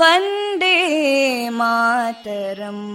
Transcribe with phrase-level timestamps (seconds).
[0.00, 0.76] वन्दे
[1.58, 2.86] मातरम्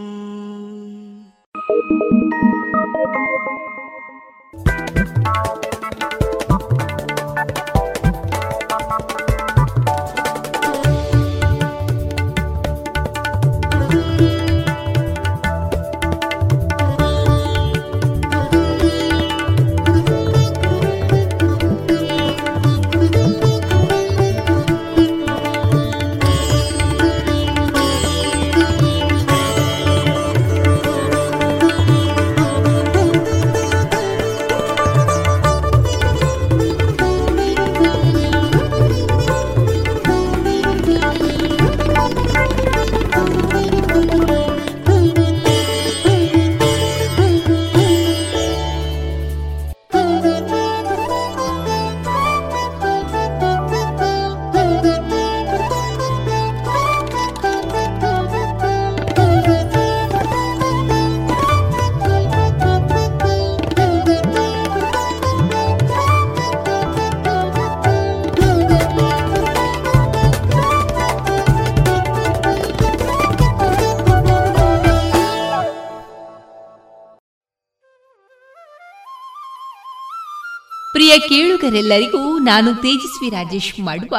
[81.13, 84.17] ಪ್ರಿಯ ಕೇಳುಗರೆಲ್ಲರಿಗೂ ನಾನು ತೇಜಸ್ವಿ ರಾಜೇಶ್ ಮಾಡುವ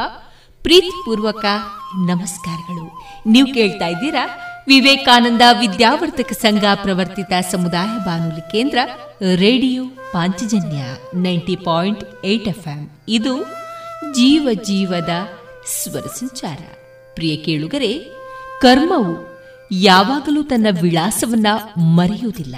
[0.63, 1.45] ಪ್ರೀತಿಪೂರ್ವಕ
[2.09, 2.91] ನಮಸ್ಕಾರಗಳು.
[3.25, 4.37] ನೀವು ಕೇಳ್ತಾ ಇದ್ದೀರಾ
[4.67, 8.77] ವಿವೇಕಾನಂದ ವಿದ್ಯಾವರ್ತಕ ಸಂಘ ಪ್ರವರ್ತಿತ ಸಮುದಾಯ ಬಾನುಲಿ ಕೇಂದ್ರ
[9.35, 10.83] radio Panchajanya
[11.21, 12.89] ninety point eight FM.
[13.07, 13.41] ಇದು
[14.13, 15.09] ಜೀವ ಜೀವದ
[15.83, 16.57] ಸ್ವರ ಸಂಚಾರ.
[17.13, 17.99] ಪ್ರಿಯ ಕೇಳುಗರೆ,
[18.61, 19.41] ಕರ್ಮವು
[19.71, 21.47] ಯಾವಾಗಲೂ ತನ್ನ ವಿಳಾಸವನ್ನ
[21.77, 22.55] ಮರೆಯುವುದಿಲ್ಲ.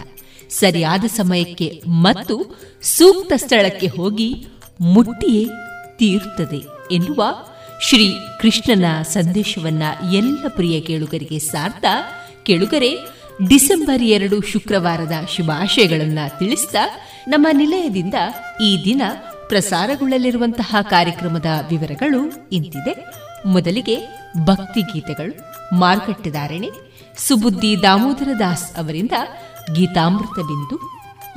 [0.49, 4.47] ಸರಿಯಾದ ಸಮಯಕ್ಕೆ ಮತ್ತು ಸೂಕ್ತ ಸ್ಥಳಕ್ಕೆ ಹೋಗಿ
[4.81, 5.47] ಮುಟ್ಟಿಯೇ
[5.97, 7.23] ತೀರುತ್ತದೆ ಎನ್ನುವ
[7.81, 9.83] ಶ್ರೀ ಕೃಷ್ಣನ ಸಂದೇಶವನ್ನ
[10.13, 11.85] ಎಲ್ಲ ಪ್ರಿಯ ಕೇಳುಗರಿಗೆ ಸಾರ್ಥ.
[12.43, 12.97] ಕೇಳುಗರೆ,
[13.47, 16.75] ಡಿಸೆಂಬರ್ ಎರಡು ಶುಕ್ರವಾರದ ಶುಭಾಶಯಗಳನ್ನು ತಿಳಿಸಿದ
[17.27, 18.13] ನಮ್ಮ ನಿಲಯದಿಂದ
[18.63, 19.01] ಈ ದಿನ
[19.49, 23.25] ಪ್ರಸಾರಗೊಳ್ಳಲಿರುವಂತಹ ಕಾರ್ಯಕ್ರಮದ ವಿವರಗಳು ಇಂತಿದೆ.
[23.45, 23.97] ಮೊದಲಿಗೆ
[24.45, 26.69] ಭಕ್ತಿ ಗೀತೆಗಳು ಮಾರುಕಟ್ಟೆದಾರಣೆ
[27.17, 29.11] ಸುಬುದ್ದಿ ದಾಮೋದರ ದಾಸ್ ಅವರಿಂದ
[29.73, 30.79] ಗೀತಾಮೃತ ಬಿಂದು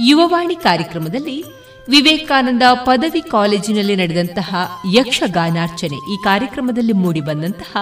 [0.00, 1.44] ಯುವವಾಣಿ ಕಾರ್ಯಕ್ರಮದಲ್ಲಿ
[1.88, 7.76] ವಿವೇಕಾನಂದ ಪದವಿ ಕಾಲೇಜಿನಲ್ಲಿ ನಡೆದಂತಹ ಯಕ್ಷಗಾನಾರ್ಚನೆ ಈ ಕಾರ್ಯಕ್ರಮದಲ್ಲಿ ಮೂಡಿಬಂದಂತಹ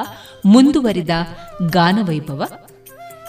[0.47, 1.11] ಮುಂದುವರಿದ
[1.71, 2.45] ಗಾನವೈಭವ,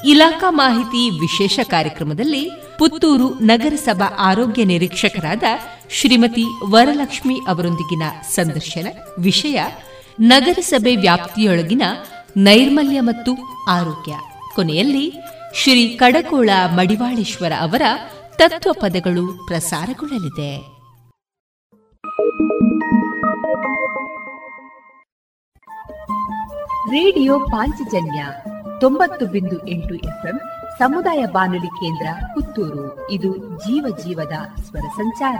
[0.05, 2.49] ಇಲಾಖಾ ಮಾಹಿತಿ ವಿಶೇಷ ಕಾರ್ಯಕ್ರಮದಲ್ಲಿ
[2.79, 5.43] ಪುತ್ತೂರು ನಗರಸಭಾ ಆರೋಗ್ಯ ನಿರೀಕ್ಷಕರಾದ
[5.89, 8.87] ಶ್ರೀಮತಿ ವರಲಕ್ಷ್ಮಿ ಅವರೊಂದಿಗಿನ ಸಂದರ್ಶನ,
[9.19, 9.61] ವಿಷಯ
[10.19, 11.81] ನಗರಸಭೆ ವ್ಯಾಪ್ತಿಯೊಳಗಿನ
[12.37, 13.37] ನೈರ್ಮಲ್ಯ ಮತ್ತು
[13.69, 14.15] ಆರೋಗ್ಯ.
[14.55, 15.13] ಕೊನೆಯಲ್ಲಿ
[15.53, 17.81] ಶ್ರೀ ಕಡಕೋಳ ಮಡಿವಾಳೇಶ್ವರ ಅವರ
[18.35, 20.57] ತತ್ವ ಪದಗಳು ಪ್ರಸಾರಗೊಳ್ಳಲಿದೆ.
[26.91, 28.27] ರೇಡಿಯೋ ಪಾಂಚಜನ್ಯ
[28.79, 30.39] ತೊಂಬತ್ತು ಬಿಂದು ಎಂಟು ಎಫ್ಎಂ
[30.79, 33.11] ಸಮುದಾಯ ಬಾನುಲಿ ಕೇಂದ್ರ ಪುತ್ತೂರು.
[33.11, 35.39] ಇದು ಜೀವ ಜೀವದ ಸ್ವರ ಸಂಚಾರ.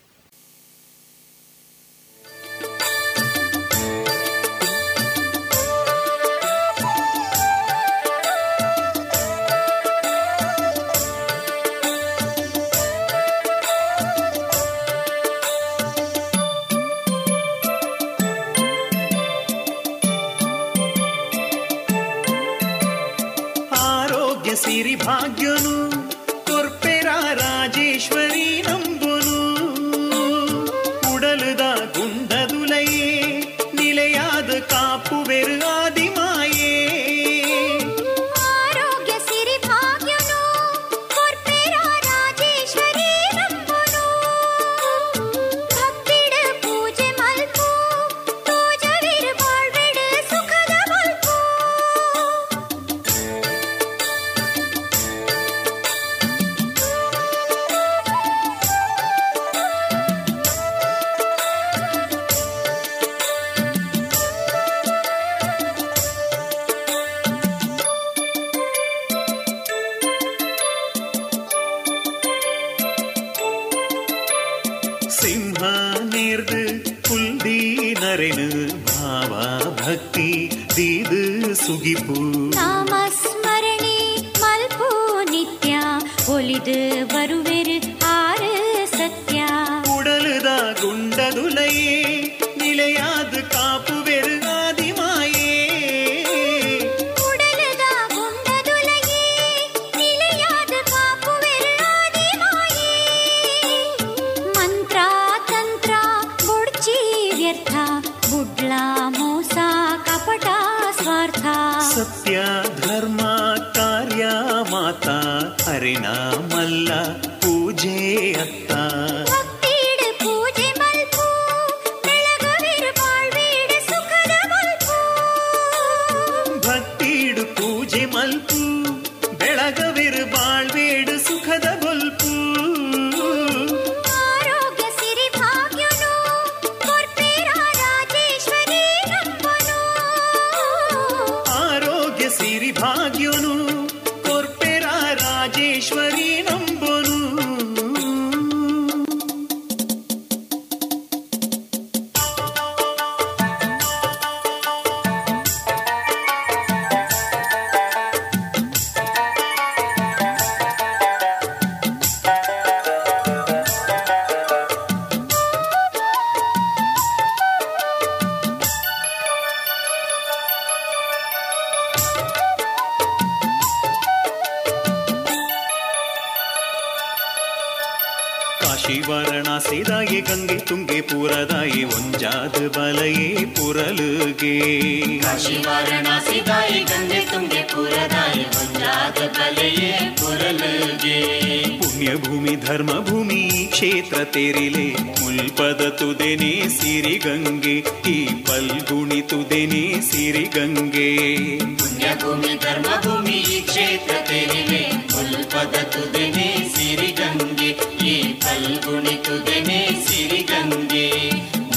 [194.33, 194.87] ತೆರಿಲೆ
[195.21, 201.09] ಮುಲ್ಪದ ತುದೆನೆ ಸಿರಿಗಂಗೆ, ಈ ಪಲ್ಗುಣಿ ತುದೆನೆ ಸಿರಿಗಂಗೆ.
[201.57, 207.69] ಪುಣ್ಯಭೂಮಿ, ಧರ್ಮಭೂಮಿ ಕ್ಷೇತ್ರ ತೆರಿಲೆ, ಮುಲ್ಪದ ತುದೆನೆ ಸಿರಿಗಂಗೆ,
[208.07, 211.09] ಈ ಪಲ್ಗುಣಿ ತುದೆನೆ ಸಿರಿಗಂಗೆ.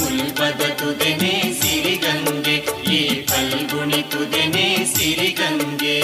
[0.00, 2.56] ಮುಲ್ಪದ ತುದೆನೆ ಸಿರಿಗಂಗೆ,
[2.94, 6.03] ಈ ಪಲ್ಗುಣಿ ತುದೆನೆ ಸಿರಿಗಂಗೆ.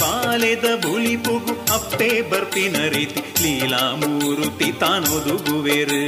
[0.00, 6.06] ಬಾಲೆದ ಬುಲಿಪುಗು ಅಪ್ಪೆ ಬರ್ಪಿನ ರೀತಿ ಲೀಲಾ ಮೂರುತಿ ತಾನೊದುಗುವೆರು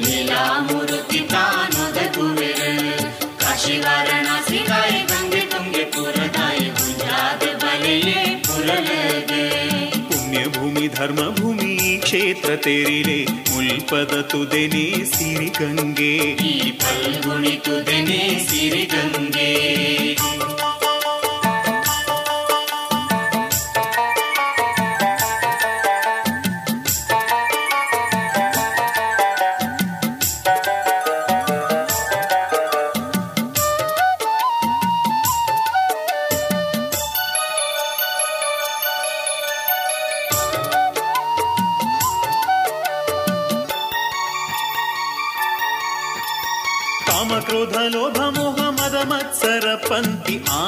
[0.00, 2.98] ಲೀಲಾ ಮೂರುತಿ ತಾನೊದಗುವೆರು
[3.40, 9.68] ಕಾಶಿ ವಾರಣಾಸಿ ಗಾಯ ಗಂಗೆ ತುಂಗೆ ಪುರದಾಯಿ ಗುಜರಾತ್ ಬಲೆಯೇ ಪುರಲಗೆ.
[10.94, 13.24] ಧರ್ಮ ಭೂಮಿ ಕ್ಷೇತ್ರ ತೆರಿಲೆ.
[13.24, 16.16] ಮುಲ್ಪದ ತುದೆನೆ ಸಿರಿಗಂಗೆ.
[16.16, 19.97] ಈ ಪಲ್ಗುಣಿ ತುದೆನೆ ಸಿರಿಗಂಗೆ.
[19.97, 19.97] ಕಾಮ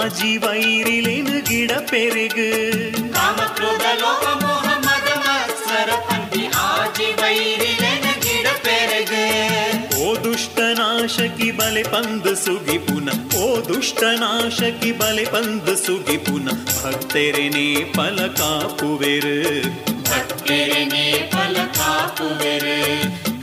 [0.10, 2.50] ಆಜಿ ವೈರಿಲೆನ ಗಿಡ ಪೆರಗೆ
[10.00, 13.10] ಓ ದುಷ್ಟ ನಾಶಕಿ ಬಲೆ ಪಂದು ಸುಗಿ ಪುನ
[13.40, 16.48] ಓ ದುಷ್ಟ ನಾಶಕಿ ಬಲೆ ಪಂದು ಸುಗಿ ಪುನ
[16.78, 19.36] ಭಕ್ತೆರೆನೆ ಫಲ ಕಾಪುವೆರು
[20.10, 22.78] ಭಕ್ತೆರೆನೆ ಫಲ ಕಾಪುವೆರು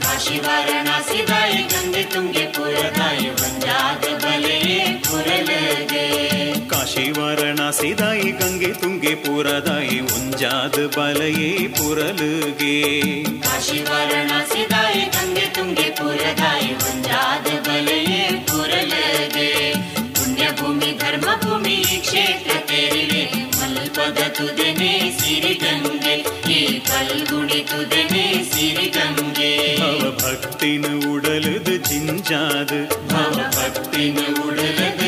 [0.03, 6.05] ಕಾಶಿ ವಾರಣಾಸಿ ದಾಯಿ ಗಂಗೆ ತುಂಗೆ ಪುರದಾಯಿ ಒಂದಾದ ಬಲೆಯೇ ಪುರಲಗೆ
[6.88, 13.02] ಕಾಶಿ ದಾಯಿ ಗಂಗೆ ತುಂಗೆ ಪುರದಾಯಿ ಒಂಜಾದ ಬಲಯೇ ಪುರಲುಗೆ.
[13.22, 19.72] ಕಾಶಿ ವಾರಣಾಸಿ ದಾಯಿ ಗಂಗೆ ತುಂಗೆ ಪುರದಾಯಿ ಒಂದಾದ ಬಲೆಯೇ ಪುರಲಗೆ.
[20.14, 23.24] ಪುಣ್ಯಭೂಮಿ ಧರ್ಮಭೂಮಿ ಕ್ಷೇತ್ರ ತೆರಿವೆ.
[23.42, 26.14] ಮಲ್ಪದ ತುದೆನೆ ಸಿರಿಗಂಗೆ
[26.52, 29.76] ಈ ಫಲ್ಗುಣಿ ತುದೆನೆ ಸಿರಿಗಂಗೆ.
[29.80, 32.70] ಭವ ಭಕ್ತಿನ ಉಡಲದು ಜಿಂಜಾದ.
[33.12, 35.07] ಭವ ಭಕ್ತಿನ ಉಡಲದ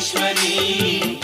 [0.00, 1.19] ईश्वरी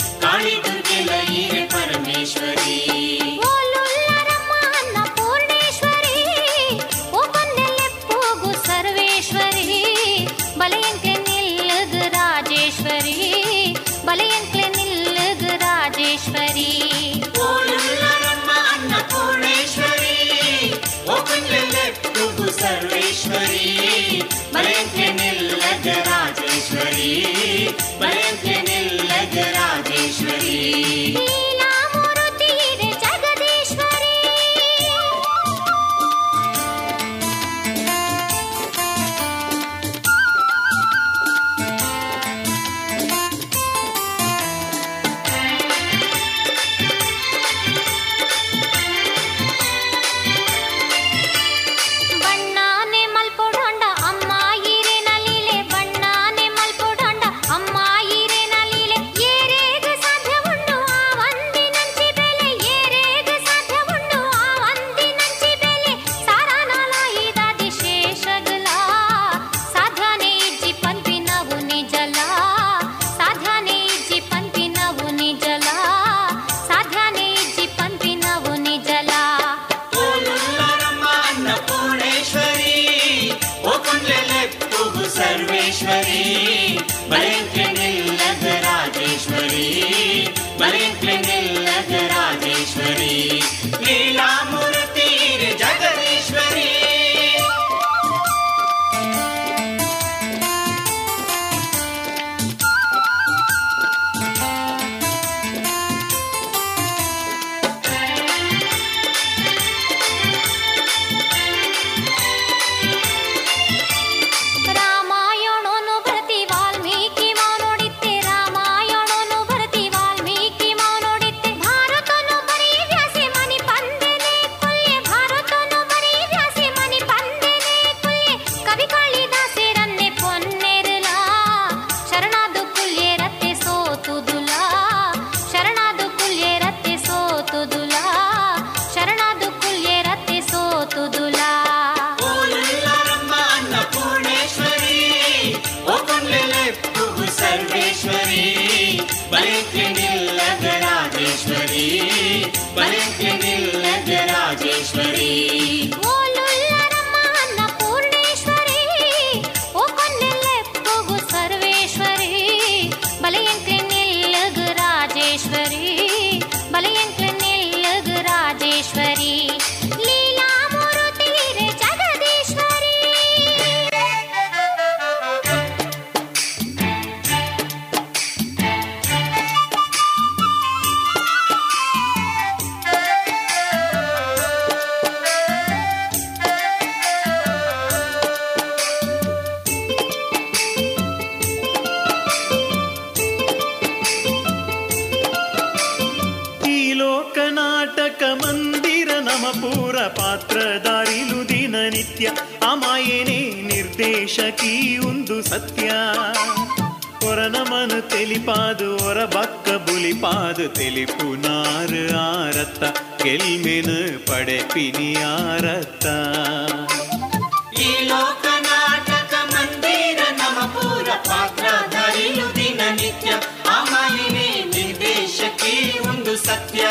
[218.63, 223.31] ನಾಟಕ ಮಂದಿರ ನಮ ಪೂರ தெளிப்பு ದಿನನಿತ್ಯ
[223.69, 226.85] ಅಮಾಯಿನಿ ನಿರ್ದೇಶಕಿ ಒಂದು ಸತ್ಯ.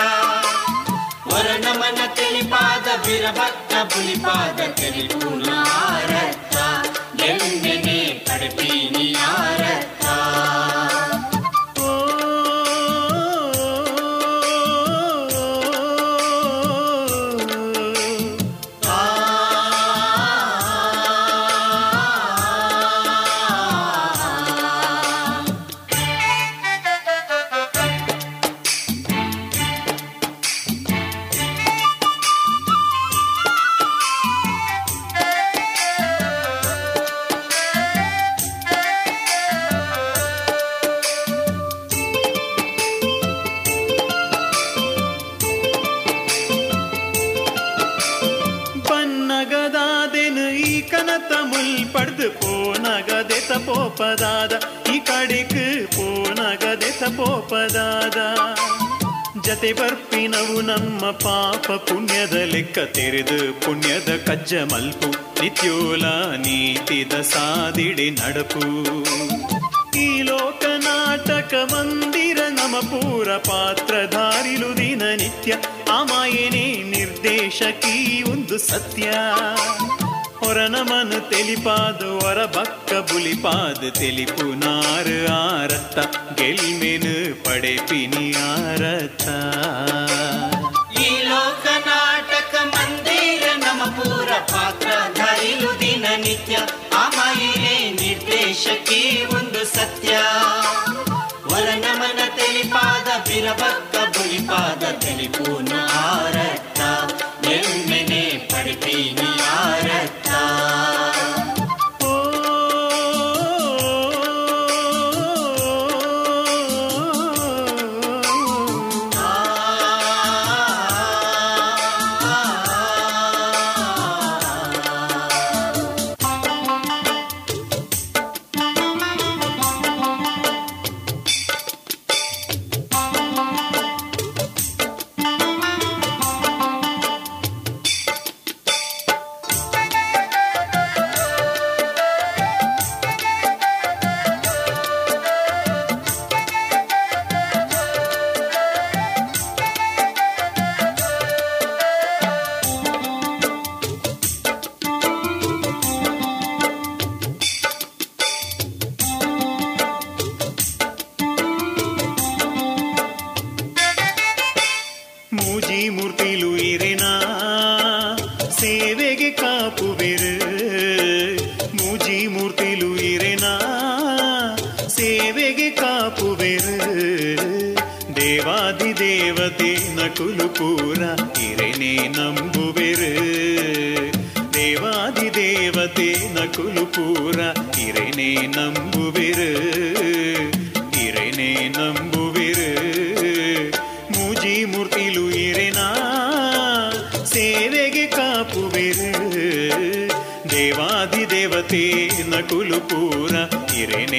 [1.33, 4.59] ವರನಮನ ತಿಳಿಪಾದ ಬಿರಭಕ್ತ ಬುಲಿಪಾದ
[7.15, 9.14] ಗೆಲ್ಮೆನೆ ಪಡಪೀನಿ
[57.25, 58.17] ಪೋಪದಾದ
[59.41, 65.09] ಜತೆ ಬರ್ಪಿನವು ನಮ್ಮ ಪಾಪ ಪುಣ್ಯದ ಲೆಕ್ಕ ತೆರೆದು ಪುಣ್ಯದ ಕಜ್ಜ ಮಲ್ಪು.
[65.41, 68.63] ನಿತ್ಯೋಲ ನೀತಿದ ಸಾದಿಡಿ ನಡಪು.
[69.97, 75.55] ಈ ಲೋಕ ನಾಟಕ ಮಂದಿರ ನಮ ಪೂರ ಪಾತ್ರಧಾರಿಲು ದಿನನಿತ್ಯ.
[75.91, 79.11] ಆಮಾಯನೇ ನಿರ್ದೇಶಕಿ ಒಂದು ಸತ್ಯ.
[80.45, 85.97] ಹೊರ ನಮನು ತೆಲಿಪಾದು ಹೊರ ಬಕ್ಕ ಬುಲಿಪಾದು ತೆಲಿಪು ನಾರು ಆರತ್ತ
[86.39, 87.13] ಗೆಲ್ಮೆನು
[87.45, 89.27] ಪಡೆಪಿನಿ ಆರತ್ತ
[90.99, 96.55] ಈ ಲೋಕ ನಾಟಕ ಮಂದಿರ ನಮ ಪೂರ ಪಾತ್ರಧಾರಿಲು ದಿನನಿತ್ಯ
[97.01, 99.01] ಅಮಾಯಿನಿ ನಿರ್ದೇಶಕಿ
[99.37, 100.13] ಒಂದು ಸತ್ಯ
[101.51, 106.81] ವರನಮನ ತಿಳಿಪಾದ ಬಿರಭಕ್ತ ಬುಲಿಪಾದ ತಿಳಿಪು ನಾರತ್ತ
[107.53, 110.24] ಎಮ್ಮೆನೆ ಪಡಿಪೀನಿ ಆರತ್ತ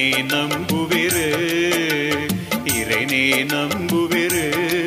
[0.07, 1.29] இறைனே நம்புவிரு.
[2.65, 4.86] இறைனே நம்புவிரு.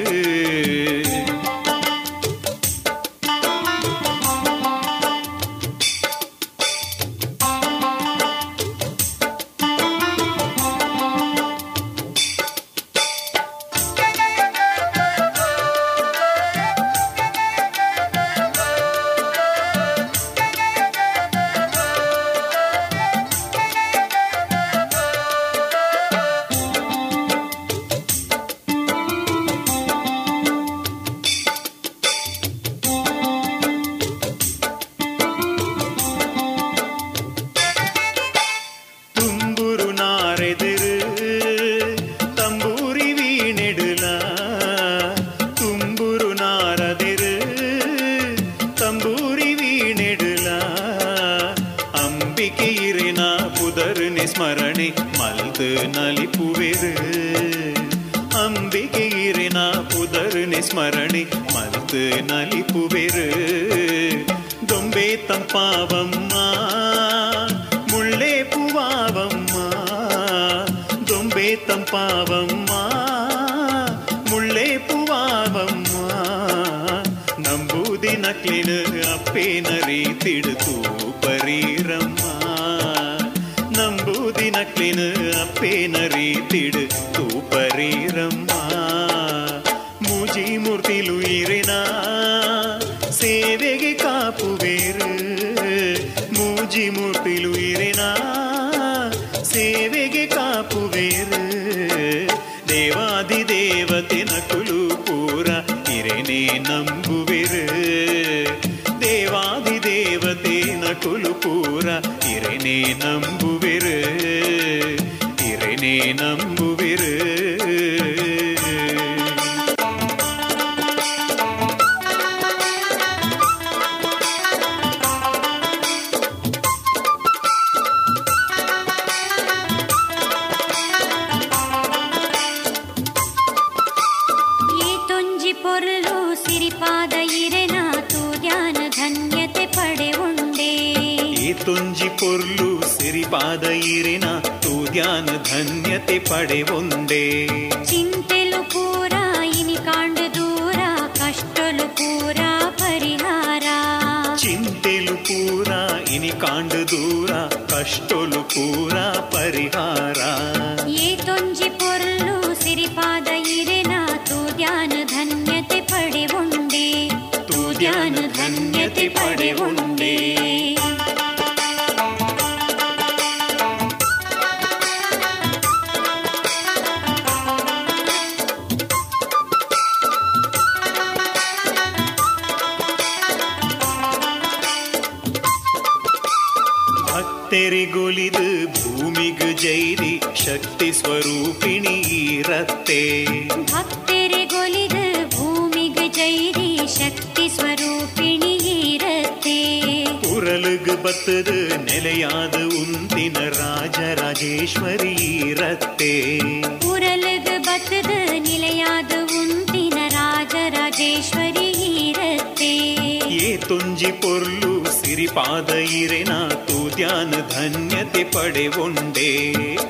[217.51, 219.29] ಧನ್ಯತೆ ಪಡೆ ಉಂಡೆ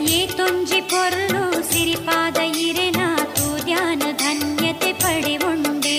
[0.09, 3.01] ಏ ತುಂಜಿ ಪೊರ್ಲು ಸಿರಿಪಾದ ಇರೆನ
[3.37, 5.97] ತೂದ್ಯಾನ ಧನ್ಯತೆ ಪಡೆ ಉಂಡೆ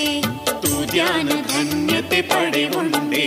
[0.64, 3.26] ತೂದ್ಯಾನ ಧನ್ಯತೆ ಪಡೆ ಉಂಡೆ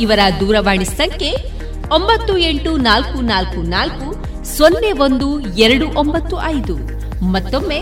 [0.00, 1.30] ಇವರ ದೂರವಾಣಿ ಸಂಖ್ಯೆ
[1.94, 4.08] ಒಂಬತ್ತು ಎಂಟು ನಾಲ್ಕು ನಾಲ್ಕು ನಾಲ್ಕು
[4.56, 6.76] ಸೊನ್ನೆ ಒಂದು ಎರಡು ಒಂಬತ್ತು ಐದು.
[7.34, 7.80] ಮತ್ತೊಮ್ಮೆ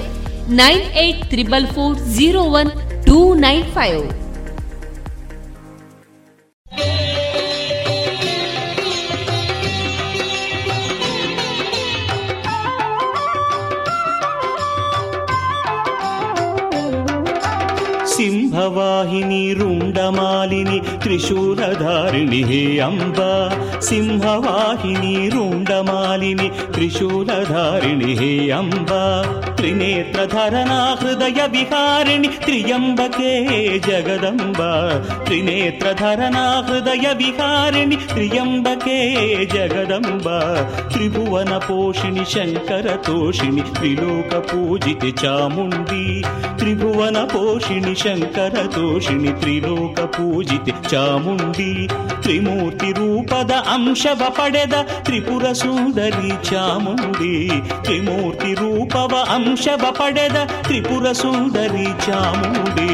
[0.61, 2.71] nine eight triple four zero one
[3.07, 4.03] two nine five.
[18.99, 23.19] वाहिनि रुण्डमालिनि त्रिशूलधारिणि हे अम्ब
[23.89, 28.91] सिंहवाहिनि रूण्डमालिनि त्रिशूलधारिणि हे अम्ब
[29.59, 33.33] त्रिनेत्रधरनाहृदय विहारिणि त्र्यम्बके
[33.87, 34.61] जगदम्ब
[35.29, 38.99] त्रिनेत्रधरनाहृदय विहारिणि त्र्यम्बके
[39.55, 40.29] जगदम्ब
[40.95, 46.05] त्रिभुवनपोषिणि शङ्करतोषिणि त्रिलोकपूजित चामुण्डी
[46.61, 51.72] त्रिभुवनपोषिणि शङ्करतोषि ತ್ರಿಲೋಕ ಪೂಜಿತೆ ಚಾಮುಂಡಿ ತ್ರಿಭುವನ ಪೋಷಿಣಿ ಶಂಕರ ತೋಷಿಣಿ ತ್ರಿಲೋಕ ಪೂಜಿತೆ ಚಾಮುಂಡಿ
[52.22, 57.36] ತ್ರಿಮೂರ್ತಿ ರೂಪದ ಅಂಶವ ಪಡೆದ ತ್ರಿಪುರ ಸುಂದರಿ ಚಾಮುಂಡಿ
[57.84, 62.90] ತ್ರಿಮೂರ್ತಿ ರೂಪವ ಅಂಶವ ಪಡೆದ ತ್ರಿಪುರ ಸುಂದರಿ ಚಾಮುಂಡಿ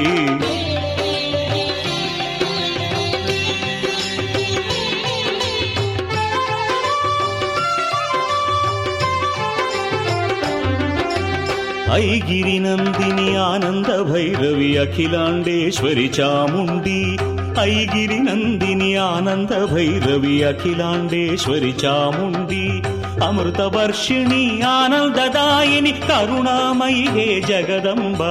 [11.93, 17.19] ఐగిరి నందిని ఆనంద భైరవి అఖిలాండేశ్వరి చాముండి.
[17.61, 22.83] ఐగిరి నందిని ఆనంద భైరవి అఖిలాండేశ్వరి చాముండి.
[23.25, 28.23] అమృత వర్షిణి ఆనందదాయిని కరుణామయి హే జగదంబ.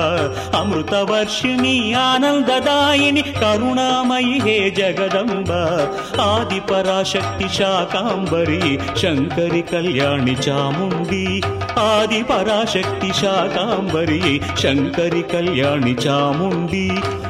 [0.58, 5.52] అమృత వర్షిణి ఆనందదాయిని కరుణామయి హే జగదంబ.
[6.22, 11.42] ఆది పరాశక్తి శాకాంబరి శంకరి కళ్యాణి చాముండి.
[11.80, 16.90] ఆది పరాశక్తి శాకాంబరియే శంకరి కళ్యాణి చాముండి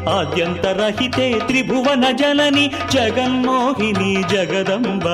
[0.10, 5.08] ఆద్యంతరహితే త్రిభువన జలని జగన్మోహిని జగదంబ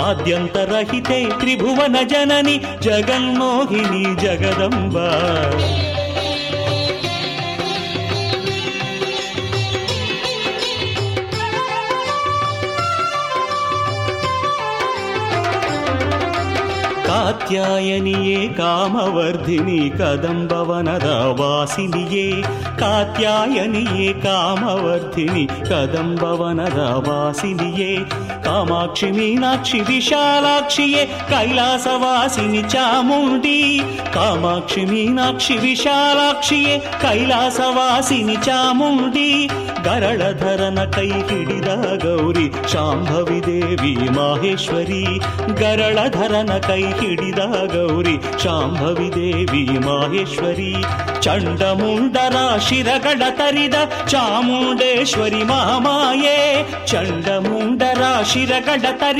[0.00, 4.96] ఆద్యంతరహితే త్రిభువన జనని జగన్మోహిని జగదంబ.
[17.51, 21.07] ಕಾತ್ಯಾಯನಿಯೇ ಕಾಮವರ್ಧಿನಿ ಕದಂಬವನದ
[21.39, 22.27] ವಾಸಿನಿಯೇ
[22.79, 27.91] ಕಾತ್ಯಾಯನಿಯೇ ಕಾಮವರ್ಧಿನಿ ಕದಂಬವನದ ವಾಸಿನಿಯೇ
[28.45, 33.59] ಕಾಮಾಕ್ಷಿ ಮೀನಾಕ್ಷಿ ವಿಶಾಲಾಕ್ಷಿಯೇ ಕೈಲಾಸವಾಸಿನಿ ಚಾಮುಂಡಿ
[34.13, 39.29] ಕಾಮಾಕ್ಷಿ ಮೀನಾಕ್ಷಿ ವಿಶಾಲಾಕ್ಷಿಯೇ ಕೈಲಾಸವಾಸಿನಿ ಚಾಮುಂಡಿ
[39.87, 45.03] ಗರಳಧರನ ಕೈ ಹಿಡಿದ ಗೌರಿ ಶಾಂಭವಿ ದೇವಿ ಮಾಹೇಶ್ವರಿ
[45.61, 50.74] ಗರಳಧರನ ಕೈ ಹಿಡಿದ गौरि चाम्भवि देवी माहेश्वरि
[51.22, 53.74] चण्डमुण्डराशिर घड तरद
[54.08, 56.38] चामुुडेश्वरि महमाये।
[56.88, 59.18] चण्डमुण्डराशिर घड तर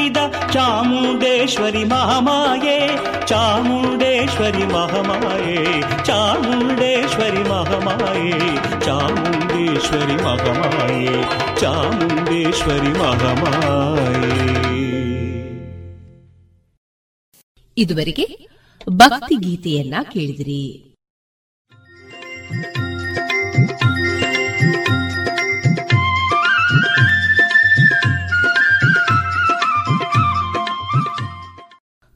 [0.52, 2.78] चामुण्डेश्वरि महामाये।
[3.28, 8.56] चामुण्डेश्वरि महमाये चामुुण्डेश्वरि महमाये
[8.86, 11.22] चामुण्डेश्वरि महमाये
[11.60, 14.41] चामुण्डेश्वरि महमाये।
[17.78, 18.48] ಇದುವರೆಗೆ
[18.90, 20.88] ಭಕ್ತಿ ಗೀತೆಯನ್ನ ಕೇಳಿದಿರಿ.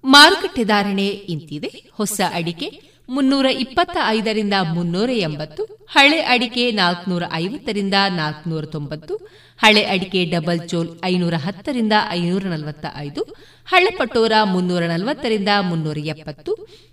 [0.05, 1.91] ಮಾರುಕಟ್ಟೆ ಧಾರಣೆ ಇಂತಿದೆ.
[1.93, 9.15] ಹೊಸ ಅಡಿಕೆ ಮುನ್ನೂರ ಇಪ್ಪತ್ತ ಐದರಿಂದ ಮುನ್ನೂರ ಎಂಬತ್ತು ಹಳೆ ಅಡಿಕೆ ನಾಲ್ಕನೂರ ಐವತ್ತರಿಂದ ನಾಲ್ಕನೂರ ತೊಂಬತ್ತು
[9.61, 13.23] ಹಳೆ ಅಡಿಕೆ ಡಬಲ್ ಚೋಲ್ ಐನೂರ ಹತ್ತರಿಂದ ಐನೂರ ನಲವತ್ತ ಐದು
[13.69, 16.53] ಹಳೆ ಪಟೋರ ಮುನ್ನೂರ ನಲವತ್ತರಿಂದ ಮುನ್ನೂರ ಎಪ್ಪತ್ತು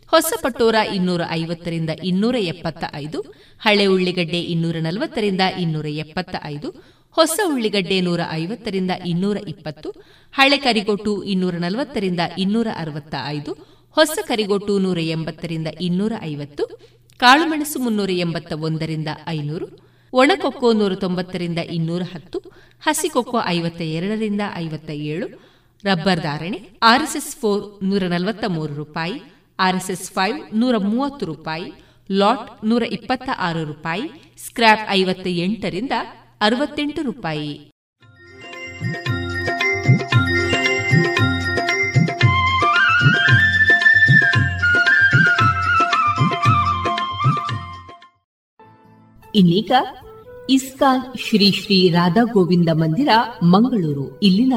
[0.10, 3.20] ಹೊಸ ಪಟೋರ ಇನ್ನೂರ ಐವತ್ತರಿಂದ ಇನ್ನೂರ ಎಪ್ಪತ್ತ ಐದು
[3.62, 6.70] ಹಳೆ ಉಳ್ಳಿಗಡ್ಡೆ ಇನ್ನೂರ ನಲವತ್ತರಿಂದ ಇನ್ನೂರ ಎಪ್ಪತ್ತ ಐದು
[7.16, 9.90] ಹೊಸ ಉಳ್ಳಿಗಡ್ಡೆ ನೂರ ಐವತ್ತರಿಂದ ಇನ್ನೂರ ಇಪ್ಪತ್ತು
[10.34, 13.52] ಹಳೆ ಕರಿಗೊಟ್ಟು ಇನ್ನೂರ ನಲವತ್ತರಿಂದ ಇನ್ನೂರ ಅರವತ್ತ ಐದು
[13.94, 16.80] ಹೊಸ ಕರಿಗೊಟ್ಟು ನೂರ ಎಂಬತ್ತರಿಂದ ಇನ್ನೂರ ಐವತ್ತು,
[17.18, 19.68] ಕಾಳುಮೆಣಸು ಮುನ್ನೂರ ಎಂಬತ್ತ ಒಂದರಿಂದ ಐನೂರು,
[20.14, 22.40] ಒಣಕೊಕ್ಕೋ ನೂರ ತೊಂಬತ್ತರಿಂದ ಇನ್ನೂರ ಹತ್ತು,
[22.82, 25.28] ಹಸಿಕೊಕ್ಕೋ ಐವತ್ತ ಎರಡರಿಂದ ಐವತ್ತ ಏಳು
[25.84, 29.14] ರಬ್ಬರ್ ಧಾರಣೆ ಆರ್ಎಸ್ಎಸ್ ಫೋರ್ ನೂರ ನಲವತ್ತ ಮೂರು ರೂಪಾಯಿ,
[29.60, 31.74] ಆರ್ಎಸ್ಎಸ್ ಫೈವ್ ನೂರ ಮೂವತ್ತು ರೂಪಾಯಿ,
[32.12, 35.92] ಲಾಟ್ ನೂರ ಇಪ್ಪತ್ತ ಆರು ರೂಪಾಯಿ ಸ್ಕ್ರಾಪ್ ಐವತ್ತ ಎಂಟರಿಂದ
[36.42, 37.73] ಅರವತ್ತೆಂಟು ರೂಪಾಯಿ.
[49.36, 49.72] ಇನ್ನೀಗ
[50.50, 53.10] ಇಸ್ಕಾನ್ ಶ್ರೀ ಶ್ರೀ ರಾಧಾ ಗೋವಿಂದ ಮಂದಿರ,
[53.44, 54.20] ಮಂಗಳೂರು.
[54.20, 54.54] ಇಲ್ಲಿನ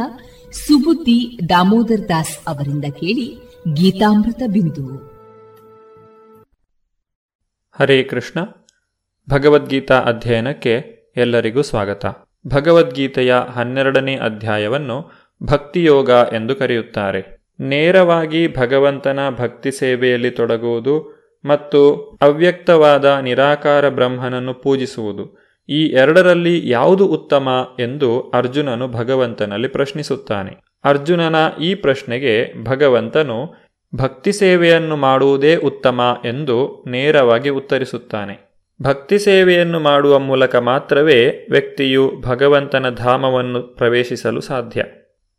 [0.52, 3.38] ಸುಬುದ್ದಿ ದಾಮೋದರ್ ದಾಸ್ ಅವರಿಂದ ಕೇಳಿ
[3.72, 4.96] ಗೀತಾಮೃತ ಬಿಂದು.
[7.78, 8.40] ಹರೇ ಕೃಷ್ಣ.
[9.30, 12.06] ಭಗವದ್ಗೀತಾ ಅಧ್ಯಯನಕ್ಕೆ ಎಲ್ಲರಿಗೂ ಸ್ವಾಗತ.
[12.46, 15.10] ಭಗವದ್ಗೀತೆಯ ಹನ್ನೆರಡನೇ ಅಧ್ಯಾಯವನ್ನು
[15.42, 17.46] ಭಕ್ತಿಯೋಗ ಎಂದು ಕರೆಯುತ್ತಾರೆ.
[17.60, 21.15] ನೇರವಾಗಿ ಭಗವಂತನ ಭಕ್ತಿ ಸೇವೆಯಲ್ಲಿ ತೊಡಗುವುದು
[21.46, 25.46] ಮತ್ತು ಅವ್ಯಕ್ತವಾದ ನಿರಾಕಾರ ಬ್ರಹ್ಮನನ್ನು ಪೂಜಿಸುವುದು.
[25.68, 27.48] ಈ ಎರಡರಲ್ಲಿ ಯಾವುದು ಉತ್ತಮ
[27.80, 30.66] ಎಂದು ಅರ್ಜುನನು ಭಗವಂತನಲ್ಲಿ ಪ್ರಶ್ನಿಸುತ್ತಾನೆ.
[30.84, 33.66] ಅರ್ಜುನನ ಈ ಪ್ರಶ್ನೆಗೆ ಭಗವಂತನು
[33.96, 38.46] ಭಕ್ತಿ ಸೇವೆಯನ್ನು ಮಾಡುವುದೇ ಉತ್ತಮ ಎಂದು ನೇರವಾಗಿ ಉತ್ತರಿಸುತ್ತಾನೆ.
[38.82, 44.84] ಭಕ್ತಿ ಸೇವೆಯನ್ನು ಮಾಡುವ ಮೂಲಕ ಮಾತ್ರವೇ ವ್ಯಕ್ತಿಯು ಭಗವಂತನ ಧಾಮವನ್ನು ಪ್ರವೇಶಿಸಲು ಸಾಧ್ಯ.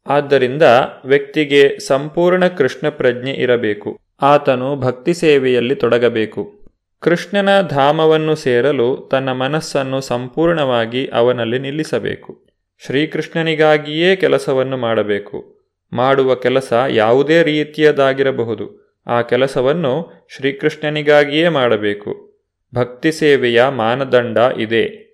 [0.08, 0.64] ಆದ್ದರಿಂದ
[1.05, 4.07] ವ್ಯಕ್ತಿಗೆ ಸಂಪೂರ್ಣ ಕೃಷ್ಣ ಪ್ರಜ್ಞೆ ಇರಬೇಕು.
[4.22, 6.59] ಆತನು ಭಕ್ತಿ ಸೇವೆಯಲ್ಲಿ ತೊಡಗಬೇಕು.
[6.99, 12.47] ಕೃಷ್ಣನ ಧಾಮವನ್ನು ಸೇರಲು ತನ್ನ ಮನಸ್ಸನ್ನು ಸಂಪೂರ್ಣವಾಗಿ ಅವನಲ್ಲಿ ನಿಲ್ಲಿಸಬೇಕು.
[12.86, 15.57] ಶ್ರೀಕೃಷ್ಣನಿಗಾಗಿಯೇ ಕೆಲಸವನ್ನು ಮಾಡಬೇಕು.
[15.93, 18.88] ಮಾಡುವ ಕೆಲಸ ಯಾವುದೇ ರೀತಿಯದಾಗಿರಬಹುದು.
[19.07, 22.39] ಆ ಕೆಲಸವನ್ನು ಶ್ರೀಕೃಷ್ಣನಿಗಾಗಿಯೇ ಮಾಡಬೇಕು.
[22.76, 25.07] ಭಕ್ತಿ ಸೇವೆಯ ಮಾನದಂಡ ಇದೆ.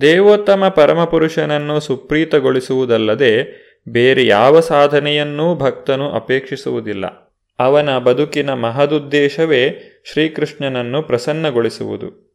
[0.00, 7.25] ದೇವೋತ್ತಮ ಪರಮಪುರುಷನನ್ನು ಸುಪ್ರೀತಗೊಳಿಸುವುದಲ್ಲದೆ ಬೇರೆ ಯಾವ ಸಾಧನೆಯನ್ನೂ ಭಕ್ತನು ಅಪೇಕ್ಷಿಸುವುದಿಲ್ಲ.
[7.58, 9.70] ಅವನ ಬದುಕಿನ ಮಹದುದ್ದೇಶವೇ
[10.12, 12.26] ಶ್ರೀಕೃಷ್ಣನನ್ನು ಪ್ರಸನ್ನಗೊಳಿಸುವುದು.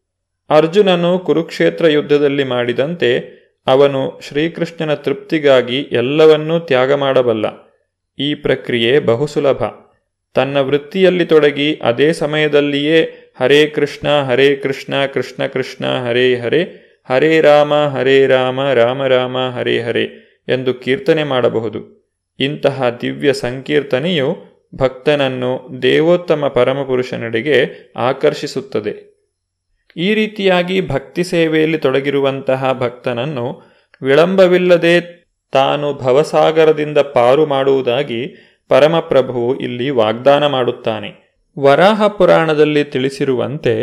[0.49, 7.45] ಅರ್ಜುನನು ಕುರುಕ್ಷೇತ್ರ ಯುದ್ಧದಲ್ಲಿ ಮಾಡಿದಂತೆ ಅವನು ಶ್ರೀಕೃಷ್ಣನ ತೃಪ್ತಿಗಾಗಿ ಎಲ್ಲವನ್ನೂ ತ್ಯಾಗ ಮಾಡಬಲ್ಲ.
[8.19, 9.63] ಈ ಪ್ರಕ್ರಿಯೆ ಬಹುಸುಲಭ.
[10.33, 17.73] ತನ್ನ ವೃತ್ತಿಯಲ್ಲಿ ತೊಡಗಿ ಅದೇ ಸಮಯದಲ್ಲಿಯೇ ಹರೇ ಕೃಷ್ಣ ಹರೇ ಕೃಷ್ಣ ಕೃಷ್ಣ ಕೃಷ್ಣ, ಹರೇ ಹರೇ ಹರೇ ರಾಮ
[17.73, 20.03] ಹರೇ ರಾಮ ರಾಮ ರಾಮ, ಹರೇ ಹರೇ
[20.47, 22.01] ಎಂದು ಕೀರ್ತನೆ ಮಾಡಬಹುದು.
[22.39, 29.11] ಇಂತಹ ದಿವ್ಯ ಸಂಕೀರ್ತನೆಯು ಭಕ್ತನನ್ನು ದೇವೋತ್ತಮ ಪರಮಪುರುಷನೆಡೆಗೆ ಆಕರ್ಷಿಸುತ್ತದೆ.
[29.97, 33.61] ಈ ರೀತಿಯಾಗಿ ಭಕ್ತಿ ಸೇವೆಯಲ್ಲಿ ತೊಡಗಿರುವಂತಹ ಭಕ್ತನನ್ನು
[34.01, 38.35] ವಿಳಂಬವಿಲ್ಲದೆ ತಾನು ಭವಸಾಗರದಿಂದ ಪಾರು ಮಾಡುವುದಾಗಿ
[38.69, 41.39] ಪರಮಪ್ರಭುವು ಇಲ್ಲಿ ವಾಗ್ದಾನ ಮಾಡುತ್ತಾನೆ.
[41.59, 43.75] ವರಾಹ ಪುರಾಣದಲ್ಲಿ ತಿಳಿಸಿರುವಂತೆ,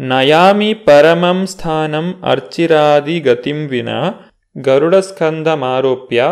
[0.00, 3.88] ನಯಾಮಿ ಪರಮಂ ಸ್ಥಾನಂ ಅರ್ಚಿರಾದಿ ಗತಿಂ ವಿನ
[4.58, 6.24] ಗರುಡಸ್ಕಂದ ಮಾರೋಪ್ಯ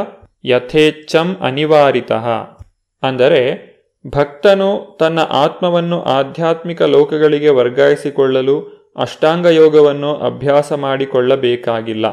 [0.45, 2.13] ಯಥೇಚ್ಛಂ ಅನಿವಾರಿತ.
[3.03, 3.72] ಅಂದರೆ
[4.07, 12.07] ಭಕ್ತನು ತನ್ನ ಆತ್ಮವನ್ನು ಆಧ್ಯಾತ್ಮಿಕ ಲೋಕಗಳಿಗೆ ವರ್ಗಾಯಿಸಿಕೊಳ್ಳಲು ಅಷ್ಟಾಂಗ ಯೋಗವನ್ನು ಅಭ್ಯಾಸ ಮಾಡಿಕೊಳ್ಳಬೇಕಾಗಿಲ್ಲ.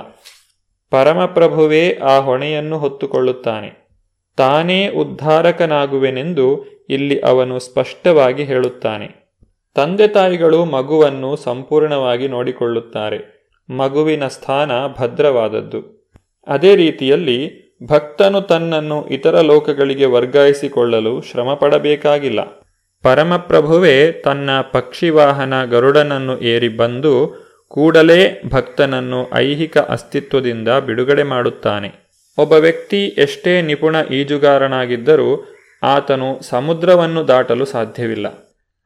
[0.90, 3.90] ಪರಮಪ್ರಭುವೇ ಆ ಹೊಣೆಯನ್ನು ಹೊತ್ತುಕೊಳ್ಳುತ್ತಾನೆ.
[4.38, 9.38] ತಾನೇ ಉದ್ಧಾರಕನಾಗುವೆನೆಂದು ಇಲ್ಲಿ ಅವನು ಸ್ಪಷ್ಟವಾಗಿ ಹೇಳುತ್ತಾನೆ.
[9.76, 13.40] ತಂದೆ ತಾಯಿಗಳು ಮಗುವನ್ನು ಸಂಪೂರ್ಣವಾಗಿ ನೋಡಿಕೊಳ್ಳುತ್ತಾರೆ.
[13.70, 16.10] ಮಗುವಿನ ಸ್ಥಾನ ಭದ್ರವಾದದ್ದು.
[16.48, 22.40] ಅದೇ ರೀತಿಯಲ್ಲಿ ಭಕ್ತನು ತನ್ನನ್ನು ಇತರ ಲೋಕಗಳಿಗೆ ವರ್ಗಾಯಿಸಿಕೊಳ್ಳಲು ಶ್ರಮಪಡಬೇಕಾಗಿಲ್ಲ.
[23.04, 32.10] ಪರಮಪ್ರಭುವೇ ತನ್ನ ಪಕ್ಷಿವಾಹನ ಗರುಡನನ್ನು ಏರಿ ಬಂದು ಕೂಡಲೇ ಭಕ್ತನನ್ನು ಐಹಿಕ ಅಸ್ತಿತ್ವದಿಂದ ಬಿಡುಗಡೆ ಮಾಡುತ್ತಾನೆ.
[32.38, 38.28] ಒಬ್ಬ ವ್ಯಕ್ತಿ ಎಷ್ಟೇ ನಿಪುಣ ಈಜುಗಾರನಾಗಿದ್ದರೂ ಆತನು ಸಮುದ್ರವನ್ನು ದಾಟಲು ಸಾಧ್ಯವಿಲ್ಲ.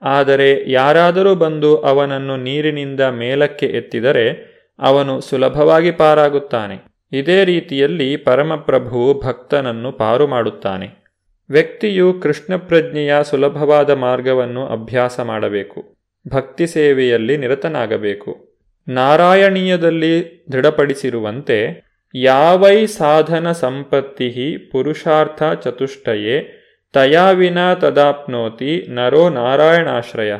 [0.02, 6.93] ಆದರೆ ಯಾರಾದರೂ ಬಂದು ಅವನನ್ನು ನೀರಿನಿಂದ ಮೇಲಕ್ಕೆ ಎತ್ತಿದರೆ ಅವನು ಸುಲಭವಾಗಿ ಪಾರಾಗುತ್ತಾನೆ.
[7.14, 11.04] ಇದೇ ರೀತಿಯಲ್ಲಿ ಪರಮಪ್ರಭು ಭಕ್ತನನ್ನು ಪಾರು ಮಾಡುತ್ತಾನೆ.
[11.50, 15.96] ವ್ಯಕ್ತಿಯು ಕೃಷ್ಣ ಪ್ರಜ್ಞೆಯ ಸುಲಭವಾದ ಮಾರ್ಗವನ್ನು ಅಭ್ಯಾಸ ಮಾಡಬೇಕು.
[16.28, 18.58] ಭಕ್ತಿ ಸೇವೆಯಲ್ಲಿ ನಿರತನಾಗಬೇಕು.
[18.88, 21.84] ನಾರಾಯಣೀಯದಲ್ಲಿ ದೃಢಪಡಿಸಿರುವಂತೆ
[22.16, 26.60] ಯಾವೈ ಸಾಧನ ಸಂಪತ್ತಿ ಪುರುಷಾರ್ಥ ಚತುಷ್ಟಯೇ
[26.94, 30.34] ತಯಾವಿನ ತದಾಪ್ನೋತಿ ನರೋ ನಾರಾಯಣಾಶ್ರಯ.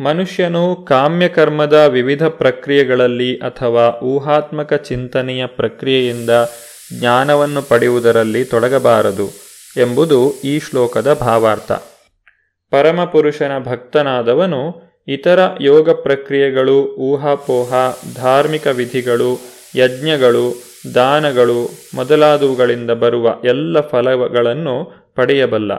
[0.00, 6.30] ಮನುಷ್ಯನು ಕಾಮ್ಯಕರ್ಮದ ವಿವಿಧ ಪ್ರಕ್ರಿಯೆಗಳಲ್ಲಿ ಅಥವಾ ಊಹಾತ್ಮಕ ಚಿಂತನೆಯ ಪ್ರಕ್ರಿಯೆಯಿಂದ
[6.98, 9.26] ಜ್ಞಾನವನ್ನು ಪಡೆಯುವುದರಲ್ಲಿ ತೊಡಗಬಾರದು
[9.76, 11.72] ಎಂಬುದು ಈ ಶ್ಲೋಕದ ಭಾವಾರ್ಥ.
[12.70, 17.72] ಪರಮಪುರುಷನ ಭಕ್ತನಾದವನು ಇತರ ಯೋಗ ಪ್ರಕ್ರಿಯೆಗಳು, ಊಹಾಪೋಹ,
[18.16, 19.40] ಧಾರ್ಮಿಕ ವಿಧಿಗಳು,
[19.76, 20.62] ಯಜ್ಞಗಳು,
[20.94, 25.72] ದಾನಗಳು ಮೊದಲಾದವುಗಳಿಂದ ಬರುವ ಎಲ್ಲ ಫಲಗಳನ್ನು ಪಡೆಯಬಲ್ಲ.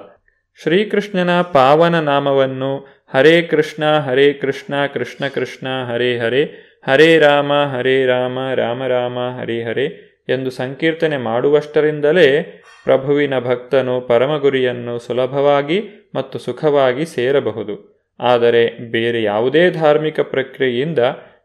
[0.64, 6.52] ಶ್ರೀಕೃಷ್ಣನ ಪಾವನ ನಾಮವನ್ನು ಹರೇ ಕೃಷ್ಣ ಹರೇ ಕೃಷ್ಣ ಕೃಷ್ಣ ಕೃಷ್ಣ, ಹರೇ ಹರೇ
[6.88, 9.86] ಹರೇ ರಾಮ ಹರೇ ರಾಮ ರಾಮ ರಾಮ, ಹರೇ ಹರೇ
[10.30, 18.06] ಎಂದು ಸಂಕೀರ್ತನೆ ಮಾಡುವಷ್ಟರಿಂದಲೇ ಪ್ರಭುವಿನ ಭಕ್ತನು ಪರಮಗುರಿಯನ್ನು ಸುಲಭವಾಗಿ ಮತ್ತು ಸುಖವಾಗಿ ಸೇರಬಹುದು.
[18.20, 21.00] ಆದರೆ ಬೇರೆ ಯಾವುದೇ ಧಾರ್ಮಿಕ ಪ್ರಕ್ರಿಯೆಯಿಂದ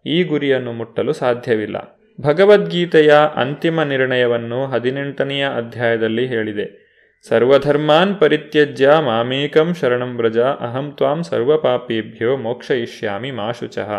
[0.07, 1.99] ಈ ಗುರಿಯನ್ನು ಮುಟ್ಟಲು ಸಾಧ್ಯವಿಲ್ಲ.
[2.21, 6.82] ಭಗವದ್ಗೀತೆಯ ಅಂತಿಮ ನಿರ್ಣಯವನ್ನು ಹದಿನೆಂಟನೆಯ ಅಧ್ಯಾಯದಲ್ಲಿ ಹೇಳಿದೆ.
[7.29, 13.91] ಸರ್ವಧರ್ಮಾನ್ ಪರಿತ್ಯಜ್ಯ ಮಾಮೇಕಂ ಶರಣಂ ವ್ರಜ, ಅಹಂ ತ್ವಾಂ ಸರ್ವಪಾಪೇಭ್ಯೋ ಮೋಕ್ಷಯಿಷ್ಯಾಮಿ ಮಾಶುಚಃ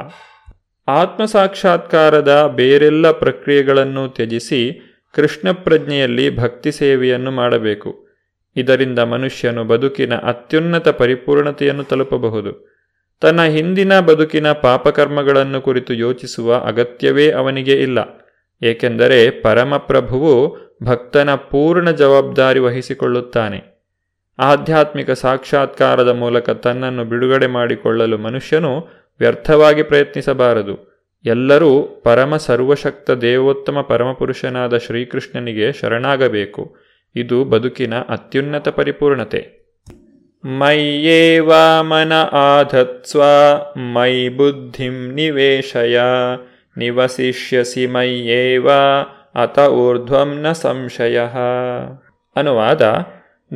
[0.87, 4.81] ಆತ್ಮಸಾಕ್ಷಾತ್ಕಾರದ ಬೇರೆಲ್ಲ ಪ್ರಕ್ರಿಯೆಗಳನ್ನು ತ್ಯಜಿಸಿ
[5.15, 8.07] ಕೃಷ್ಣ ಪ್ರಜ್ಞೆಯಲ್ಲಿ ಭಕ್ತಿ ಸೇವೆಯನ್ನು ಮಾಡಬೇಕು.
[8.55, 12.73] ಇದರಿಂದ ಮನುಷ್ಯನು ಬದುಕಿನ ಅತ್ಯುನ್ನತ ಪರಿಪೂರ್ಣತೆಯನ್ನು ತಲುಪಬಹುದು.
[13.21, 17.99] ತನ್ನ ಹಿಂದಿನ ಬದುಕಿನ ಪಾಪಕರ್ಮಗಳನ್ನು ಕುರಿತು ಯೋಚಿಸುವ ಅಗತ್ಯವೇ ಅವನಿಗೆ ಇಲ್ಲ.
[18.61, 23.73] ಏಕೆಂದರೆ ಪರಮಪ್ರಭುವು ಭಕ್ತನ ಪೂರ್ಣ ಜವಾಬ್ದಾರಿ ವಹಿಸಿಕೊಳ್ಳುತ್ತಾನೆ.
[24.39, 28.87] ಆಧ್ಯಾತ್ಮಿಕ ಸಾಕ್ಷಾತ್ಕಾರದ ಮೂಲಕ ತನ್ನನ್ನು ಬಿಡುಗಡೆ ಮಾಡಿಕೊಳ್ಳಲು ಮನುಷ್ಯನು
[29.19, 30.93] ವ್ಯರ್ಥವಾಗಿ ಪ್ರಯತ್ನಿಸಬಾರದು.
[31.25, 36.75] ಎಲ್ಲರೂ ಪರಮ ಸರ್ವಶಕ್ತ ದೇವೋತ್ತಮ ಪರಮಪುರುಷನಾದ ಶ್ರೀಕೃಷ್ಣನಿಗೆ ಶರಣಾಗಬೇಕು.
[37.15, 39.63] ಇದು ಬದುಕಿನ ಅತ್ಯುನ್ನತ ಪರಿಪೂರ್ಣತೆ.
[40.45, 41.51] ಮಯ್ಯೇವ
[41.81, 43.23] ಮನ ಆಧತ್ಸ್ವ,
[43.79, 45.99] ಮೈ ಬುದ್ಧಿಂ ನಿವೇಶಯ,
[46.77, 48.67] ನಿವಸಿಷ್ಯಸಿ ಮಯ್ಯೇವ
[49.35, 49.59] ಅತ
[50.39, 51.21] ನ ಸಂಶಯ
[52.35, 52.81] ಅನುವಾದ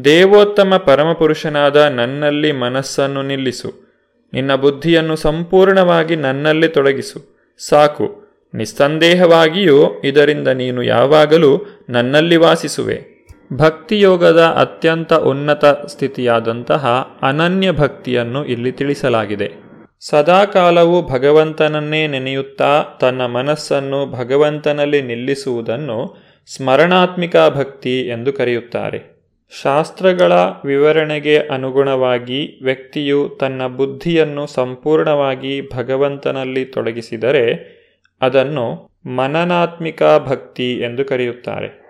[0.03, 3.87] ದೇವೋತ್ತಮ ಪರಮಪುರುಷನಾದ ನನ್ನಲ್ಲಿ ಮನಸ್ಸನ್ನು ನಿಲ್ಲಿಸು.
[4.33, 7.37] ನಿನ್ನ ಬುದ್ಧಿಯನ್ನು ಸಂಪೂರ್ಣವಾಗಿ ನನ್ನಲ್ಲಿ ತೊಡಗಿಸು.
[7.69, 8.27] ಸಾಕು.
[8.53, 13.25] ನಿಸ್ಸಂದೇಹವಾಗಿಯೂ ಇದರಿಂದ ನೀನು ಯಾವಾಗಲೂ ನನ್ನಲ್ಲಿ ವಾಸಿಸುವೆ.
[13.53, 19.66] ಭಕ್ತಿಯೋಗದ ಅತ್ಯಂತ ಉನ್ನತ ಸ್ಥಿತಿಯಾದಂತಹ ಅನನ್ಯ ಭಕ್ತಿಯನ್ನು ಇಲ್ಲಿ ತಿಳಿಸಲಾಗಿದೆ.
[19.99, 26.17] ಸದಾಕಾಲವು ಭಗವಂತನನ್ನೇ ನೆನೆಯುತ್ತಾ ತನ್ನ ಮನಸ್ಸನ್ನು ಭಗವಂತನಲ್ಲಿ ನಿಲ್ಲಿಸುವುದನ್ನು
[26.55, 29.17] ಸ್ಮರಣಾತ್ಮಿಕ ಭಕ್ತಿ ಎಂದು ಕರೆಯುತ್ತಾರೆ.
[29.61, 30.31] ಶಾಸ್ತ್ರಗಳ
[30.65, 37.77] ವಿವರಣೆಗೆ ಅನುಗುಣವಾಗಿ ವ್ಯಕ್ತಿಯು ತನ್ನ ಬುದ್ಧಿಯನ್ನು ಸಂಪೂರ್ಣವಾಗಿ ಭಗವಂತನಲ್ಲಿ ತೊಡಗಿಸಿದರೆ
[38.21, 41.87] ಅದನ್ನು ಮನನಾತ್ಮಿಕ ಭಕ್ತಿ ಎಂದು ಕರೆಯುತ್ತಾರೆ.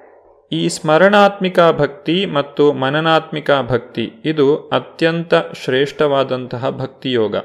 [0.52, 5.34] ಈ ಸ್ಮರಣಾತ್ಮಿಕ ಭಕ್ತಿ ಮತ್ತು ಮನನಾತ್ಮಿಕ ಭಕ್ತಿ ಇದು ಅತ್ಯಂತ
[5.64, 7.36] ಶ್ರೇಷ್ಠವಾದಂತಹ ಭಕ್ತಿಯೋಗ.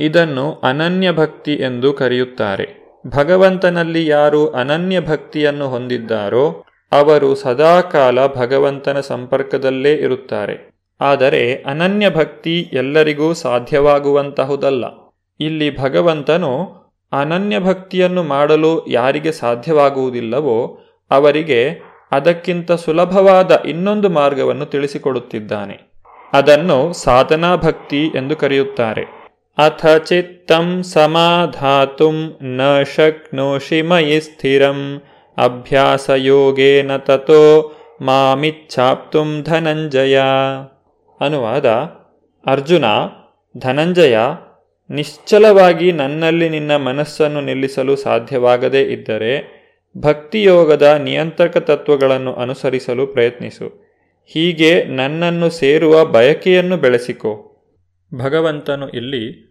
[0.00, 2.86] ಇದನ್ನು ಅನನ್ಯ ಭಕ್ತಿ ಎಂದು ಕರೆಯುತ್ತಾರೆ.
[3.06, 10.76] ಭಗವಂತನಲ್ಲಿ ಯಾರು ಅನನ್ಯ ಭಕ್ತಿಯನ್ನು ಹೊಂದಿದ್ದಾರೋ, ಅವರು ಸದಾಕಾಲ ಭಗವಂತನ ಸಂಪರ್ಕದಲ್ಲೇ ಇರುತ್ತಾರೆ.
[11.00, 14.84] ಆದರೆ ಅನನ್ಯ ಭಕ್ತಿ ಎಲ್ಲರಿಗೂ ಸಾಧ್ಯವಾಗುವಂತಹುದಲ್ಲ.
[15.40, 16.64] ಇಲ್ಲಿ ಭಗವಂತನು
[17.12, 21.82] ಅನನ್ಯ ಭಕ್ತಿಯನ್ನು ಮಾಡಲು ಯಾರಿಗೆ ಸಾಧ್ಯವಾಗುವುದಿಲ್ಲವೋ, ಅವರಿಗೆ
[22.12, 25.92] ಅದಕ್ಕಿಂತ ಸುಲಭವಾದ ಇನ್ನೊಂದು ಮಾರ್ಗವನ್ನು ತಿಳಿಸಿಕೊಡುತ್ತಿದ್ದಾನೆ.
[26.32, 29.15] ಅದನ್ನು ಸಾಧನಾ ಭಕ್ತಿ ಎಂದು ಕರೆಯುತ್ತಾರೆ.
[29.58, 29.86] ಅಥ
[30.82, 32.60] ಸಮಾಧಾತುಂ ನ
[32.96, 35.02] ಶಕ್ನೋಷಿ ಮಯಿ ಸ್ಥಿರಂ
[35.36, 40.20] ಅಭ್ಯಾಸಯೋಗೇನ ತತೋ ಮಾಮಿಚ್ಛಾಪ್ತು ಧನಂಜಯ
[41.20, 41.66] ಅನುವಾದ
[42.46, 42.84] ಅರ್ಜುನ
[43.58, 44.18] ಧನಂಜಯ
[44.90, 49.56] ನಿಶ್ಚಲವಾಗಿ ನನ್ನಲ್ಲಿ ನಿನ್ನ ಮನಸ್ಸನ್ನು ನಿಲ್ಲಿಸಲು ಸಾಧ್ಯವಾಗದೇ ಇದ್ದರೆ
[49.98, 53.86] ಭಕ್ತಿಯೋಗದ ನಿಯಂತ್ರಕ ತತ್ವಗಳನ್ನು ಅನುಸರಿಸಲು ಪ್ರಯತ್ನಿಸು.
[54.26, 57.52] ಹೀಗೆ ನನ್ನನ್ನು ಸೇರುವ ಬಯಕೆಯನ್ನು ಬೆಳೆಸಿಕೊ.
[58.14, 59.45] ಭಗವಂತನು ಇಲ್ಲಿ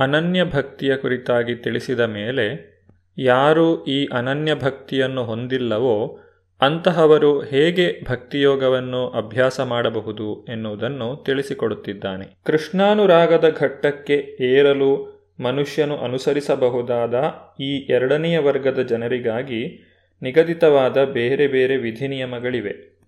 [0.00, 2.70] ಅನನ್ಯ ಭಕ್ತಿಯ ಕುರಿತಾಗಿ ತಿಳಿಸಿದ ಮೇಲೆ,
[3.18, 6.20] ಯಾರು ಈ ಅನನ್ಯ ಭಕ್ತಿಯನ್ನು ಹೊಂದಿಲ್ಲವೋ
[6.60, 12.26] ಅಂತಹವರು ಹೇಗೆ ಭಕ್ತಿಯೋಗವನ್ನು ಅಭ್ಯಾಸ ಮಾಡಬಹುದು ಎನ್ನುವುದನ್ನು ತಿಳಿಸಿಕೊಡುತ್ತಿದ್ದಾನೆ.
[12.44, 17.14] ಕೃಷ್ಣಾನುರಾಗದ ಘಟ್ಟಕ್ಕೆ ಏರಲು ಮನುಷ್ಯನು ಅನುಸರಿಸಬಹುದಾದ
[17.62, 19.86] ಈ ಎರಡನೆಯ ವರ್ಗದ ಜನರಿಗಾಗಿ
[20.22, 22.98] ನಿಗದಿತವಾದ ಬೇರೆ ಬೇರೆ ವಿಧಿ ನಿಯಮಗಳಿವೆ.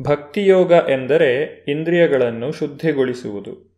[0.00, 3.69] ಭಕ್ತಿಯೋಗ ಎಂದರೆ ಇಂದ್ರಿಯಗಳನ್ನು ಶುದ್ಧಿಗೊಳಿಸುವುದು.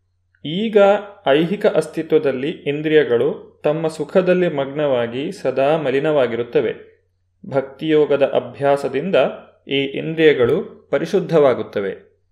[0.45, 0.78] ಈಗ
[1.26, 6.93] ಐಹಿಕ ಅಸ್ತಿತ್ವದಲ್ಲಿ ಇಂದ್ರಿಯಗಳು ತಮ್ಮ ಸುಖದಲ್ಲಿ ಮಗ್ನವಾಗಿ ಸದಾ ಮಲಿನವಾಗಿರುತ್ತವೆ.
[7.47, 9.16] ಭಕ್ತಿಯೋಗದ ಅಭ್ಯಾಸದಿಂದ
[9.68, 12.22] ಈ ಇಂದ್ರಿಯಗಳು ಪರಿಶುದ್ಧವಾಗುತ್ತವೆ.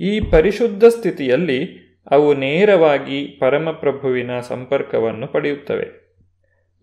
[0.00, 6.16] ಈ ಪರಿಶುದ್ಧ ಸ್ಥಿತಿಯಲ್ಲಿ ಅವು ನೇರವಾಗಿ ಪರಮಪ್ರಭುವಿನ ಸಂಪರ್ಕವನ್ನು ಪಡೆಯುತ್ತವೆ.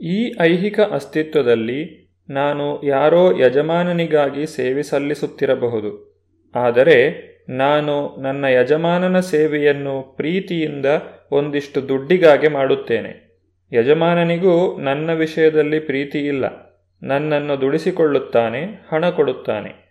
[0.01, 6.07] ಈ ಐಹಿಕ ಅಸ್ತಿತ್ವದಲ್ಲಿ ನಾನು ಯಾರೋ ಯಜಮಾನನಿಗಾಗಿ ಸೇವೆ ಸಲ್ಲಿಸುತ್ತಿರಬಹುದು.
[6.55, 10.85] ಆದರೆ ನಾನು ನನ್ನ ಯಜಮಾನನ ಸೇವೆಯನ್ನು ಪ್ರೀತಿಯಿಂದ
[11.31, 13.41] ಒಂದಿಷ್ಟು ದುಡ್ಡಿಗಾಗಿ ಮಾಡುತ್ತೇನೆ.
[13.73, 16.67] ಯಜಮಾನನಿಗೂ ನನ್ನ ವಿಷಯದಲ್ಲಿ ಪ್ರೀತಿ ಇಲ್ಲ.
[17.03, 19.87] ನನ್ನನ್ನು ದುಡಿಸಿಕೊಳ್ಳುತ್ತಾನೆ, ಹಣ ಕೊಡುತ್ತಾನೆ.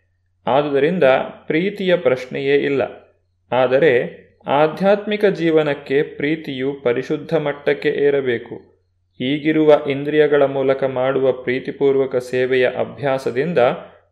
[0.46, 1.04] ಆದುದರಿಂದ
[1.46, 2.82] ಪ್ರೀತಿಯ ಪ್ರಶ್ನೆಯೇ ಇಲ್ಲ.
[3.52, 8.76] ಆದರೆ ಆಧ್ಯಾತ್ಮಿಕ ಜೀವನಕ್ಕೆ ಪ್ರೀತಿಯು ಪರಿಶುದ್ಧ ಮಟ್ಟಕ್ಕೆ ಏರಬೇಕು.
[9.20, 13.58] ಈಗಿರುವ ಇಂದ್ರಿಯಗಳ ಮೂಲಕ ಮಾಡುವ ಪ್ರೀತಿಪೂರ್ವಕ ಸೇವೆಯ ಅಭ್ಯಾಸದಿಂದ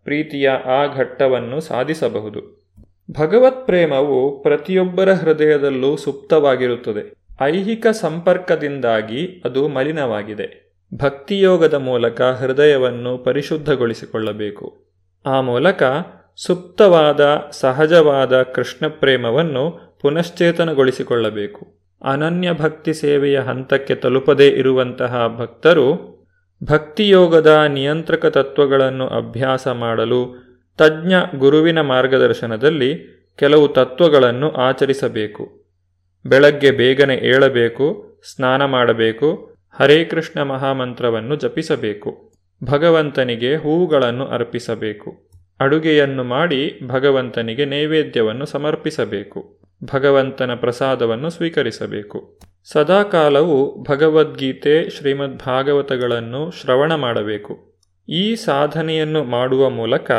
[0.04, 2.63] ಪ್ರೀತಿಯ ಆ ಘಟ್ಟವನ್ನು ಸಾಧಿಸಬಹುದು.
[3.10, 7.14] ಭಗವತ್ ಪ್ರೇಮವು ಪ್ರತಿಯೊಬ್ಬರ ಹೃದಯದಲ್ಲೂ ಸುಪ್ತವಾಗಿರುತ್ತದೆ.
[7.42, 10.64] ಐಹಿಕ ಸಂಪರ್ಕದಿಂದಾಗಿ ಅದು ಮಲಿನವಾಗಿದೆ.
[10.94, 14.84] ಭಕ್ತಿಯೋಗದ ಮೂಲಕ ಹೃದಯವನ್ನು ಪರಿಶುದ್ಧಗೊಳಿಸಿಕೊಳ್ಳಬೇಕು.
[15.26, 15.82] ಆ ಮೂಲಕ
[16.36, 21.84] ಸುಪ್ತವಾದ, ಸಹಜವಾದ ಕೃಷ್ಣ ಪ್ರೇಮವನ್ನು ಪುನಶ್ಚೇತನಗೊಳಿಸಿಕೊಳ್ಳಬೇಕು.
[22.04, 26.14] ಅನನ್ಯ ಭಕ್ತಿ ಸೇವೆಯ ಹಂತಕ್ಕೆ ತಲುಪದೇ ಇರುವಂತಹ ಭಕ್ತರು
[26.64, 30.43] ಭಕ್ತಿಯೋಗದ ನಿಯಂತ್ರಕ ತತ್ವಗಳನ್ನು ಅಭ್ಯಾಸ ಮಾಡಲು
[30.78, 35.64] ತಜ್ಞ ಗುರುವಿನ ಮಾರ್ಗದರ್ಶನದಲ್ಲಿ ಕೆಲವು ತತ್ವಗಳನ್ನು ಆಚರಿಸಬೇಕು.
[36.26, 42.32] ಬೆಳಗ್ಗೆ ಬೇಗನೆ ಏಳಬೇಕು, ಸ್ನಾನ ಮಾಡಬೇಕು, ಹರೇ ಕೃಷ್ಣ ಮಹಾಮಂತ್ರವನ್ನು ಜಪಿಸಬೇಕು.
[42.64, 45.30] ಭಗವಂತನಿಗೆ ಹೂವುಗಳನ್ನು ಅರ್ಪಿಸಬೇಕು.
[45.60, 49.60] ಅಡುಗೆಯನ್ನು ಮಾಡಿ ಭಗವಂತನಿಗೆ ನೈವೇದ್ಯವನ್ನು ಸಮರ್ಪಿಸಬೇಕು.
[49.94, 52.38] ಭಗವಂತನ ಪ್ರಸಾದವನ್ನು ಸ್ವೀಕರಿಸಬೇಕು.
[52.64, 57.74] ಸದಾಕಾಲವು ಭಗವದ್ಗೀತೆ ಶ್ರೀಮದ್ ಭಾಗವತಗಳನ್ನು ಶ್ರವಣ ಮಾಡಬೇಕು.
[58.08, 60.10] ಈ ಸಾಧನೆಯನ್ನು ಮಾಡುವ ಮೂಲಕ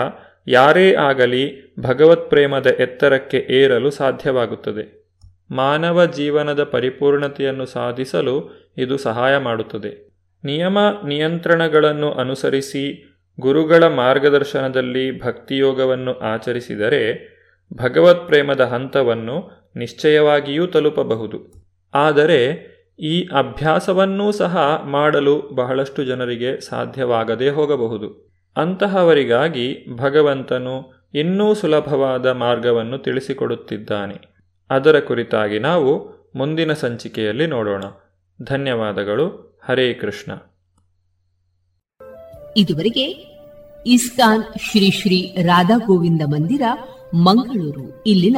[0.47, 5.05] ಯಾರೇ ಆಗಲಿ ಭಗವತ್ ಪ್ರೇಮದ ಎತ್ತರಕ್ಕೆ ಏರಲು ಸಾಧ್ಯವಾಗುತ್ತದೆ.
[5.51, 10.09] ಮಾನವ ಜೀವನದ ಪರಿಪೂರ್ಣತೆಯನ್ನು ಸಾಧಿಸಲು ಇದು ಸಹಾಯ ಮಾಡುತ್ತದೆ.
[10.43, 10.77] ನಿಯಮ
[11.07, 17.35] ನಿಯಂತ್ರಣಗಳನ್ನು ಅನುಸರಿಸಿ ಗುರುಗಳ ಮಾರ್ಗದರ್ಶನದಲ್ಲಿ ಭಕ್ತಿಯೋಗವನ್ನು ಆಚರಿಸಿದರೆ
[17.73, 21.65] ಭಗವತ್ ಪ್ರೇಮದ ಹಂತವನ್ನು ನಿಶ್ಚಯವಾಗಿಯೂ ತಲುಪಬಹುದು.
[21.93, 28.34] ಆದರೆ ಈ ಅಭ್ಯಾಸವನ್ನೂ ಸಹ ಮಾಡಲು ಬಹಳಷ್ಟು ಜನರಿಗೆ ಸಾಧ್ಯವಾಗದೇ ಹೋಗಬಹುದು.
[28.57, 34.35] ಅಂತಹವರಿಗಾಗಿ ಭಗವಂತನು ಇನ್ನೂ ಸುಲಭವಾದ ಮಾರ್ಗವನ್ನು ತಿಳಿಸಿಕೊಡುತ್ತಿದ್ದಾನೆ.
[34.69, 37.83] ಅದರ ಕುರಿತಾಗಿ ನಾವು ಮುಂದಿನ ಸಂಚಿಕೆಯಲ್ಲಿ ನೋಡೋಣ.
[38.43, 39.59] ಧನ್ಯವಾದಗಳು.
[39.67, 40.31] ಹರೇ ಕೃಷ್ಣ.
[42.57, 43.35] ಇದುವರೆಗೆ
[43.87, 46.61] ಇಸ್ಕಾನ್ ಶ್ರೀ ಶ್ರೀ ರಾಧಾ ಗೋವಿಂದ ಮಂದಿರ,
[47.13, 48.03] ಮಂಗಳೂರು.
[48.07, 48.37] ಇಲ್ಲಿನ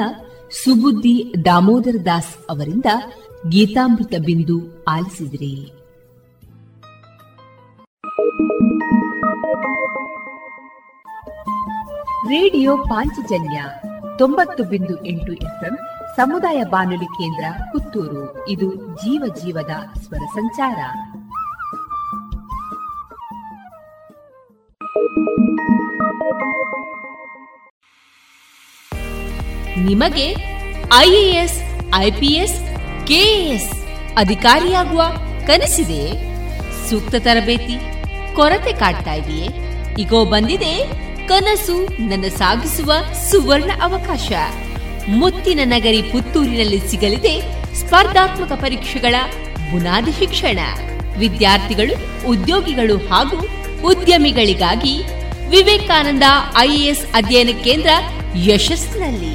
[0.64, 2.86] ಸುಬುದ್ದಿ ದಾಮೋದರ ದಾಸ್ ಅವರಿಂದ
[3.50, 5.77] ಗೀತಾಮೃತ ಬಿಂದು ಆಲಿಸಿದ್ರಿ.
[12.28, 13.64] ರೇಡಿಯೋ ಪಾಂಚಜನ್ಯ
[14.18, 15.78] ತೊಂಬತ್ತು ಬಿಂದು ಎಂಟು ಎಫ್ಎಂ
[16.16, 18.50] ಸಮುದಾಯ ಬಾನುಲಿ ಕೇಂದ್ರ ಪುತ್ತೂರು.
[18.50, 20.76] ಇದು ಜೀವ ಜೀವದ ಸ್ವರ ಸಂಚಾರ.
[29.78, 30.36] ನಿಮಗೆ
[30.98, 31.64] ಐಎಎಸ್,
[31.96, 32.78] ಐಪಿಎಸ್,
[33.08, 33.86] ಕೆಎಎಸ್
[34.18, 35.04] ಅಧಿಕಾರಿಯಾಗುವ
[35.48, 36.28] ಕನಸಿದೆ.
[36.90, 37.97] ಸೂಕ್ತ ತರಬೇತಿ
[38.38, 39.48] ಕೊರತೆ ಕಾಡ್ತಾ ಇದೆಯೇ?
[40.00, 40.74] ಈಗೋ ಬಂದಿದೆ.
[41.28, 42.94] ಕನಸು ನನ್ನ ಸಾಗಿಸುವ
[43.32, 44.32] ಸುವರ್ಣ ಅವಕಾಶ.
[45.08, 47.42] ಮುತ್ತಿನ ನಗರಿ ಪುತ್ತೂರಿನಲ್ಲಿ ಸಿಗಲಿದೆ
[47.76, 49.16] ಸ್ಪರ್ಧಾತ್ಮಕ ಪರೀಕ್ಷೆಗಳ
[49.72, 50.60] ಬುನಾದಿ ಶಿಕ್ಷಣ.
[51.18, 53.48] ವಿದ್ಯಾರ್ಥಿಗಳು, ಉದ್ಯೋಗಿಗಳು ಹಾಗೂ
[53.88, 55.04] ಉದ್ಯಮಿಗಳಿಗಾಗಿ
[55.50, 56.24] ವಿವೇಕಾನಂದ
[56.58, 57.90] ಐಎಎಸ್ ಅಧ್ಯಯನ ಕೇಂದ್ರ
[58.36, 59.34] ಯಶಸ್ಸಿನಲ್ಲಿ.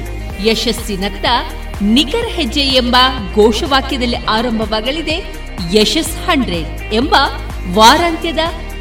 [0.49, 1.25] ಯಶಸ್ಸಿನತ್ತ
[1.81, 2.95] ನಿಖರ ಹೆಜ್ಜೆ ಎಂಬ
[3.35, 5.23] ಘೋಷವಾಕ್ಯದಲ್ಲಿ ಆರಂಭವಾಗಲಿದೆ
[5.73, 7.15] ಯಶಸ್ ಹಂಡ್ರೆಡ್ ಎಂಬ
[7.73, 8.39] ವಾರಾಂತ್ಯದ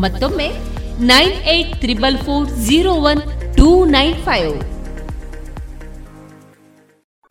[0.00, 0.48] ಮತ್ತೊಮ್ಮೆ
[1.04, 3.20] nine eight triple four zero one
[3.56, 4.52] two nine five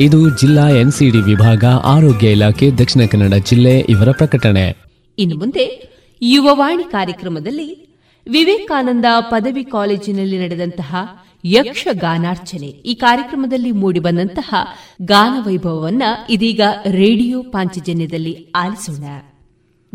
[0.00, 4.76] ಇದು ಜಿಲ್ಲಾ ಎನ್ಸಿಡಿ ವಿಭಾಗ ಆರೋಗ್ಯ ಇಲಾಖೆ ದಕ್ಷಿಣ ಕನ್ನಡ ಜಿಲ್ಲೆ ಇವರ ಪ್ರಕಟಣೆ.
[5.18, 5.92] ಇನ್ನು ಮುಂದೆ
[6.22, 7.96] ಯುವವಾಣಿ ಕಾರ್ಯಕ್ರಮದಲ್ಲಿ
[8.30, 10.96] ವಿವೇಕಾನಂದ ಪದವಿ ಕಾಲೇಜಿನಲ್ಲಿ ನಡೆದಂತಹ
[11.44, 14.54] ಯಕ್ಷಗಾನಾರ್ಚನೆ ಈ ಕಾರ್ಯಕ್ರಮದಲ್ಲಿ ಮೂಡಿಬಂದಂತಹ
[15.02, 19.04] ಗಾನ ವೈಭವವನ್ನ ಇದೀಗ ರೇಡಿಯೋ ಪಾಂಚಜನ್ಯದಲ್ಲಿ ಆಲಿಸೋಣ.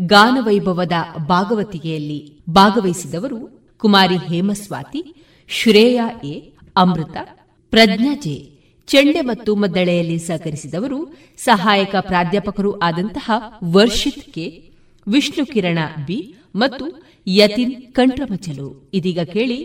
[0.00, 0.92] ಗಾನವೈಭವದ
[1.26, 6.40] ಭಾಗವತಿಗೆಯಲ್ಲಿ ಭಾಗವಹಿಸಿದವರು ಕುಮಾರಿ ಹೇಮಸ್ವಾತಿ, ಶ್ರೇಯಾ ಎ,
[6.76, 7.16] ಅಮೃತ,
[7.70, 8.51] ಪ್ರಜ್ಞಾ ಜೆ
[8.86, 13.30] ಚೆಂಡೆ ಮತ್ತು ಮದ್ದಳೆಯಲ್ಲಿ ಸಹಕರಿಸಿದವರು ಸಹಾಯಕ ಪ್ರಾಧ್ಯಾಪಕರು ಆದಂತಹ
[13.72, 14.70] ವರ್ಷಿತ್ ಕೆ
[15.08, 16.84] ವಿಷ್ಣು ಕಿರಣ ಬಿ ಮತ್ತು
[17.26, 19.58] ಯತಿನ್ ಕಂಠಮಚಲು ಇದೀಗ ಕೇಳಿ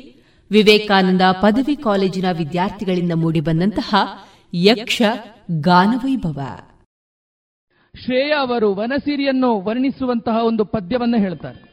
[0.51, 3.95] ವಿವೇಕಾನಂದ ಪದವಿ ಕಾಲೇಜಿನ ವಿದ್ಯಾರ್ಥಿಗಳಿಂದ ಮೂಡಿಬಂದಂತಹ
[4.53, 5.01] ಯಕ್ಷ
[5.59, 6.39] ಗಾನವೈಭವ.
[8.03, 11.67] ಶ್ರೇಯ ಅವರು ವನಸಿರಿಯನ್ನು ವರ್ಣಿಸುವಂತಹ ಒಂದು ಪದ್ಯವನ್ನು ಹೇಳ್ತಾರೆ.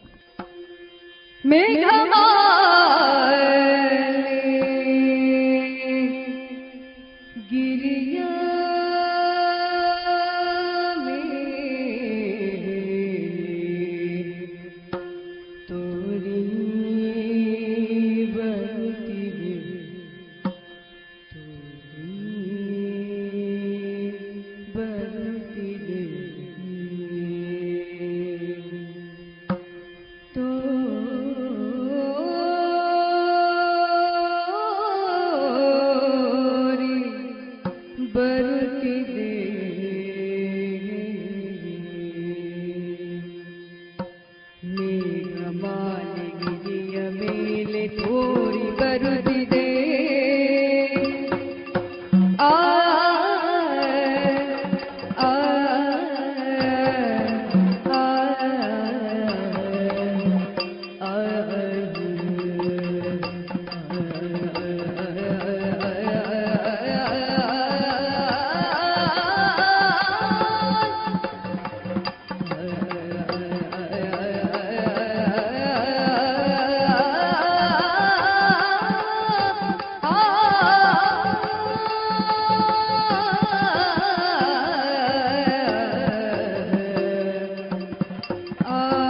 [88.66, 89.03] Oh.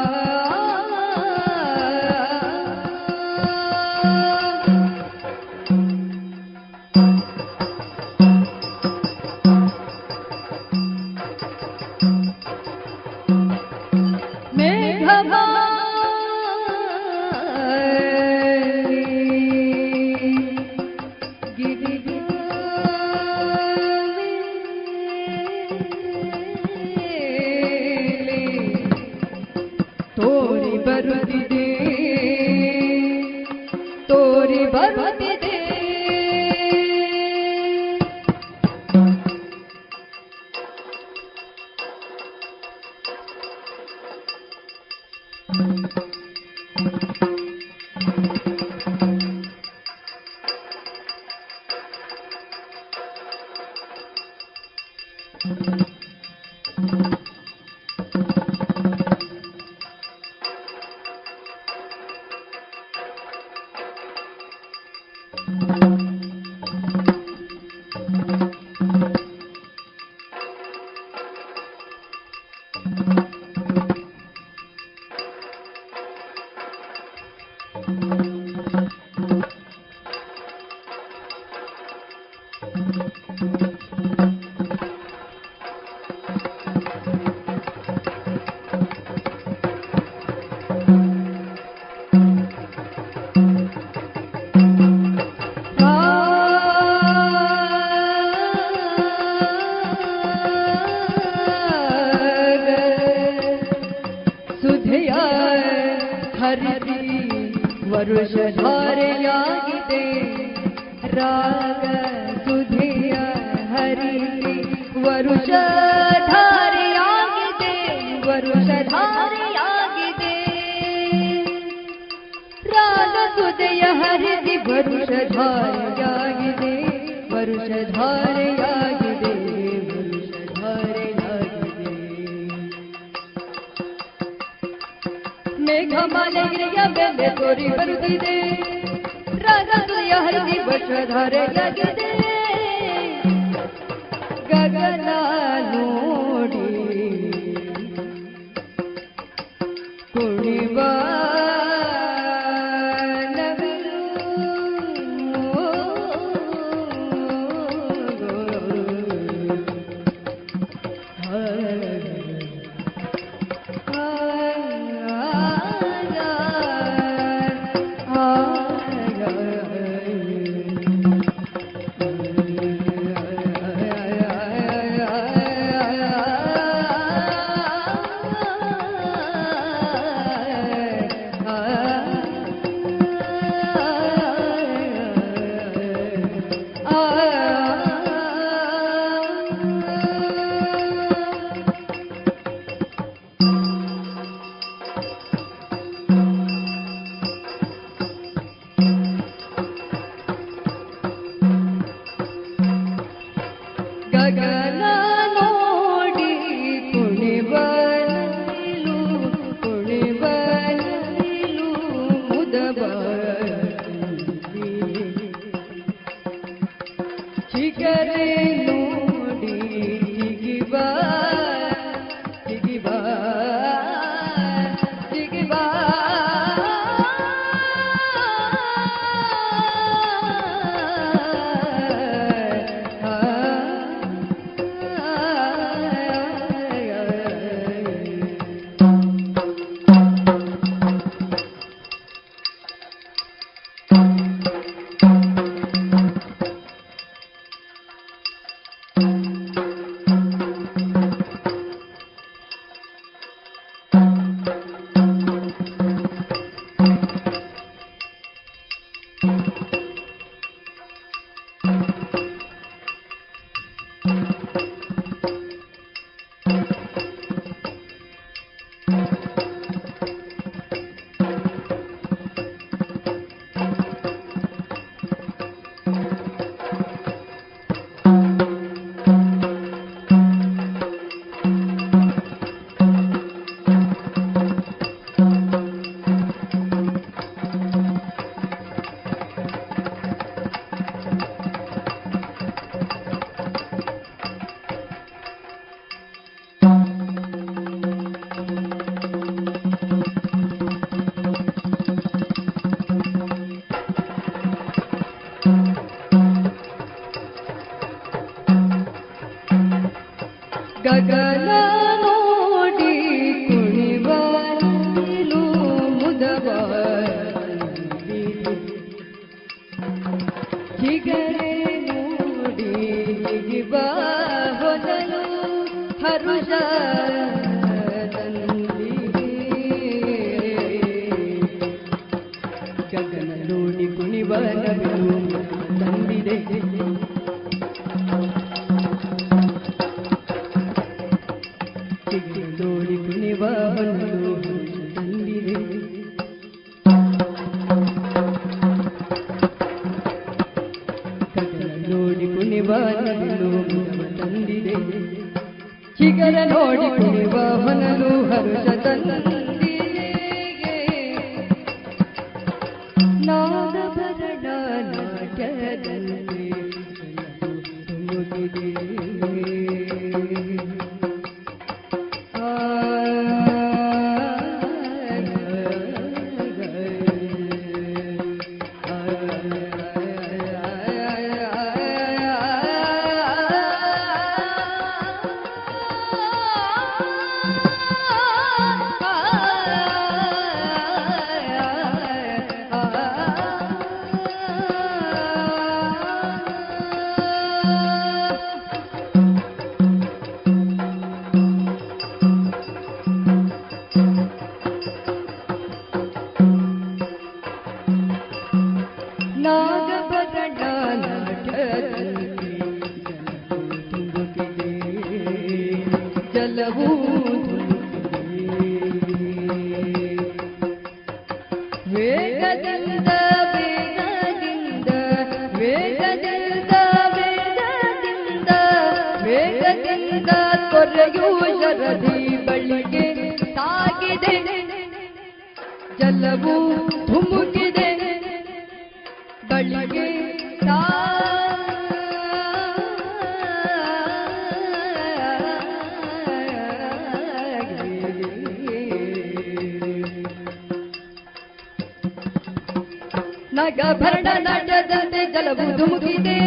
[453.65, 456.39] ನಗಭರಣ ನಟದಂತೆ ಜಲವು ಧುಮುಕಿದೆ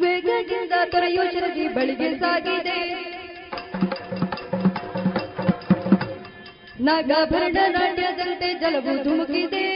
[0.00, 1.22] ವೇಗದಿಂದ ತೊರೆಯೋ
[1.74, 2.78] ಬಳಿಗೆ ಸಾಗಿದೆ.
[6.80, 9.66] ನಗಭರಣ ನಟದಂತೆ ಜಲವು ಧುಮುಕಿದೆ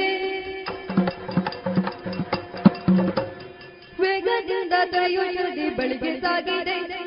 [4.00, 5.22] ವೇಗದಿಂದ ತೊರೆಯೋ
[5.76, 6.99] ಬಳಿಗೆ ಸಾಗಿದೆ.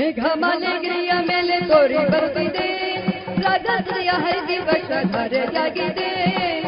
[0.00, 2.68] मेघमाले ग्रिय मेले तोरी बरती दे।
[3.38, 3.74] राजा
[4.16, 6.59] हर दिवस घर जागी दे।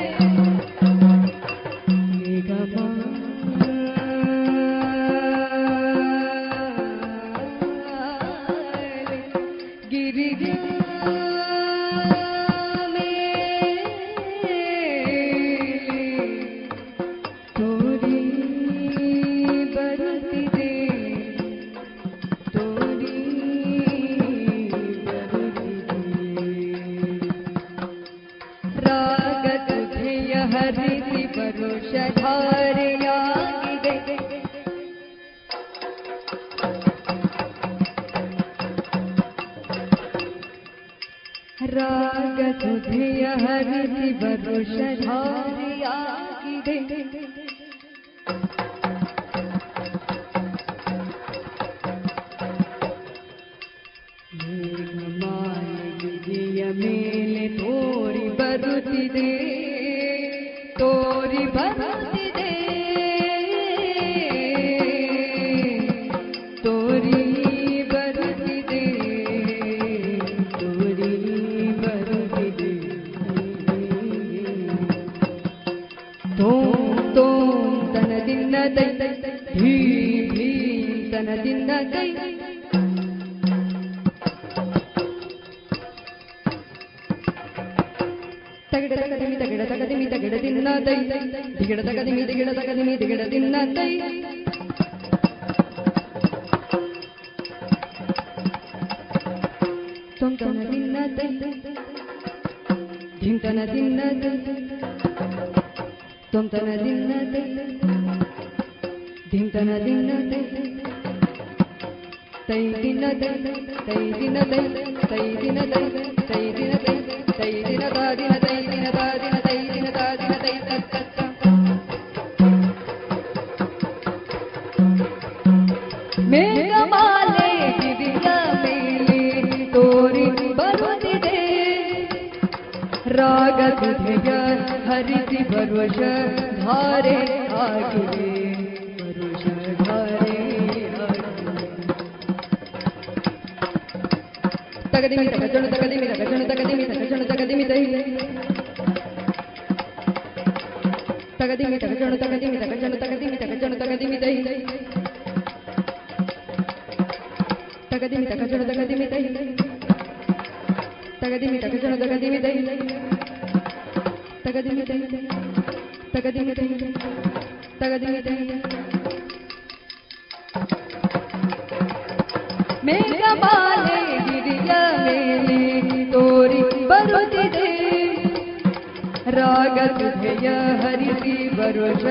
[179.43, 180.49] ರಾಗ ಸುಧೆಯ
[180.82, 182.05] ಹರಿಸಿ ಬರುಷ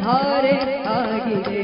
[0.00, 0.56] ಧಾರೆ
[0.96, 1.62] ಆಗಿದೆ.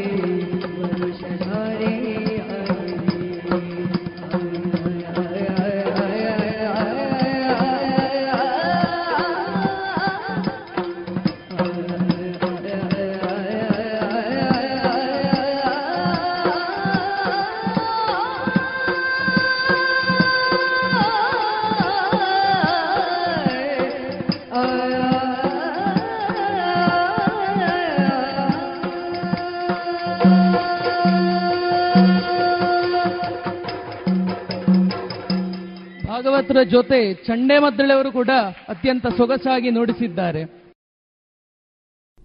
[36.47, 38.31] ಗಾಯಕತ್ರ ಜೊತೆ ಚಂಡೆ ಮದ್ದಳೆಯವರು ಕೂಡ
[38.69, 40.43] ಅತ್ಯಂತ ಸೊಗಸಾಗಿ ನೋಡಿಸಿದ್ದಾರೆ.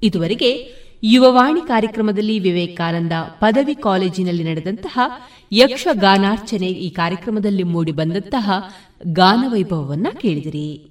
[0.04, 0.52] ಇದುವರೆಗೆ
[1.04, 5.00] ಯುವವಾಣಿ ಕಾರ್ಯಕ್ರಮದಲ್ಲಿ ವಿವೇಕಾನಂದ ಪದವಿ ಕಾಲೇಜಿನಲ್ಲಿ ನಡೆದಂತಹ
[5.52, 8.52] ಯಕ್ಷಗಾನಾರ್ಚನೆ ಈ ಕಾರ್ಯಕ್ರಮದಲ್ಲಿ ಮೂಡಿ ಮೂಡಿಬಂದಂತಹ
[9.14, 10.91] ಗಾನವೈಭವವನ್ನು ಕೇಳಿದಿರಿ.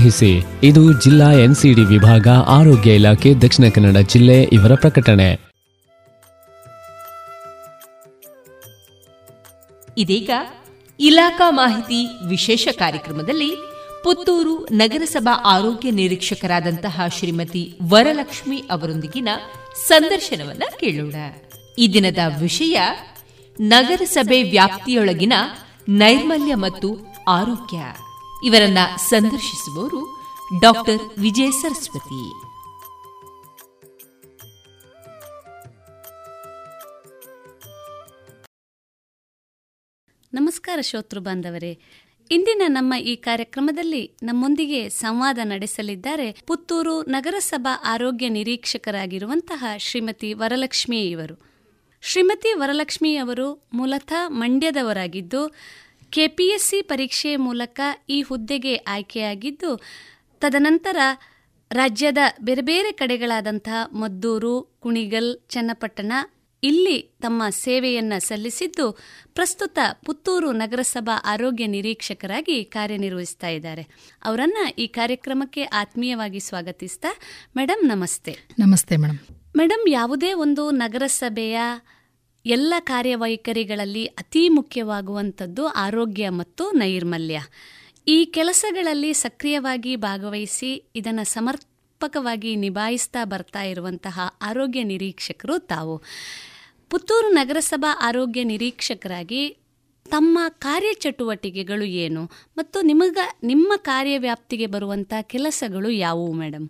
[0.63, 5.39] ಇದು ಜಿಲ್ಲಾ ಎನ್ಸಿಡಿ ವಿಭಾಗ, ಆರೋಗ್ಯ ಇಲಾಖೆ, ದಕ್ಷಿಣ ಕನ್ನಡ ಜಿಲ್ಲೆ ಇವರ ಪ್ರಕಟಣೆ.
[9.97, 10.29] ಇದೀಗ
[10.99, 13.55] ಇಲಾಖಾ ಮಾಹಿತಿ ವಿಶೇಷ ಕಾರ್ಯಕ್ರಮದಲ್ಲಿ
[14.03, 19.29] ಪುತ್ತೂರು ನಗರಸಭಾ ಆರೋಗ್ಯ ನಿರೀಕ್ಷಕರಾದಂತಹ ಶ್ರೀಮತಿ ವರಲಕ್ಷ್ಮಿ ಅವರೊಂದಿಗಿನ
[19.87, 21.15] ಸಂದರ್ಶನವನ್ನ ಕೇಳೋಣ.
[21.77, 22.79] ಈ ದಿನದ ವಿಷಯ,
[23.59, 25.33] ನಗರಸಭೆ ವ್ಯಾಪ್ತಿಯೊಳಗಿನ
[25.89, 27.81] ನೈರ್ಮಲ್ಯ ಮತ್ತು ಆರೋಗ್ಯ.
[28.43, 30.17] ಇವರನ್ನ ಸಂದರ್ಶಿಸುವವರು
[30.61, 32.29] ಡಾಕ್ಟರ್ ವಿಜಯ ಸರಸ್ವತಿ.
[40.33, 41.79] ನಮಸ್ಕಾರ ಶ್ರೋತೃ ಬಾಂಧವರೇ.
[42.31, 51.51] ಇಂದಿನ ನಮ್ಮ ಈ ಕಾರ್ಯಕ್ರಮದಲ್ಲಿ ನಮ್ಮೊಂದಿಗೆ ಸಂವಾದ ನಡೆಸಲಿದ್ದಾರೆ ಪುತ್ತೂರು ನಗರಸಭಾ ಆರೋಗ್ಯ ನಿರೀಕ್ಷಕರಾಗಿರುವಂತಹ ಶ್ರೀಮತಿ ವರಲಕ್ಷ್ಮಿ ಇವರು.
[52.01, 55.55] ಶ್ರೀಮತಿ ವರಲಕ್ಷ್ಮಿ ಅವರು ಮೂಲತಃ ಮಂಡ್ಯದವರಾಗಿದ್ದು
[56.11, 59.81] ಕೆಪಿಎಸ್ಸಿ ಪರೀಕ್ಷೆಯ ಮೂಲಕ ಈ ಹುದ್ದೆಗೆ ಆಯ್ಕೆಯಾಗಿದ್ದು
[60.39, 60.97] ತದನಂತರ
[61.71, 66.13] ರಾಜ್ಯದ ಬೇರೆ ಬೇರೆ ಕಡೆಗಳಾದಂತಹ ಮದ್ದೂರು ಕುಣಿಗಲ್ ಚನ್ನಪಟ್ಟಣ
[66.63, 68.91] ಇಲ್ಲಿ ತಮ್ಮ ಸೇವೆಯನ್ನ ಸಲ್ಲಿಸಿದ್ದು
[69.33, 73.87] ಪ್ರಸ್ತುತ ಪುತ್ತೂರು ನಗರಸಭಾ ಆರೋಗ್ಯ ನಿರೀಕ್ಷಕರಾಗಿ ಕಾರ್ಯನಿರ್ವಹಿಸ್ತಾ ಇದ್ದಾರೆ.
[74.23, 77.07] ಅವರನ್ನ ಈ ಕಾರ್ಯಕ್ರಮಕ್ಕೆ ಆತ್ಮೀಯವಾಗಿ ಸ್ವಾಗತಿಸ್ತಾ
[77.57, 78.37] ಮೇಡಮ್ ನಮಸ್ತೆ.
[78.59, 79.19] ನಮಸ್ತೆ ಮೇಡಮ್
[79.57, 81.59] ಮೇಡಮ್ ಯಾವುದೇ ಒಂದು ನಗರಸಭೆಯ
[82.45, 87.41] ಎಲ್ಲ ಕಾರ್ಯವೈಖರಿಗಳಲ್ಲಿ ಅತಿ ಮುಖ್ಯವಾಗುವಂಥದ್ದು ಆರೋಗ್ಯ ಮತ್ತು ನೈರ್ಮಲ್ಯ.
[88.07, 96.01] ಈ ಕೆಲಸಗಳಲ್ಲಿ ಸಕ್ರಿಯವಾಗಿ ಭಾಗವಹಿಸಿ ಇದನ್ನು ಸಮರ್ಪಕವಾಗಿ ನಿಭಾಯಿಸ್ತಾ ಬರ್ತಾ ಇರುವಂತಹ ಆರೋಗ್ಯ ನಿರೀಕ್ಷಕರು ತಾವು.
[96.89, 99.57] ಪುತ್ತೂರು ನಗರಸಭಾ ಆರೋಗ್ಯ ನಿರೀಕ್ಷಕರಾಗಿ
[100.09, 102.23] ತಮ್ಮ ಕಾರ್ಯಚಟುವಟಿಕೆಗಳು ಏನು
[102.57, 106.69] ಮತ್ತು ನಿಮಗ, ನಿಮ್ಮ ಕಾರ್ಯವ್ಯಾಪ್ತಿಗೆ ಬರುವಂಥ ಕೆಲಸಗಳು ಯಾವುವು ಮೇಡಮ್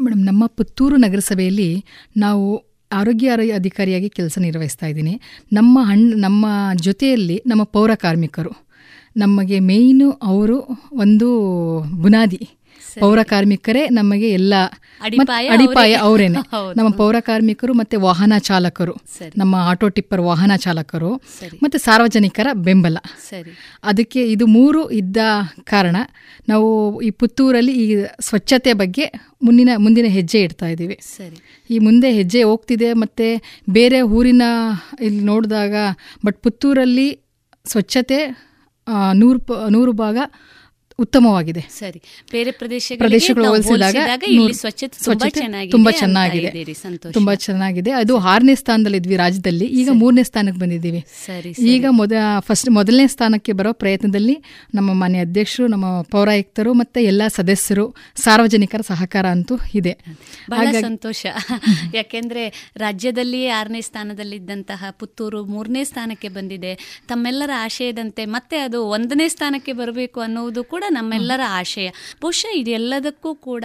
[0.00, 1.84] ಮೇಡಮ್ ನಮ್ಮ ಪುತ್ತೂರು ನಗರಸಭೆಯಲ್ಲಿ
[2.16, 5.20] ನಾವು ಆರೋಗ್ಯ ಅಧಿಕಾರಿಯಾಗಿ ಕೆಲಸ ನಿರ್ವಹಿಸ್ತಾ ಇದ್ದೀನಿ.
[5.52, 6.46] ನಮ್ಮ ಹಣ್ಣು ನಮ್ಮ
[6.82, 8.52] ಜೊತೆಯಲ್ಲಿ ನಮ್ಮ ಪೌರ ಕಾರ್ಮಿಕರು,
[9.16, 10.58] ನಮಗೆ ಮೇಯ್ನು ಅವರು
[10.92, 11.28] ಒಂದು
[12.02, 12.48] ಬುನಾದಿ.
[13.00, 14.54] ಪೌರ ಕಾರ್ಮಿಕರೇ ನಮಗೆ ಎಲ್ಲ
[15.50, 16.38] ಅಡಿಪಾಯ ಅವರೇನೆ.
[16.76, 18.92] ನಮ್ಮ ಪೌರ ಕಾರ್ಮಿಕರು ಮತ್ತೆ ವಾಹನ ಚಾಲಕರು.
[19.36, 21.14] ನಮ್ಮ ಆಟೋ ಟಿಪ್ಪರ್ ವಾಹನ ಚಾಲಕರು.
[21.62, 22.96] ಮತ್ತೆ ಸಾರ್ವಜನಿಕರ ಬೆಂಬಲ.
[23.84, 25.16] ಅದಕ್ಕೆ ಇದು ಮೂರು ಇದ್ದ
[25.64, 25.96] ಕಾರಣ
[26.48, 29.12] ನಾವು ಈ ಪುತ್ತೂರಲ್ಲಿ ಈ ಸ್ವಚ್ಛತೆ ಬಗ್ಗೆ
[29.42, 30.98] ಮುಂದಿನ ಮುಂದಿನ ಹೆಜ್ಜೆ ಇಡ್ತಾ ಇದ್ದೀವಿ.
[31.70, 34.42] ಈ ಮುಂದೆ ಹೆಜ್ಜೆ ಹೋಗ್ತಿದೆ ಮತ್ತೆ ಬೇರೆ ಊರಿನ
[35.00, 35.74] ಇಲ್ಲಿ ನೋಡಿದಾಗ
[36.26, 37.18] ಬಟ್ ಪುತ್ತೂರಲ್ಲಿ
[37.66, 38.48] ಸ್ವಚ್ಛತೆ
[39.14, 40.18] ನೂರು ನೂರು ಭಾಗ
[41.02, 41.60] ಉತ್ತಮವಾಗಿದೆ.
[41.78, 42.02] ಸರಿ.
[42.32, 43.96] ಬೇರೆ ಪ್ರದೇಶಗಳು ಹೋಲಿಸಿದಾಗ
[45.70, 46.50] ತುಂಬಾ ಚೆನ್ನಾಗಿದೆ
[47.12, 47.90] ತುಂಬಾ ಚೆನ್ನಾಗಿದೆ.
[47.90, 49.64] ಅದು ಆರನೇ ಸ್ಥಾನದಲ್ಲಿ ಇದ್ವಿ ರಾಜ್ಯದಲ್ಲಿ.
[49.64, 51.04] ಈಗ ಮೂರನೇ ಸ್ಥಾನಕ್ಕೆ ಬಂದಿದ್ದೀವಿ.
[51.58, 54.36] ಈಗ ಮೊದ ಫಸ್ಟ್ ಮೊದಲನೇ ಸ್ಥಾನಕ್ಕೆ ಬರೋ ಪ್ರಯತ್ನದಲ್ಲಿ
[54.74, 59.96] ನಮ್ಮ ಮಾನ್ಯ ಅಧ್ಯಕ್ಷರು ನಮ್ಮ ಪೌರಾಯುಕ್ತರು ಮತ್ತೆ ಎಲ್ಲಾ ಸದಸ್ಯರು ಸಾರ್ವಜನಿಕರ ಸಹಕಾರ ಅಂತೂ ಇದೆ.
[60.50, 61.26] ಬಹಳ ಸಂತೋಷ.
[61.94, 67.02] ಯಾಕೆಂದ್ರೆ ರಾಜ್ಯದಲ್ಲಿ ಆರನೇ ಸ್ಥಾನದಲ್ಲಿದ್ದಂತಹ ಪುತ್ತೂರು ಮೂರನೇ ಸ್ಥಾನಕ್ಕೆ ಬಂದಿದೆ.
[67.08, 71.88] ತಮ್ಮೆಲ್ಲರ ಆಶಯದಂತೆ ಮತ್ತೆ ಅದು ಒಂದನೇ ಸ್ಥಾನಕ್ಕೆ ಬರಬೇಕು ಅನ್ನುವುದು ಕೂಡ ನಮ್ಮೆಲ್ಲರ ಆಶಯ.
[72.22, 73.64] ಬಹುಶಃ ಇದೆಲ್ಲದಕ್ಕೂ ಕೂಡ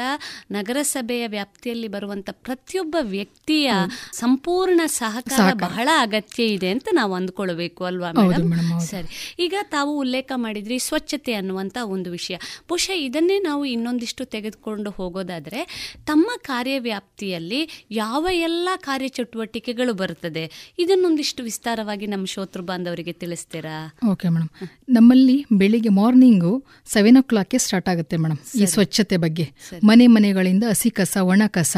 [0.51, 3.71] ನಗರಸಭೆಯ ವ್ಯಾಪ್ತಿಯಲ್ಲಿ ಬರುವಂತ ಪ್ರತಿಯೊಬ್ಬ ವ್ಯಕ್ತಿಯ
[4.13, 9.35] ಸಂಪೂರ್ಣ ಸಹಕಾರ ಬಹಳ ಅಗತ್ಯ ಇದೆ ಅಂತ ನಾವು ಅಂದ್ಕೊಳ್ಬೇಕು ಅಲ್ವಾ ಮೇಡಮ್ ಸರಿ.
[9.39, 12.35] ಈಗ ತಾವು ಉಲ್ಲೇಖ ಮಾಡಿದ್ರಿ ಸ್ವಚ್ಛತೆ ಅನ್ನುವಂತ ಒಂದು ವಿಷಯ.
[12.69, 15.61] ಬಹುಶಃ ಇದನ್ನೇ ನಾವು ಇನ್ನೊಂದಿಷ್ಟು ತೆಗೆದುಕೊಂಡು ಹೋಗೋದಾದ್ರೆ
[16.05, 17.61] ತಮ್ಮ ಕಾರ್ಯವ್ಯಾಪ್ತಿಯಲ್ಲಿ
[17.91, 20.43] ಯಾವ ಎಲ್ಲ ಕಾರ್ಯಚಟುವಟಿಕೆಗಳು ಬರುತ್ತದೆ?
[20.79, 23.75] ಇದನ್ನೊಂದಿಷ್ಟು ವಿಸ್ತಾರವಾಗಿ ನಮ್ಮ ಶೋತೃ ಬಾಂಧವರಿಗೆ ತಿಳಿಸ್ತೀರಾ?
[24.11, 26.51] ಓಕೆ ಮೇಡಮ್ ನಮ್ಮಲ್ಲಿ ಬೆಳಿಗ್ಗೆ ಮಾರ್ನಿಂಗು
[26.85, 29.45] ಸೆವೆನ್ ಓ ಕ್ಲಾಕ್ಗೆ ಸ್ಟಾರ್ಟ್ ಆಗುತ್ತೆ ಮೇಡಮ್ ಈ ಸ್ವಚ್ಛತೆ ಬಗ್ಗೆ.
[29.83, 31.73] ಮನೆ ಮನೆಗಳಿಂದ ಹಸಿ ಕಸ ಒಣ ಕಸ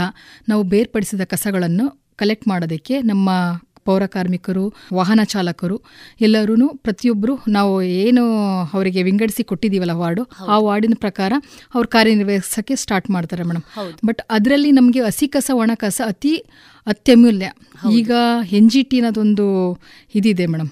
[0.47, 3.27] ನಾವು ಬೇರ್ಪಡಿಸಿದ ಕಸಗಳನ್ನು ಕಲೆಕ್ಟ್ ಮಾಡೋದಕ್ಕೆ ನಮ್ಮ
[3.85, 4.63] ಪೌರ ಕಾರ್ಮಿಕರು
[4.93, 5.75] ವಾಹನ ಚಾಲಕರು
[6.21, 7.71] ಎಲ್ಲರೂ ಪ್ರತಿಯೊಬ್ಬರು ನಾವು
[8.01, 8.23] ಏನು
[8.73, 11.31] ಅವರಿಗೆ ವಿಂಗಡಿಸಿ ಕೊಟ್ಟಿದ್ದೀವಲ್ಲ ವಾರ್ಡು ಆ ವಾರ್ಡಿನ ಪ್ರಕಾರ
[11.73, 13.63] ಅವ್ರು ಕಾರ್ಯನಿರ್ವಹಿಸೋಕ್ಕೆ ಸ್ಟಾರ್ಟ್ ಮಾಡ್ತಾರೆ ಮೇಡಮ್.
[14.05, 16.33] ಬಟ್ ಅದರಲ್ಲಿ ನಮಗೆ ಹಸಿ ಕಸ ಒಣ ಕಸ ಅತಿ
[16.91, 17.47] ಅತ್ಯಮೂಲ್ಯ.
[17.99, 18.11] ಈಗ
[18.57, 19.45] ಎನ್ ಜಿ ಟಿ ಅನ್ನೋದೊಂದು
[20.17, 20.69] ಇದಿದೆ ಮೇಡಮ್.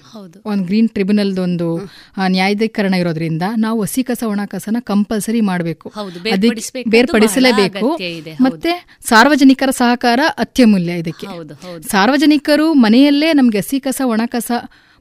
[0.50, 1.68] ಒಂದು ಗ್ರೀನ್ ಟ್ರಿಬ್ಯುನಲ್ದೊಂದು
[2.34, 5.86] ನ್ಯಾಯಾಧೀಕರಣ ಇರೋದ್ರಿಂದ ನಾವು ಹಸಿ ಕಸ ಒಣ ಕಸನ ಕಂಪಲ್ಸರಿ ಮಾಡಬೇಕು
[6.94, 7.90] ಬೇರ್ಪಡಿಸಲೇಬೇಕು
[8.46, 8.72] ಮತ್ತೆ
[9.10, 11.28] ಸಾರ್ವಜನಿಕರ ಸಹಕಾರ ಅತ್ಯಮೂಲ್ಯ ಇದಕ್ಕೆ.
[11.92, 14.50] ಸಾರ್ವಜನಿಕರು ಮನೆಯಲ್ಲೇ ನಮ್ಗೆ ಹಸಿ ಕಸ ಒಣ ಕಸ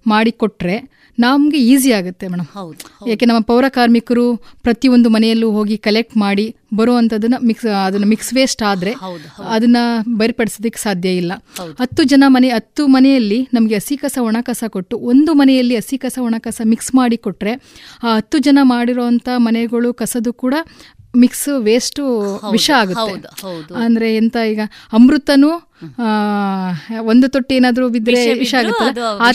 [0.06, 0.78] ಮಾಡಿಕೊಟ್ರೆ
[1.18, 2.48] ನಮ್ಗೆ ಈಸಿ ಆಗುತ್ತೆ ಮೇಡಮ್
[3.10, 4.26] ಯಾಕೆ ನಮ್ಮ ಪೌರ ಕಾರ್ಮಿಕರು
[4.66, 8.92] ಪ್ರತಿಯೊಂದು ಮನೆಯಲ್ಲೂ ಹೋಗಿ ಕಲೆಕ್ಟ್ ಮಾಡಿ ಬರುವಂತದನ್ನ ಮಿಕ್ಸ್ ಅದನ್ನ ಮಿಕ್ಸ್ ವೇಸ್ಟ್ ಆದ್ರೆ
[9.50, 9.78] ಅದನ್ನ
[10.20, 11.32] ಬೇರ್ಪಡಿಸೋದಕ್ಕೆ ಸಾಧ್ಯ ಇಲ್ಲ.
[11.80, 16.18] ಹತ್ತು ಜನ ಮನೆ ಹತ್ತು ಮನೆಯಲ್ಲಿ ನಮಗೆ ಹಸಿ ಕಸ ಒಣ ಕಸ ಕೊಟ್ಟು ಒಂದು ಮನೆಯಲ್ಲಿ ಹಸಿ ಕಸ
[16.24, 17.54] ಒಣ ಕಸ ಮಿಕ್ಸ್ ಮಾಡಿ ಕೊಟ್ರೆ
[18.04, 20.56] ಆ ಹತ್ತು ಜನ ಮಾಡಿರೋವಂಥ ಮನೆಗಳು ಕಸದು ಕೂಡ
[21.18, 22.00] ಮಿಕ್ಸ್ ವೇಸ್ಟ್
[22.54, 23.12] ವಿಷ ಆಗುತ್ತೆ.
[23.80, 24.18] ಅಂದರೆ ಹೌದು.
[24.20, 24.62] ಎಂತ ಈಗ
[24.92, 25.52] ಅಮೃತನು
[27.06, 28.74] ಒಂದು ತೊಟ್ಟಿ ಏನಾದರೂ ಬಿದ್ದರೆ ವಿಷ ಅದು
[29.20, 29.30] ಆ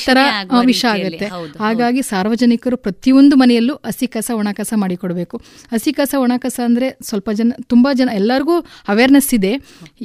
[0.51, 1.27] ಆ, ವಿಷ ಆಗುತ್ತೆ.
[1.59, 5.37] ಹಾಗಾಗಿ ಸಾರ್ವಜನಿಕರು ಪ್ರತಿಯೊಂದು ಮನೆಯಲ್ಲೂ ಹಸಿ ಕಸ ಒಣಕಸ ಕಸ ಮಾಡಿಕೊಡ್ಬೇಕು.
[5.73, 8.57] ಹಸಿ ಕಸ ಒಣಕಸ ಅಂದ್ರೆ ಸ್ವಲ್ಪ ಜನ ತುಂಬಾ ಜನ ಎಲ್ಲರಿಗೂ
[8.89, 9.53] ಅವೇರ್ನೆಸ್ ಇದೆ.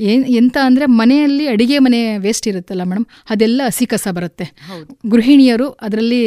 [0.05, 4.45] ಏನ್ ಎಂತ ಅಂದ್ರೆ ಮನೆಯಲ್ಲಿ ಅಡಿಗೆ ಮನೆ ವೇಸ್ಟ್ ಇರುತ್ತಲ್ಲ ಮೇಡಮ್ ಅದೆಲ್ಲ ಹಸಿ ಕಸ ಬರುತ್ತೆ.
[5.09, 6.22] ಗೃಹಿಣಿಯರು ಅದರಲ್ಲಿ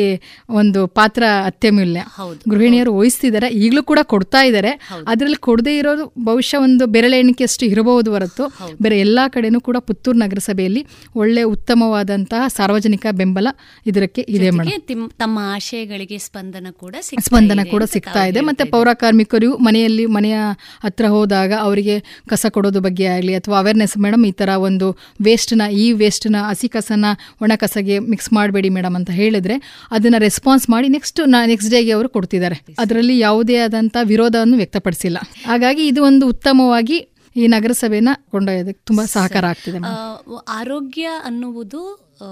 [0.55, 2.03] ಒಂದು ಪಾತ್ರ ಅತ್ಯಮೂಲ್ಯ.
[2.51, 4.73] ಗೃಹಿಣಿಯರು ವಹಿಸ್ತಿದ್ದಾರೆ ಈಗಲೂ ಕೂಡ ಕೊಡ್ತಾ ಇದ್ದಾರೆ.
[5.07, 8.45] ಅದರಲ್ಲಿ ಕೊಡದೇ ಇರೋದು ಬಹುಶಃ ಒಂದು ಬೆರಳೆಣಿಕೆಯಷ್ಟು ಇರಬಹುದು ಹೊರತು.
[8.83, 10.83] ಬೇರೆ ಎಲ್ಲಾ ಕಡೆನೂ ಕೂಡ ಪುತ್ತೂರು ನಗರಸಭೆಯಲ್ಲಿ
[11.15, 13.49] ಒಳ್ಳೆ ಉತ್ತಮವಾದಂತಹ ಸಾರ್ವಜನಿಕ ಬೆಂಬಲ
[13.87, 16.95] ಇದಕ್ಕೆ ಇದೆ ಮೇಡಮ್ ತಿಮ್- ತಮ್ಮ ಆಶಯಗಳಿಗೆ ಸ್ಪಂದನ ಕೂಡ
[17.25, 18.41] ಸ್ಪಂದನ ಕೂಡ ಸಿಗ್ತಾ ಇದೆ.
[18.41, 20.37] ಮತ್ತೆ ಪೌರ ಕಾರ್ಮಿಕರು ಮನೆಯಲ್ಲಿ ಮನೆಯ
[20.83, 21.97] ಹತ್ರ ಹೋದಾಗ ಅವರಿಗೆ
[22.29, 24.89] ಕಸ ಕೊಡೋದು ಬಗ್ಗೆ ಆಗಲಿ ಅಥವಾ ಅವೇರ್ನೆಸ್ ಮೇಡಮ್ ಈ ತರ ಒಂದು
[25.23, 27.05] ವೇಸ್ಟ್ನ ಈ ವೇಸ್ಟ್ನ ಹಸಿ ಕಸನ
[27.43, 29.59] ಒಣ ಕಸಗೆ ಮಿಕ್ಸ್ ಮಾಡಬೇಡಿ ಮೇಡಮ್ ಅಂತ ಹೇಳಿದ್ರೆ
[29.91, 32.59] ಅದನ್ನ ರೆಸ್ಪಾನ್ಸ್ ಮಾಡಿ ನೆಕ್ಸ್ಟ್ ನೆಕ್ಸ್ಟ್ ಡೇಗೆ ಅವರು ಕೊಡ್ತಿದ್ದಾರೆ.
[32.79, 35.19] ಅದರಲ್ಲಿ ಯಾವುದೇ ಆದಂತ ವಿರೋಧವನ್ನು ವ್ಯಕ್ತಪಡಿಸಿಲ್ಲ.
[35.47, 36.99] ಹಾಗಾಗಿ ಇದು ಒಂದು ಉತ್ತಮವಾಗಿ
[37.37, 39.79] ಈ ನಗರಸಭೆನ ಕೊಂಡೊಯ್ಯೋದಕ್ಕೆ ತುಂಬಾ ಸಹಕಾರ ಆಗ್ತಿದೆ
[40.53, 41.83] ಆರೋಗ್ಯ ಅನ್ನುವುದು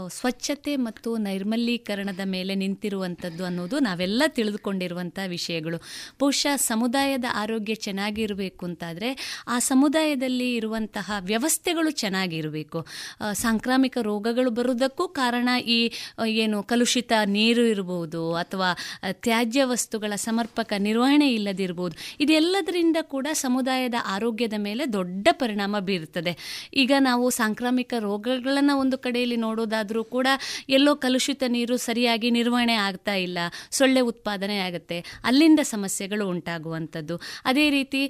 [0.08, 5.78] ಸ್ವಚ್ಛತೆ ಮತ್ತು ನೈರ್ಮಲೀಕರಣದ ಮೇಲೆ ನಿಂತಿರುವಂಥದ್ದು ಅನ್ನೋದು ನಾವೆಲ್ಲ ತಿಳಿದುಕೊಂಡಿರುವಂಥ ವಿಷಯಗಳು.
[6.20, 9.10] ಬಹುಶಃ ಸಮುದಾಯದ ಆರೋಗ್ಯ ಚೆನ್ನಾಗಿರಬೇಕು ಅಂತಾದರೆ
[9.48, 12.86] ಆ ಸಮುದಾಯದಲ್ಲಿ ಇರುವಂತಹ ವ್ಯವಸ್ಥೆಗಳು ಚೆನ್ನಾಗಿರಬೇಕು.
[13.32, 15.78] ಸಾಂಕ್ರಾಮಿಕ ರೋಗಗಳು ಬರುವುದಕ್ಕೂ ಕಾರಣ ಈ
[16.26, 18.70] ಏನು ಕಲುಷಿತ ನೀರು ಇರಬಹುದು ಅಥವಾ
[19.12, 26.34] ತ್ಯಾಜ್ಯ ವಸ್ತುಗಳ ಸಮರ್ಪಕ ನಿರ್ವಹಣೆ ಇಲ್ಲದಿರಬಹುದು ಇದೆಲ್ಲದರಿಂದ ಕೂಡ ಸಮುದಾಯದ ಆರೋಗ್ಯದ ಮೇಲೆ ದೊಡ್ಡ ಪರಿಣಾಮ ಬೀರುತ್ತದೆ.
[26.74, 30.26] ಈಗ ನಾವು ಸಾಂಕ್ರಾಮಿಕ ರೋಗಗಳನ್ನು ಒಂದು ಕಡೆಯಲ್ಲಿ ನೋಡೋದಾದರೂ ಕೂಡ
[30.68, 33.38] ಎಲ್ಲೋ ಕಲುಷಿತ ನೀರು ಸರಿಯಾಗಿ ನಿರ್ವಹಣೆ ಆಗ್ತಾ ಇಲ್ಲ
[33.70, 37.16] ಸೊಳ್ಳೆ ಉತ್ಪಾದನೆ ಆಗುತ್ತೆ ಅಲ್ಲಿಂದ ಸಮಸ್ಯೆಗಳು ಉಂಟಾಗುವಂಥದ್ದು.
[37.44, 38.02] ಅದೇ ರೀತಿ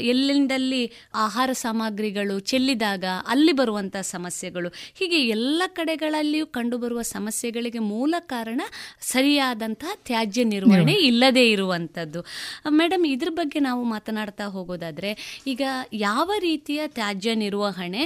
[0.00, 4.68] ಎಲ್ಲಿಂದಲ್ಲಿ ಆಹಾರ ಸಾಮಗ್ರಿಗಳು ಚೆಲ್ಲಿದಾಗ ಅಲ್ಲಿ ಬರುವಂಥ ಸಮಸ್ಯೆಗಳು.
[4.94, 8.60] ಹೀಗೆ ಎಲ್ಲ ಕಡೆಗಳಲ್ಲಿಯೂ ಕಂಡುಬರುವ ಸಮಸ್ಯೆಗಳಿಗೆ ಮೂಲ ಕಾರಣ
[9.00, 12.22] ಸರಿಯಾದಂತಹ ತ್ಯಾಜ್ಯ ನಿರ್ವಹಣೆ ಇಲ್ಲದೇ ಇರುವಂಥದ್ದು.
[12.68, 15.62] ಮೇಡಮ್ ಇದ್ರ ಬಗ್ಗೆ ನಾವು ಮಾತನಾಡ್ತಾ ಹೋಗೋದಾದ್ರೆ ಈಗ
[15.92, 18.02] ಯಾವ ರೀತಿಯ ತ್ಯಾಜ್ಯ ನಿರ್ವಹಣೆ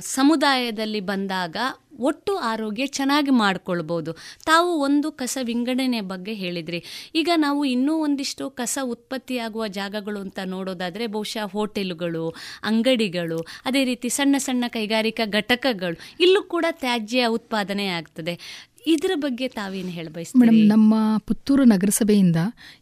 [0.00, 1.56] ಸಮುದಾಯದಲ್ಲಿ ಬಂದಾಗ
[2.00, 4.12] ಒಟ್ಟು ಆರೋಗ್ಯ ಚೆನ್ನಾಗಿ ಮಾಡಿಕೊಳ್ಬೋದು.
[4.46, 6.84] ತಾವು ಒಂದು ಕಸ ವಿಂಗಡಣೆ ಬಗ್ಗೆ ಹೇಳಿದ್ರಿ.
[7.14, 14.36] ಈಗ ನಾವು ಇನ್ನೂ ಒಂದಿಷ್ಟು ಕಸ ಉತ್ಪತ್ತಿಯಾಗುವ ಜಾಗಗಳು ಅಂತ ನೋಡೋದಾದರೆ ಬಹುಶಃ ಹೋಟೆಲುಗಳು, ಅಂಗಡಿಗಳು, ಅದೇ ರೀತಿ ಸಣ್ಣ
[14.38, 18.66] ಸಣ್ಣ ಕೈಗಾರಿಕಾ ಘಟಕಗಳು, ಇಲ್ಲೂ ಕೂಡ ತ್ಯಾಜ್ಯ ಉತ್ಪಾದನೆ ಆಗ್ತದೆ.
[18.86, 22.36] ಇದರ ಬಗ್ಗೆ ತಾವೇನು ಹೇಳ ಮೇಡಮ್ ನಮ್ಮ ಪುತ್ತೂರು ನಗರಸಭೆಯಿಂದ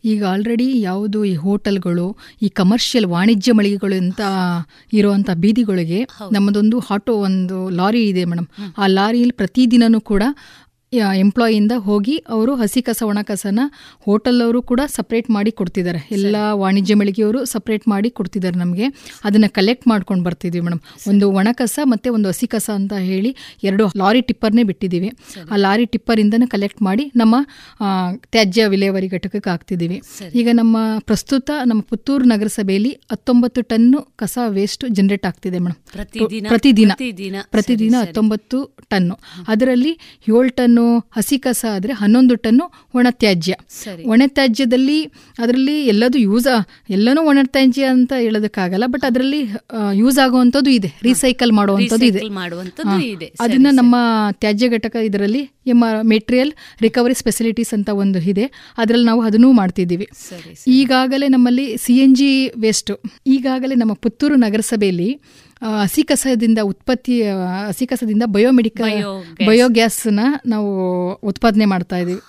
[0.05, 4.21] ಈಗ ಆಲ್ರೆಡಿ ಯಾವುದು ಈ ಹೋಟೆಲ್ಗಳು ಈ ಕಮರ್ಷಿಯಲ್ ವಾಣಿಜ್ಯ ಮಳಿಗೆಗಳು ಅಂತ
[4.93, 6.01] ಇರುವಂತ ಬೀದಿಗಳಿಗೆ
[6.33, 8.47] ನಮ್ಮದೊಂದು ಆಟೋ ಒಂದು ಲಾರಿ ಇದೆ ಮೇಡಮ್.
[8.79, 10.23] ಆ ಲಾರಿಯಲ್ಲಿ ಪ್ರತಿದಿನನೂ ಕೂಡ
[10.93, 13.61] ಎಂಪ್ಲಾಯಿಯಿಂದ ಹೋಗಿ ಅವರು ಹಸಿ ಕಸ ಒಣ ಕಸನ
[13.99, 16.09] ಹೋಟೆಲ್ ಅವರು ಕೂಡ ಸಪ್ರೇಟ್ ಮಾಡಿ ಕೊಡ್ತಿದ್ದಾರೆ.
[16.11, 18.85] ಎಲ್ಲ ವಾಣಿಜ್ಯ ಮಳಿಗೆಯವರು ಸಪ್ರೇಟ್ ಮಾಡಿ ಕೊಡ್ತಿದ್ದಾರೆ ನಮಗೆ.
[19.25, 20.79] ಅದನ್ನು ಕಲೆಕ್ಟ್ ಮಾಡ್ಕೊಂಡು ಬರ್ತಿದ್ವಿ ಮೇಡಮ್.
[21.09, 25.09] ಒಂದು ಒಣ ಕಸ ಮತ್ತು ಒಂದು ಹಸಿ ಕಸ ಅಂತ ಹೇಳಿ ಎರಡು ಲಾರಿ ಟಿಪ್ಪರ್ನೇ ಬಿಟ್ಟಿದ್ದೀವಿ.
[25.53, 27.37] ಆ ಲಾರಿ ಟಿಪ್ಪರಿಂದನೇ ಕಲೆಕ್ಟ್ ಮಾಡಿ ನಮ್ಮ
[28.17, 30.03] ತ್ಯಾಜ್ಯ ವಿಲೇವಾರಿ ಘಟಕಕ್ಕೆ ಹಾಕ್ತಿದ್ದೀವಿ.
[30.35, 35.93] ಈಗ ನಮ್ಮ ಪ್ರಸ್ತುತ ನಮ್ಮ ಪುತ್ತೂರು ನಗರಸಭೆಯಲ್ಲಿ ಹತ್ತೊಂಬತ್ತು ಟನ್ನು ಕಸ ವೇಸ್ಟ್ ಜನರೇಟ್ ಆಗ್ತಿದೆ ಮೇಡಮ್.
[36.49, 36.93] ಪ್ರತಿದಿನ-
[37.51, 37.95] ಪ್ರತಿದಿನ.
[38.01, 39.19] ಹತ್ತೊಂಬತ್ತು ಟನ್ನು.
[39.49, 39.91] ಅದರಲ್ಲಿ
[40.29, 40.86] ಏಳು ಟನ್ನು
[41.17, 42.65] ಹಸಿ ಕಸ ಆದರೆ ಹನ್ನೊಂದು ಟನ್ನು
[42.95, 43.55] ಒಣ ತ್ಯಾಜ್ಯ
[44.05, 44.99] ಒಣ ತ್ಯಾಜ್ಯದಲ್ಲಿ
[45.39, 46.49] ಅದರಲ್ಲಿ ಎಲ್ಲದೂ ಯೂಸ್
[46.91, 49.41] ಎಲ್ಲನೂ ಒಣ ತ್ಯಾಜ್ಯ ಅಂತ ಹೇಳೋದಕ್ಕಾಗಲ್ಲ ಬಟ್ ಅದರಲ್ಲಿ
[49.95, 50.91] ಯೂಸ್ ಆಗುವಂಥದ್ದು ಇದೆ.
[51.03, 53.29] ರೀಸೈಕಲ್ ಮಾಡುವಂಥದ್ದು ಇದೆ.
[53.41, 53.97] ಅದನ್ನು ನಮ್ಮ
[54.41, 56.53] ತ್ಯಾಜ್ಯ ಘಟಕ ಇದರಲ್ಲಿ ಎಮ್ಮ ಮೆಟೀರಿಯಲ್
[56.83, 58.47] ರಿಕವರಿ ಸ್ಪೆಸಿಲಿಟೀಸ್ ಅಂತ ಒಂದು ಇದೆ.
[58.79, 60.07] ಅದರಲ್ಲಿ ನಾವು ಅದನ್ನೂ ಮಾಡ್ತಿದ್ದೀವಿ.
[60.79, 62.93] ಈಗಾಗಲೇ ನಮ್ಮಲ್ಲಿ ಸಿ ಎನ್ ಜಿ ವೇಸ್ಟ್
[63.27, 65.11] ಈಗಾಗಲೇ ನಮ್ಮ ಪುತ್ತೂರು ನಗರಸಭೆಯಲ್ಲಿ
[65.63, 67.15] ಹಸಿ ಕಸದಿಂದ ಉತ್ಪತ್ತಿ
[67.67, 70.69] ಹಸಿ ಕಸದಿಂದ ಬಯೋಮೆಡಿಕಲ್ ಬಯೋಗ್ಯಾಸ್ ಬಯೋಗ್ಯಾಸ್ನ ನಾವು
[71.23, 72.21] ಉತ್ಪಾದನೆ ಮಾಡ್ತಾ ಇದೀವಿ.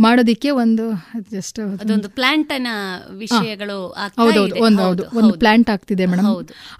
[0.00, 0.84] ಮಾಡೋದಿಕ್ಕೆ ಒಂದು
[1.30, 2.72] ಜಸ್ಟ್ ಅದೊಂದು ಪ್ಲಾಂಟ್ನ
[3.16, 3.78] ವಿಷಯಗಳು
[4.18, 5.32] ಹೌದೌದು ಒಂದು ಹೌದು, ಒಂದು.
[5.34, 6.28] ಪ್ಲಾಂಟ್ ಆಗ್ತಿದೆ ಮೇಡಮ್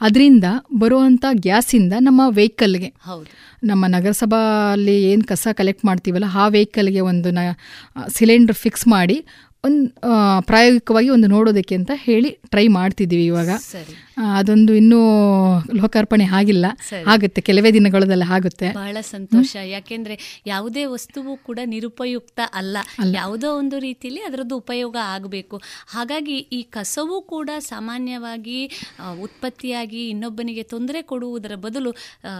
[0.00, 0.44] ಅದರಿಂದ
[0.78, 2.90] ಬರುವಂತ ಗ್ಯಾಸಿಂದ ನಮ್ಮ ವೆಹಿಕಲ್ಗೆ
[3.62, 4.42] ನಮ್ಮ ನಗರಸಭಾ
[5.06, 7.44] ಏನು ಕಸ ಕಲೆಕ್ಟ್ ಮಾಡ್ತೀವಲ್ಲ ಆ ವೆಹಿಕಲ್ಗೆ ಒಂದು ನ
[8.18, 9.18] ಸಿಲಿಂಡರ್ ಫಿಕ್ಸ್ ಮಾಡಿ
[9.64, 9.84] ಒಂದು
[10.46, 13.50] ಪ್ರಾಯೋಗಿಕವಾಗಿ ಒಂದು ನೋಡೋದಕ್ಕೆ ಅಂತ ಹೇಳಿ ಟ್ರೈ ಮಾಡ್ತಿದ್ದೀವಿ ಇವಾಗ.
[14.16, 14.98] ಅದೊಂದು ಇನ್ನೂ
[15.74, 16.66] ಲೋಕಾರ್ಪಣೆ ಆಗಿಲ್ಲ.
[17.06, 18.72] ಆಗುತ್ತೆ ಕೆಲವೇ ದಿನಗಳದಲ್ಲಿ ಆಗುತ್ತೆ.
[18.72, 19.56] ಬಹಳ ಸಂತೋಷ.
[19.56, 22.76] ಯಾಕೆಂದ್ರೆ ಯಾವುದೇ ವಸ್ತುವು ಕೂಡ ನಿರುಪಯುಕ್ತ ಅಲ್ಲ.
[23.12, 25.56] ಯಾವುದೋ ಒಂದು ರೀತಿಯಲ್ಲಿ ಅದರದ್ದು ಉಪಯೋಗ ಆಗಬೇಕು.
[25.86, 28.70] ಹಾಗಾಗಿ ಈ ಕಸವು ಕೂಡ ಸಾಮಾನ್ಯವಾಗಿ
[29.20, 31.92] ಉತ್ಪತ್ತಿಯಾಗಿ ಇನ್ನೊಬ್ಬನಿಗೆ ತೊಂದರೆ ಕೊಡುವುದರ ಬದಲು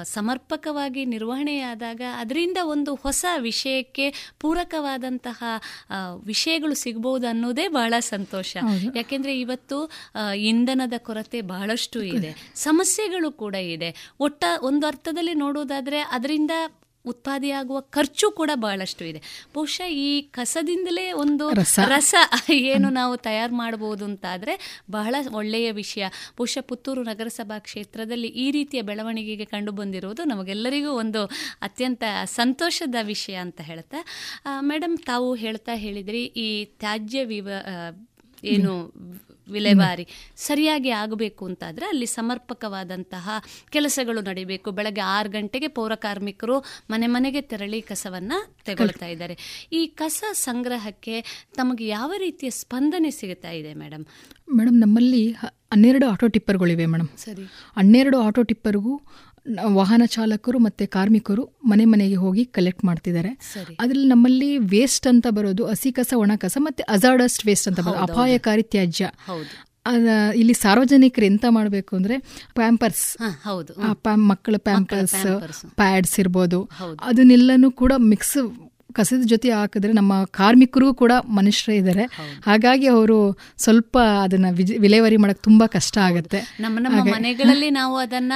[0.03, 5.43] ಸಮರ್ಪಕವಾಗಿ ನಿರ್ವಹಣೆಯಾದಾಗ ಅದರಿಂದ ಒಂದು ಹೊಸ ವಿಷಯಕ್ಕೆ ಪೂರಕವಾದಂತಹ
[6.25, 8.57] ವಿಷಯಗಳು ಸಿಗಬಹುದು ಅನ್ನೋದೇ ಬಹಳ ಸಂತೋಷ.
[8.97, 9.91] ಯಾಕೆಂದ್ರೆ ಇವತ್ತು
[10.37, 12.31] ಇಂಧನದ ಕೊರತೆ ಬಹಳಷ್ಟು ಇದೆ.
[12.63, 13.91] ಸಮಸ್ಯೆಗಳು ಕೂಡ ಇದೆ.
[14.21, 16.55] ಒಟ್ಟ ಒಂದು ಅರ್ಥದಲ್ಲಿ ನೋಡೋದಾದ್ರೆ ಅದರಿಂದ
[17.05, 19.21] ಉತ್ಪಾದಿಯಾಗುವ ಖರ್ಚು ಕೂಡ ಬಹಳಷ್ಟು ಇದೆ.
[19.55, 22.15] ಬಹುಶಃ ಈ ಕಸದಿಂದಲೇ ಒಂದು ರಸ.
[22.67, 24.55] ಏನು ನಾವು ತಯಾರು ಮಾಡಬಹುದು ಅಂತಾದ್ರೆ
[24.91, 26.05] ಬಹಳ ಒಳ್ಳೆಯ ವಿಷಯ.
[26.39, 31.23] ಬಹುಶಃ ಪುತ್ತೂರು ನಗರಸಭಾ ಕ್ಷೇತ್ರದಲ್ಲಿ ಈ ರೀತಿಯ ಬೆಳವಣಿಗೆಗೆ ಕಂಡು ಬಂದಿರುವುದು ನಮಗೆಲ್ಲರಿಗೂ ಒಂದು
[31.63, 34.01] ಅತ್ಯಂತ ಸಂತೋಷದ ವಿಷಯ ಅಂತ ಹೇಳ್ತಾ
[34.65, 36.49] ಮೇಡಮ್ ತಾವು ಹೇಳ್ತಾ ಹೇಳಿದ್ರಿ ಈ
[36.81, 37.49] ತ್ಯಾಜ್ಯ ವಿವ
[38.47, 38.75] ಏನು
[39.49, 40.05] ವಿಲೇವಾರಿ
[40.37, 43.27] ಸರಿಯಾಗಿ ಆಗಬೇಕು ಅಂತಾದರೆ ಅಲ್ಲಿ ಸಮರ್ಪಕವಾದಂತಹ
[43.71, 44.71] ಕೆಲಸಗಳು ನಡೀಬೇಕು.
[44.71, 46.57] ಬೆಳಗ್ಗೆ ಆರು ಗಂಟೆಗೆ ಪೌರ ಕಾರ್ಮಿಕರು
[46.91, 49.37] ಮನೆ ಮನೆಗೆ ತೆರಳಿ ಕಸವನ್ನು ತಗೊಳ್ತಾ ಇದ್ದಾರೆ.
[49.73, 51.17] ಈ ಕಸ ಸಂಗ್ರಹಕ್ಕೆ
[51.57, 54.05] ತಮಗೆ ಯಾವ ರೀತಿಯ ಸ್ಪಂದನೆ ಸಿಗುತ್ತಾ ಇದೆ ಮೇಡಮ್
[54.59, 55.23] ಮೇಡಮ್ ನಮ್ಮಲ್ಲಿ
[55.73, 57.45] ಹನ್ನೆರಡು ಆಟೋ ಟಿಪ್ಪರ್ಗಳಿವೆ ಮೇಡಮ್ ಸರಿ.
[57.77, 58.95] ಹನ್ನೆರಡು ಆಟೋ ಟಿಪ್ಪರ್ಗೂ
[59.75, 63.31] ವಾಹನ ಚಾಲಕರು ಮತ್ತು ಕಾರ್ಮಿಕರು ಮನೆ ಮನೆಗೆ ಹೋಗಿ ಕಲೆಕ್ಟ್ ಮಾಡ್ತಿದ್ದಾರೆ.
[63.81, 68.13] ಅದರಲ್ಲಿ ನಮ್ಮಲ್ಲಿ ವೇಸ್ಟ್ ಅಂತ ಬರೋದು ಹಸಿ ಕಸ ಒಣ ಕಸ ಮತ್ತು ಅಜಾರ್ಡಸ್ಟ್ ವೇಸ್ಟ್ ಅಂತ ಬರೋದು.
[68.13, 69.11] ಅಪಾಯಕಾರಿ ತ್ಯಾಜ್ಯ.
[70.37, 72.19] ಇಲ್ಲಿ ಸಾರ್ವಜನಿಕರು ಎಂತ ಮಾಡಬೇಕು ಅಂದ್ರೆ
[72.55, 73.05] ಪ್ಯಾಂಪರ್ಸ್
[73.45, 73.73] ಹೌದು.
[74.27, 75.27] ಮಕ್ಕಳ ಪ್ಯಾಂಪರ್ಸ್
[75.75, 76.61] ಪ್ಯಾಡ್ಸ್ ಇರ್ಬೋದು.
[77.01, 78.37] ಅದನ್ನೆಲ್ಲನೂ ಕೂಡ ಮಿಕ್ಸ್
[78.93, 82.03] ಕಸದ ಜೊತೆ ಹಾಕಿದ್ರೆ ನಮ್ಮ ಕಾರ್ಮಿಕರು ಕೂಡ ಮನುಷ್ಯರೇ ಇದ್ದಾರೆ.
[82.47, 86.57] ಹಾಗಾಗಿ ಅವರು ಸ್ವಲ್ಪ ಅದನ್ನ ವಿಜ- ವಿಲೇವಾರಿ ಮಾಡಕ್ ತುಂಬಾ ಕಷ್ಟ ಆಗುತ್ತೆ.
[86.61, 88.33] ನಮ್ಮ ನಮ್ಮ ಮನೆಗಳಲ್ಲಿ ನಾವು ಅದನ್ನ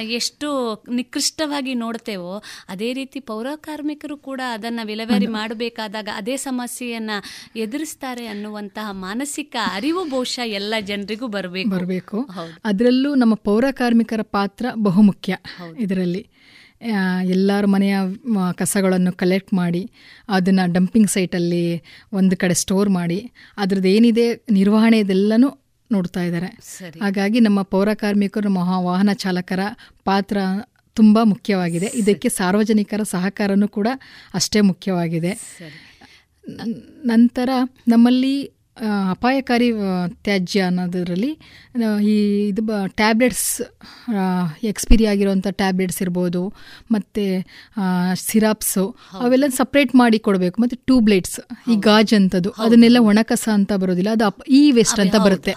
[0.00, 7.10] ಎಷ್ಟು ನಿಕೃಷ್ಟವಾಗಿ ನೋಡ್ತೇವೋ ಅದೇ ರೀತಿ ಪೌರ ಕಾರ್ಮಿಕರು ಕೂಡ ಅದನ್ನ ವಿಲೇವಾರಿ ಮಾಡಬೇಕಾದಾಗ ಅದೇ ಸಮಸ್ಯೆಯನ್ನ
[7.56, 11.70] ಎದುರಿಸ್ತಾರೆ ಅನ್ನುವಂತಹ ಮಾನಸಿಕ ಅರಿವು ಬಹುಶಃ ಎಲ್ಲ ಜನರಿಗೂ ಬರಬೇಕು.
[11.70, 12.22] ಬರಬೇಕು.
[12.64, 15.36] ಅದರಲ್ಲೂ ನಮ್ಮ ಪೌರ ಕಾರ್ಮಿಕರ ಪಾತ್ರ ಬಹುಮುಖ್ಯ
[15.78, 16.35] ಇದರಲ್ಲಿ.
[17.22, 17.96] ಎಲ್ಲರ ಮನೆಯ
[18.56, 19.90] ಕಸಗಳನ್ನು ಕಲೆಕ್ಟ್ ಮಾಡಿ
[20.28, 21.82] ಅದನ್ನು ಡಂಪಿಂಗ್ ಸೈಟಲ್ಲಿ
[22.12, 25.58] ಒಂದು ಕಡೆ ಸ್ಟೋರ್ ಮಾಡಿ ಅದ್ರದ್ದು ಏನಿದೆ ನಿರ್ವಹಣೆ ಇದೆಲ್ಲನೂ
[25.92, 26.46] ನೋಡ್ತಾ ಇದ್ದಾರೆ
[27.00, 29.60] ಹಾಗಾಗಿ ನಮ್ಮ ಪೌರ ಕಾರ್ಮಿಕರು ಮಹಾ ವಾಹನ ಚಾಲಕರ
[30.04, 30.38] ಪಾತ್ರ
[30.94, 31.86] ತುಂಬ ಮುಖ್ಯವಾಗಿದೆ.
[31.94, 33.88] ಇದಕ್ಕೆ ಸಾರ್ವಜನಿಕರ ಸಹಕಾರನೂ ಕೂಡ
[34.34, 35.32] ಅಷ್ಟೇ ಮುಖ್ಯವಾಗಿದೆ.
[37.04, 37.48] ನಂತರ
[37.88, 38.55] ನಮ್ಮಲ್ಲಿ
[39.10, 39.72] ಅಪಾಯಕಾರಿ
[40.22, 41.38] ತ್ಯಾಜ್ಯ ಅನ್ನೋದರಲ್ಲಿ
[42.04, 43.62] ಈ ಇದು ಬ ಟ್ಯಾಬ್ಲೆಟ್ಸ್
[44.64, 46.52] ಎಕ್ಸ್ಪೈರಿ ಆಗಿರೋಂಥ ಟ್ಯಾಬ್ಲೆಟ್ಸ್ ಇರ್ಬೋದು
[46.90, 47.44] ಮತ್ತು
[48.14, 50.62] ಸಿರಾಪ್ಸು ಅವೆಲ್ಲ ಸಪ್ರೇಟ್ ಮಾಡಿ ಕೊಡಬೇಕು.
[50.62, 51.40] ಮತ್ತು ಟ್ಯೂಬ್ಲೆಟ್ಸ್
[51.70, 52.50] ಈ ಗಾಜ್ ಅಂಥದ್ದು.
[52.66, 54.10] ಅದನ್ನೆಲ್ಲ ಒಣಕಸ ಅಂತ ಬರೋದಿಲ್ಲ.
[54.10, 55.50] ಅದು ಅಪ್- ಈ ವೇಸ್ಟ್ ಅಂತ ಬರುತ್ತೆ.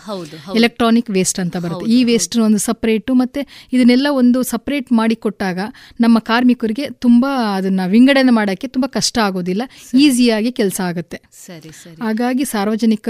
[0.55, 1.85] ಎಲೆಕ್ಟ್ರಾನಿಕ್ ವೇಸ್ಟ್ ಅಂತ ಬರುತ್ತೆ.
[1.91, 5.59] ಈ ವೇಸ್ಟ್ ಒಂದು ಸಪ್ರೇಟು ಮತ್ತು ಇದನ್ನೆಲ್ಲ ಒಂದು ಸಪ್ರೇಟ್ ಮಾಡಿ ಕೊಟ್ಟಾಗ
[6.01, 7.25] ನಮ್ಮ ಕಾರ್ಮಿಕರಿಗೆ ತುಂಬ
[7.55, 9.61] ಅದನ್ನು ವಿಂಗಡಣೆ ಮಾಡೋಕ್ಕೆ ತುಂಬ ಕಷ್ಟ ಆಗೋದಿಲ್ಲ.
[9.99, 11.21] ಈಸಿಯಾಗಿ ಕೆಲಸ ಆಗುತ್ತೆ.
[11.45, 12.03] ಸರಿ ಸರಿ.
[12.03, 13.08] ಹಾಗಾಗಿ ಸಾರ್ವಜನಿಕರು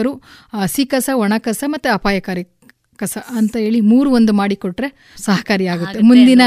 [0.55, 2.58] ಹಸಿ ಕಸ ಒಣಕಸ ಮತ್ತು ಅಪಾಯಕಾರಿ
[2.99, 5.99] ಕಸ ಅಂತ ಹೇಳಿ ಮೂರು ಒಂದು ಮಾಡಿಕೊಟ್ರೆ ಸಹಕಾರಿ ಆಗುತ್ತೆ.
[5.99, 6.41] ಮುಂದಿನ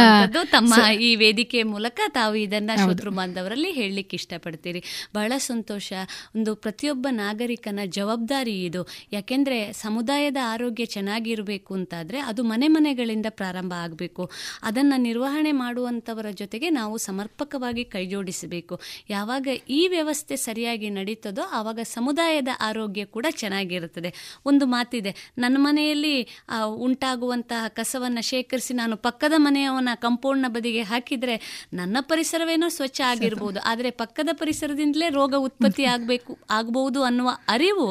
[0.51, 4.81] ತಮ್ಮ ಈ ವೇದಿಕೆ ಮೂಲಕ ತಾವು ಇದನ್ನ ಶತ್ರು ಬಾಂಧವರಲ್ಲಿ ಹೇಳಲಿಕ್ಕೆ ಇಷ್ಟಪಡ್ತೀರಿ.
[5.15, 5.93] ಬಹಳ ಸಂತೋಷ.
[6.37, 8.83] ಒಂದು ಪ್ರತಿಯೊಬ್ಬ ನಾಗರಿಕನ ಜವಾಬ್ದಾರಿ ಇದು.
[9.13, 14.31] ಯಾಕೆಂದ್ರೆ ಸಮುದಾಯದ ಆರೋಗ್ಯ ಚೆನ್ನಾಗಿರಬೇಕು ಅಂತಾದ್ರೆ ಅದು ಮನೆ ಮನೆಗಳಿಂದ ಪ್ರಾರಂಭ ಆಗಬೇಕು.
[14.63, 18.81] ಅದನ್ನ ನಿರ್ವಹಣೆ ಮಾಡುವಂತವರ ಜೊತೆಗೆ ನಾವು ಸಮರ್ಪಕವಾಗಿ ಕೈಜೋಡಿಸಬೇಕು
[19.11, 24.11] ಯಾವಾಗ ಈ ವ್ಯವಸ್ಥೆ ಸರಿಯಾಗಿ ನಡೀತದೋ ಆವಾಗ ಸಮುದಾಯದ ಆರೋಗ್ಯ ಕೂಡ ಚೆನ್ನಾಗಿರುತ್ತದೆ.
[24.45, 25.13] ಒಂದು ಮಾತಿದೆ.
[25.39, 26.42] ನನ್ನ ಮನೆಯಲ್ಲಿ
[26.77, 31.37] ಉಂಟಾಗುವಂತಹ ಕಸವನ್ನು ಶೇಖರಿಸಿ ನಾನು ಪಕ್ಕದ ಮನೆಯವನ ಕಂಪೌಂಡ್ನ ಬದಿಗೆ ಹಾಕಿದರೆ
[31.73, 33.61] ನನ್ನ ಪರಿಸರವೇನೋ ಸ್ವಚ್ಛ ಆಗಿರ್ಬೋದು.
[33.61, 37.89] ಆದರೆ ಪಕ್ಕದ ಪರಿಸರದಿಂದಲೇ ರೋಗ ಉತ್ಪತ್ತಿ ಆಗಬೇಕು ಆಗಬಹುದು ಅನ್ನುವ ಅರಿವು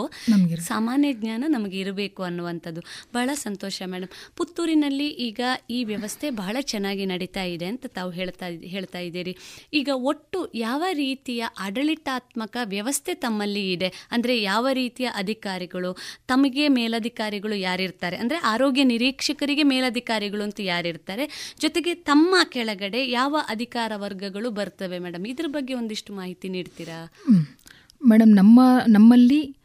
[0.68, 2.82] ಸಾಮಾನ್ಯ ಜ್ಞಾನ ನಮಗೆ ಇರಬೇಕು ಅನ್ನುವಂಥದ್ದು.
[3.14, 9.00] ಬಹಳ ಸಂತೋಷ ಮೇಡಮ್ ಪುತ್ತೂರಿನಲ್ಲಿ ಈಗ ಈ ವ್ಯವಸ್ಥೆ ಬಹಳ ಚೆನ್ನಾಗಿ ನಡೀತಾ ಇದೆ ಅಂತ ತಾವು ಹೇಳ್ತಾ ಹೇಳ್ತಾ
[9.00, 9.38] ಇದ್ದೀರಿ.
[9.74, 13.92] ಈಗ ಒಟ್ಟು ಯಾವ ರೀತಿಯ ಆಡಳಿತಾತ್ಮಕ ವ್ಯವಸ್ಥೆ ತಮ್ಮಲ್ಲಿ ಇದೆ?
[14.12, 15.98] ಅಂದರೆ ಯಾವ ರೀತಿಯ ಅಧಿಕಾರಿಗಳು?
[16.28, 18.18] ತಮಗೆ ಮೇಲಧಿಕಾರಿಗಳು ಯಾರಿರ್ತಾರೆ?
[18.18, 21.56] ಅಂದ್ರೆ ಆರೋಗ್ಯ ನಿರೀಕ್ಷಕರಿಗೆ ಮೇಲಧಿಕಾರಿಗಳು ಅಂತ ಯಾರಿರ್ತಾರೆ.
[21.60, 25.28] ಜೊತೆಗೆ ತಮ್ಮ ಕೆಳಗಡೆ ಯಾವ ಅಧಿಕಾರ ವರ್ಗಗಳು ಬರ್ತವೆ ಮೇಡಮ್?
[25.28, 27.14] ಇದ್ರ ಬಗ್ಗೆ ಒಂದಿಷ್ಟು ಮಾಹಿತಿ ನೀಡ್ತೀರಾ.
[28.06, 29.56] ಮೇಡಮ್, ನಮ್ಮ, ನಮ್ಮಲ್ಲಿ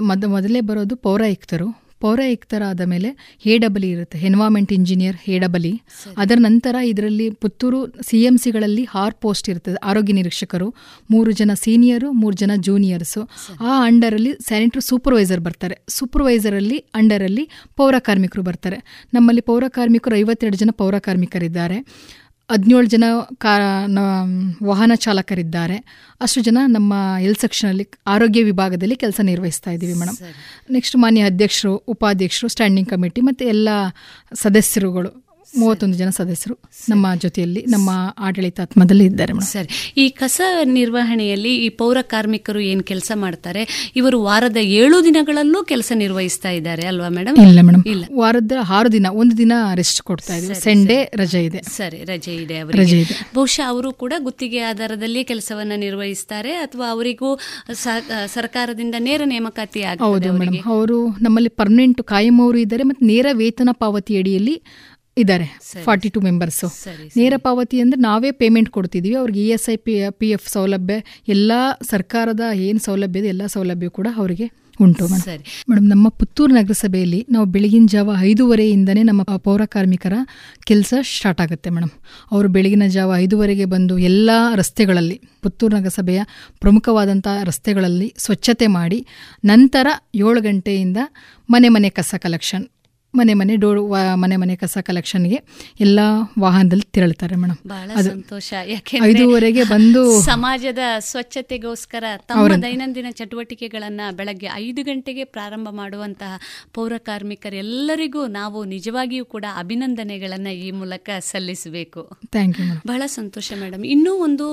[0.00, 1.81] ಮೊದ, ಮೊದಲೇ ಬರೋದು ಪೌರಾಯುಕ್ತರು.
[2.04, 3.08] ಪೌರಾಯುಕ್ತರಾದ ಮೇಲೆ
[3.44, 5.72] ಹೇಡಬಲಿ ಡಬಲ್ ಇರುತ್ತೆ ಎನ್ವಾರ್ಮೆಂಟ್ ಇಂಜಿನಿಯರ್ ಹೇಡಬಲಿ
[6.16, 10.68] ಅದರ ನಂತರ ಇದರಲ್ಲಿ ಪುತ್ತೂರು ಸಿ ಎಂ ಸಿಗಳಲ್ಲಿ ಹಾರ್ ಪೋಸ್ಟ್ ಇರ್ತದೆ ಆರೋಗ್ಯ ನಿರೀಕ್ಷಕರು.
[11.10, 13.20] ಮೂರು ಜನ ಸೀನಿಯರು ಮೂರು ಜನ ಜೂನಿಯರ್ಸು
[13.60, 15.76] ಆ ಅಂಡರಲ್ಲಿ ಸ್ಯಾನಿಟರಿ ಸೂಪರ್ವೈಸರ್ ಬರ್ತಾರೆ.
[15.88, 17.44] ಸೂಪರ್ವೈಸರಲ್ಲಿ ಅಂಡರಲ್ಲಿ
[17.76, 18.78] ಪೌರ ಕಾರ್ಮಿಕರು ಬರ್ತಾರೆ.
[19.14, 21.78] ನಮ್ಮಲ್ಲಿ ಪೌರ ಕಾರ್ಮಿಕರು ಐವತ್ತೆರಡು ಜನ ಪೌರ ಕಾರ್ಮಿಕರಿದ್ದಾರೆ.
[22.52, 23.04] ಹದಿನೇಳು ಜನ
[23.44, 23.52] ಕಾ
[24.70, 25.76] ವಾಹನ ಚಾಲಕರಿದ್ದಾರೆ.
[26.20, 26.92] ಅಷ್ಟು ಜನ ನಮ್ಮ
[27.26, 27.84] ಎಲ್ ಸೆಕ್ಷನಲ್ಲಿ
[28.14, 30.18] ಆರೋಗ್ಯ ವಿಭಾಗದಲ್ಲಿ ಕೆಲಸ ನಿರ್ವಹಿಸ್ತಾ ಇದ್ದೀವಿ ಮೇಡಮ್
[30.76, 33.68] ನೆಕ್ಸ್ಟ್ ಮಾನ್ಯ ಅಧ್ಯಕ್ಷರು ಉಪಾಧ್ಯಕ್ಷರು ಸ್ಟ್ಯಾಂಡಿಂಗ್ ಕಮಿಟಿ ಮತ್ತು ಎಲ್ಲ
[34.34, 35.12] ಸದಸ್ಯರುಗಳು.
[35.54, 36.54] ಮೂವತ್ತೊಂದು ಜನ ಸದಸ್ಯರು
[36.88, 39.68] ನಮ್ಮ ಜೊತೆಯಲ್ಲಿ ನಮ್ಮ ಆಡಳಿತಾತ್ಮದಲ್ಲಿ ಇದ್ದಾರೆ ಸರಿ.
[39.96, 43.92] ಈ ಕಸ ನಿರ್ವಹಣೆಯಲ್ಲಿ ಈ ಪೌರ ಕಾರ್ಮಿಕರು ಏನ್ ಕೆಲಸ ಮಾಡ್ತಾರೆ?
[43.96, 47.36] ಇವರು ವಾರದ ಏಳು ದಿನಗಳಲ್ಲೂ ಕೆಲಸ ನಿರ್ವಹಿಸ್ತಾ ಇದ್ದಾರೆ ಅಲ್ವಾ ಮೇಡಮ್?
[47.46, 47.84] ಇಲ್ಲ ಮೇಡಮ್.
[47.86, 48.04] ಇಲ್ಲ.
[48.14, 50.54] ವಾರದ ಆರು ದಿನ ಒಂದು ದಿನ ರೆಸ್ಟ್ ಕೊಡ್ತಾ ಇದ್ದೀವಿ.
[50.60, 51.62] ಸಂಡೆ ರಜೆ ಇದೆ.
[51.76, 53.14] ಸರಿ ರಜೆ ಇದೆ ರಜೆ ಇದೆ.
[53.34, 57.30] ಬಹುಶಃ ಅವರು ಕೂಡ ಗುತ್ತಿಗೆ ಆಧಾರದಲ್ಲಿ ಕೆಲಸವನ್ನ ನಿರ್ವಹಿಸ್ತಾರೆ ಅಥವಾ ಅವರಿಗೂ
[58.26, 60.58] ಸರ್ಕಾರದಿಂದ ನೇರ ನೇಮಕಾತಿ ಹೌದು ಮೇಡಮ್.
[60.66, 64.54] ಅವರು ನಮ್ಮಲ್ಲಿ ಪರ್ಮನೆಂಟ್ ಕಾಯಂ ಅವರು ಇದ್ದಾರೆ ಮತ್ತೆ ನೇರ ವೇತನ ಪಾವತಿ ಅಡಿಯಲ್ಲಿ
[65.16, 65.46] ಇದ್ದಾರೆ
[65.84, 66.68] ಫಾರ್ಟಿ ಟು ಮೆಂಬರ್ಸು
[67.16, 70.94] ನೇರ ಪಾವತಿ ಅಂದರೆ ನಾವೇ ಪೇಮೆಂಟ್ ಕೊಡ್ತಿದ್ದೀವಿ ಅವ್ರಿಗೆ E S I P P F ಸೌಲಭ್ಯ
[71.28, 71.52] ಎಲ್ಲ
[71.90, 74.46] ಸರ್ಕಾರದ ಏನು ಸೌಲಭ್ಯ ಇದೆ ಎಲ್ಲ ಸೌಲಭ್ಯ ಕೂಡ ಅವರಿಗೆ
[74.80, 75.42] ಉಂಟು ಸರಿ.
[75.70, 80.14] ಮೇಡಮ್ ನಮ್ಮ ಪುತ್ತೂರು ನಗರಸಭೆಯಲ್ಲಿ ನಾವು ಬೆಳಗಿನ ಜಾವ ಐದೂವರೆಯಿಂದನೇ ನಮ್ಮ ಪೌರ ಕಾರ್ಮಿಕರ
[80.66, 81.92] ಕೆಲಸ ಸ್ಟಾರ್ಟ್ ಆಗುತ್ತೆ ಮೇಡಮ್
[82.30, 86.22] ಅವರು ಬೆಳಗಿನ ಜಾವ ಐದೂವರೆಗೆ ಬಂದು ಎಲ್ಲ ರಸ್ತೆಗಳಲ್ಲಿ ಪುತ್ತೂರು ನಗರಸಭೆಯ
[86.62, 89.00] ಪ್ರಮುಖವಾದಂಥ ರಸ್ತೆಗಳಲ್ಲಿ ಸ್ವಚ್ಛತೆ ಮಾಡಿ
[89.44, 89.86] ನಂತರ
[90.22, 90.98] ಏಳು ಗಂಟೆಯಿಂದ
[91.48, 92.66] ಮನೆ ಮನೆ ಕಸ ಕಲೆಕ್ಷನ್
[93.14, 93.80] ಮನೆ ಮನೆ ಡೋರ್
[94.14, 95.38] ಮನೆ ಮನೆ ಕಸ ಕಲೆಕ್ಷನ್ಗೆ
[95.80, 96.00] ಎಲ್ಲ
[96.38, 98.52] ವಾಹನದಲ್ಲಿ ತೆರಳುತ್ತಾರೆ ಮೇಡಮ್ ಬಹಳ ಸಂತೋಷ.
[99.04, 106.40] ಐದೂವರೆಗೆ ಬಂದು ಸಮಾಜದ ಸ್ವಚ್ಛತೆಗೋಸ್ಕರ ತಮ್ಮ ದೈನಂದಿನ ಚಟುವಟಿಕೆಗಳನ್ನ ಬೆಳಗ್ಗೆ ಐದು ಗಂಟೆಗೆ ಪ್ರಾರಂಭ ಮಾಡುವಂತಹ
[106.74, 112.02] ಪೌರ ಕಾರ್ಮಿಕರೆಲ್ಲರಿಗೂ ನಾವು ನಿಜವಾಗಿಯೂ ಕೂಡ ಅಭಿನಂದನೆಗಳನ್ನ ಈ ಮೂಲಕ ಸಲ್ಲಿಸಬೇಕು.
[112.30, 114.46] ಥ್ಯಾಂಕ್ ಯು ಬಹಳ ಸಂತೋಷ ಮೇಡಮ್ ಇನ್ನೂ ಒಂದು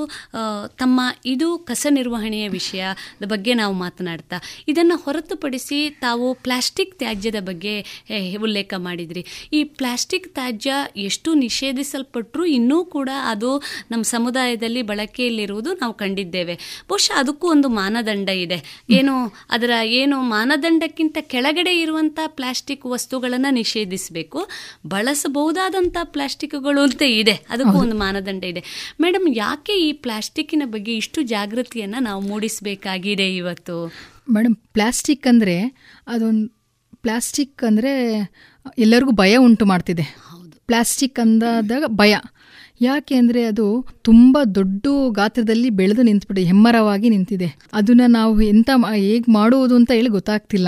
[0.78, 4.38] ತಮ್ಮ ಇದು ಕಸ ನಿರ್ವಹಣೆಯ ವಿಷಯದ ಬಗ್ಗೆ ನಾವು ಮಾತನಾಡ್ತಾ
[4.68, 7.74] ಇದನ್ನ ಹೊರತುಪಡಿಸಿ ತಾವು ಪ್ಲಾಸ್ಟಿಕ್ ತ್ಯಾಜ್ಯದ ಬಗ್ಗೆ
[8.50, 9.24] ಉಲ್ಲೇಖ ಮಾಡಿದ್ರಿ.
[9.54, 13.52] ಈ ಪ್ಲಾಸ್ಟಿಕ್ ತ್ಯಾಜ್ಯ ಎಷ್ಟು ನಿಷೇಧಿಸಲ್ಪಟ್ಟರೂ ಇನ್ನೂ ಕೂಡ ಅದು
[13.92, 16.56] ನಮ್ಮ ಸಮುದಾಯದಲ್ಲಿ ಬಳಕೆಯಲ್ಲಿರುವುದು ನಾವು ಕಂಡಿದ್ದೇವೆ.
[16.90, 18.60] ಬಹುಶಃ ಅದಕ್ಕೂ ಒಂದು ಮಾನದಂಡ ಇದೆ.
[18.90, 19.16] ಏನು
[19.50, 24.40] ಅದರ ಏನು ಮಾನದಂಡಕ್ಕಿಂತ ಕೆಳಗಡೆ ಇರುವಂಥ ಪ್ಲಾಸ್ಟಿಕ್ ವಸ್ತುಗಳನ್ನು ನಿಷೇಧಿಸಬೇಕು.
[24.88, 27.36] ಬಳಸಬಹುದಾದಂಥ ಪ್ಲಾಸ್ಟಿಕ್ಗಳು ಅಂತ ಇದೆ.
[27.50, 28.64] ಅದಕ್ಕೂ ಒಂದು ಮಾನದಂಡ ಇದೆ.
[29.02, 33.76] ಮೇಡಮ್ ಯಾಕೆ ಈ ಪ್ಲಾಸ್ಟಿಕ್ಕಿನ ಬಗ್ಗೆ ಇಷ್ಟು ಜಾಗೃತಿಯನ್ನು ನಾವು ಮೂಡಿಸಬೇಕಾಗಿದೆ ಇವತ್ತು?
[34.32, 35.56] ಮೇಡಮ್ ಪ್ಲಾಸ್ಟಿಕ್ ಅಂದರೆ
[36.08, 36.59] ಅದೊಂದು
[37.02, 37.92] ಪ್ಲಾಸ್ಟಿಕ್ ಅಂದರೆ
[38.78, 40.16] ಎಲ್ಲರಿಗೂ ಭಯ ಉಂಟು ಮಾಡ್ತಿದೆ.
[40.66, 42.16] ಪ್ಲಾಸ್ಟಿಕ್ ಅಂದಾದಾಗ ಭಯ.
[42.82, 47.58] ಯಾಕೆ ಅಂದರೆ ಅದು ತುಂಬ ದೊಡ್ಡ ಗಾತ್ರದಲ್ಲಿ ಬೆಳೆದು ನಿಂತ್ಬಿಟ್ಟು ಹೆಮ್ಮರವಾಗಿ ನಿಂತಿದೆ.
[47.74, 50.68] ಅದನ್ನು ನಾವು ಎಂತ ಹೇಗೆ ಮಾಡುವುದು ಅಂತ ಹೇಳಿ ಗೊತ್ತಾಗ್ತಿಲ್ಲ.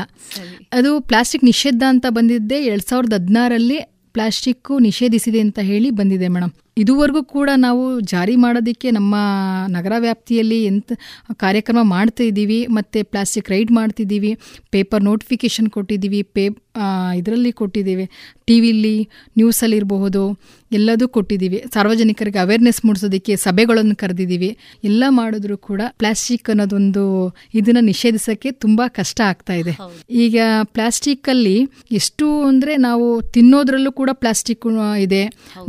[0.73, 3.79] ಅದು ಪ್ಲಾಸ್ಟಿಕ್ ನಿಷೇಧ ಅಂತ ಬಂದಿದ್ದೆ ಎರಡು ಸಾವಿರದ ಹದಿನಾರಲ್ಲಿ
[4.13, 9.15] ಪ್ಲಾಸ್ಟಿಕ್ಕು ನಿಷೇಧಿಸಿದೆ ಅಂತ ಹೇಳಿ ಬಂದಿದೆ ಮೇಡಮ್ ಇದುವರೆಗೂ ಕೂಡ ನಾವು ಜಾರಿ ಮಾಡೋದಕ್ಕೆ ನಮ್ಮ
[9.75, 10.91] ನಗರ ವ್ಯಾಪ್ತಿಯಲ್ಲಿ ಎಂತ
[11.43, 14.31] ಕಾರ್ಯಕ್ರಮ ಮಾಡ್ತಾ ಇದ್ದೀವಿ ಮತ್ತು ಪ್ಲಾಸ್ಟಿಕ್ ರೈಡ್ ಮಾಡ್ತಿದ್ದೀವಿ
[14.75, 16.45] ಪೇಪರ್ ನೋಟಿಫಿಕೇಷನ್ ಕೊಟ್ಟಿದ್ದೀವಿ ಪೇ
[17.19, 18.03] ಇದರಲ್ಲಿ ಕೊಟ್ಟಿದ್ದೀವಿ
[18.47, 18.93] ಟಿ ವಿಲಿ
[19.39, 20.21] ನ್ಯೂಸಲ್ಲಿರಬಹುದು
[20.71, 21.57] ಎಲ್ಲದೂ ಕೊಟ್ಟಿದ್ದೀವಿ.
[21.73, 24.49] ಸಾರ್ವಜನಿಕರಿಗೆ ಅವೇರ್ನೆಸ್ ಮೂಡಿಸೋದಕ್ಕೆ ಸಭೆಗಳನ್ನು ಕರೆದಿದ್ದೀವಿ.
[24.89, 27.03] ಎಲ್ಲ ಮಾಡಿದ್ರೂ ಕೂಡ ಪ್ಲಾಸ್ಟಿಕ್ ಅನ್ನೋದೊಂದು
[27.59, 29.73] ಇದನ್ನು ನಿಷೇಧಿಸೋಕ್ಕೆ ತುಂಬ ಕಷ್ಟ ಆಗ್ತಾ ಇದೆ.
[30.25, 30.37] ಈಗ
[30.75, 31.57] ಪ್ಲಾಸ್ಟಿಕ್ಕಲ್ಲಿ
[31.99, 33.07] ಎಷ್ಟು ಅಂದರೆ ನಾವು
[33.37, 34.67] ತಿನ್ನೋದ್ರಲ್ಲೂ ಕೂಡ ಪ್ಲಾಸ್ಟಿಕ್
[35.05, 35.23] ಇದೆ.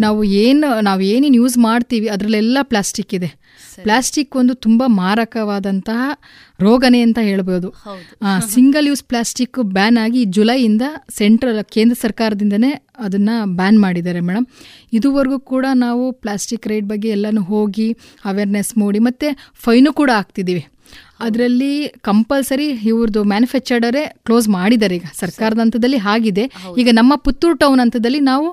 [0.05, 3.31] ನಾವು ಏನು ನಾವು ಏನೇನು ಯೂಸ್ ಮಾಡ್ತೀವಿ ಅದರಲ್ಲೆಲ್ಲ ಪ್ಲಾಸ್ಟಿಕ್ ಇದೆ.
[3.85, 6.01] ಪ್ಲಾಸ್ಟಿಕ್ ಒಂದು ತುಂಬ ಮಾರಕವಾದಂತಹ
[6.66, 7.69] ರೋಗನೆ ಅಂತ ಹೇಳ್ಬೋದು.
[8.55, 10.85] ಸಿಂಗಲ್ ಯೂಸ್ ಪ್ಲಾಸ್ಟಿಕ್ ಬ್ಯಾನ್ ಆಗಿ ಜುಲೈಯಿಂದ
[11.19, 12.73] ಸೆಂಟ್ರಲ್ ಕೇಂದ್ರ ಸರ್ಕಾರದಿಂದನೇ
[13.06, 14.47] ಅದನ್ನ ಬ್ಯಾನ್ ಮಾಡಿದ್ದಾರೆ ಮೇಡಮ್
[14.98, 17.89] ಇದುವರೆಗೂ ಕೂಡ ನಾವು ಪ್ಲಾಸ್ಟಿಕ್ ರೇಟ್ ಬಗ್ಗೆ ಎಲ್ಲನೂ ಹೋಗಿ
[18.32, 19.31] ಅವೇರ್ನೆಸ್ ಮೂಡಿ ಮತ್ತೆ
[19.64, 20.64] ಫೈನು ಕೂಡ ಹಾಕ್ತಿದ್ದೀವಿ.
[21.24, 21.73] ಅದರಲ್ಲಿ
[22.09, 25.06] ಕಂಪಲ್ಸರಿ ಇವ್ರದ್ದು ಮ್ಯಾನುಫ್ಯಾಕ್ಚರ್ಡರೇ ಕ್ಲೋಸ್ ಮಾಡಿದ್ದಾರೆ ಈಗ.
[25.20, 26.44] ಸರ್ಕಾರದ ಹಂತದಲ್ಲಿ ಆಗಿದೆ
[26.81, 28.48] ಈಗ ನಮ್ಮ ಪುತ್ತೂರು ಟೌನ್ ಹಂತದಲ್ಲಿ ನಾವು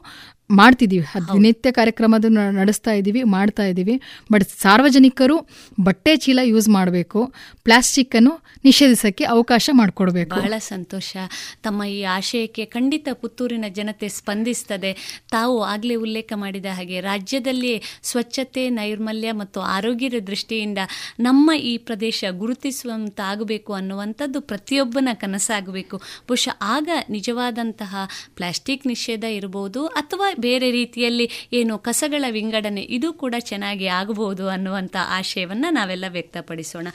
[0.50, 2.26] ಮಾಡ್ತಿದ್ದೀವಿ ದಿನನಿತ್ಯ ಕಾರ್ಯಕ್ರಮದ
[2.60, 3.96] ನಡೆಸ್ತಾ ಇದ್ದೀವಿ ಮಾಡ್ತಾ ಇದ್ದೀವಿ
[4.32, 5.38] ಬಟ್ ಸಾರ್ವಜನಿಕರು
[5.82, 7.20] ಬಟ್ಟೆ ಚೀಲ ಯೂಸ್ ಮಾಡಬೇಕು.
[7.64, 8.34] ಪ್ಲಾಸ್ಟಿಕ್ಕನ್ನು
[8.66, 10.36] ನಿಷೇಧಿಸಕ್ಕೆ ಅವಕಾಶ ಮಾಡಿಕೊಡ್ಬೇಕು.
[10.36, 11.18] ಬಹಳ ಸಂತೋಷ.
[11.64, 15.22] ತಮ್ಮ ಈ ಆಶಯಕ್ಕೆ ಖಂಡಿತ ಪುತ್ತೂರಿನ ಜನತೆ ಸ್ಪಂದಿಸ್ತದೆ.
[15.32, 20.78] ತಾವು ಆಗಲೇ ಉಲ್ಲೇಖ ಮಾಡಿದ ಹಾಗೆ ರಾಜ್ಯದಲ್ಲಿ ಸ್ವಚ್ಛತೆ, ನೈರ್ಮಲ್ಯ ಮತ್ತು ಆರೋಗ್ಯದ ದೃಷ್ಟಿಯಿಂದ
[21.20, 25.98] ನಮ್ಮ ಈ ಪ್ರದೇಶ ಗುರುತಿಸುವಂತಾಗಬೇಕು ಅನ್ನುವಂಥದ್ದು ಪ್ರತಿಯೊಬ್ಬನ ಕನಸಾಗಬೇಕು.
[25.98, 27.96] ಬಹುಶಃ ಆಗ ನಿಜವಾದಂತಹ
[28.36, 35.74] ಪ್ಲಾಸ್ಟಿಕ್ ನಿಷೇಧ ಇರಬಹುದು ಅಥವಾ ಬೇರೆ ರೀತಿಯಲ್ಲಿ ಏನು ಕಸಗಳ ವಿಂಗಡಣೆ ಇದು ಕೂಡ ಚೆನ್ನಾಗಿ ಆಗಬಹುದು ಅನ್ನುವಂಥ ಆಶಯವನ್ನು
[35.74, 36.88] ನಾವೆಲ್ಲ ವ್ಯಕ್ತಪಡಿಸೋಣ.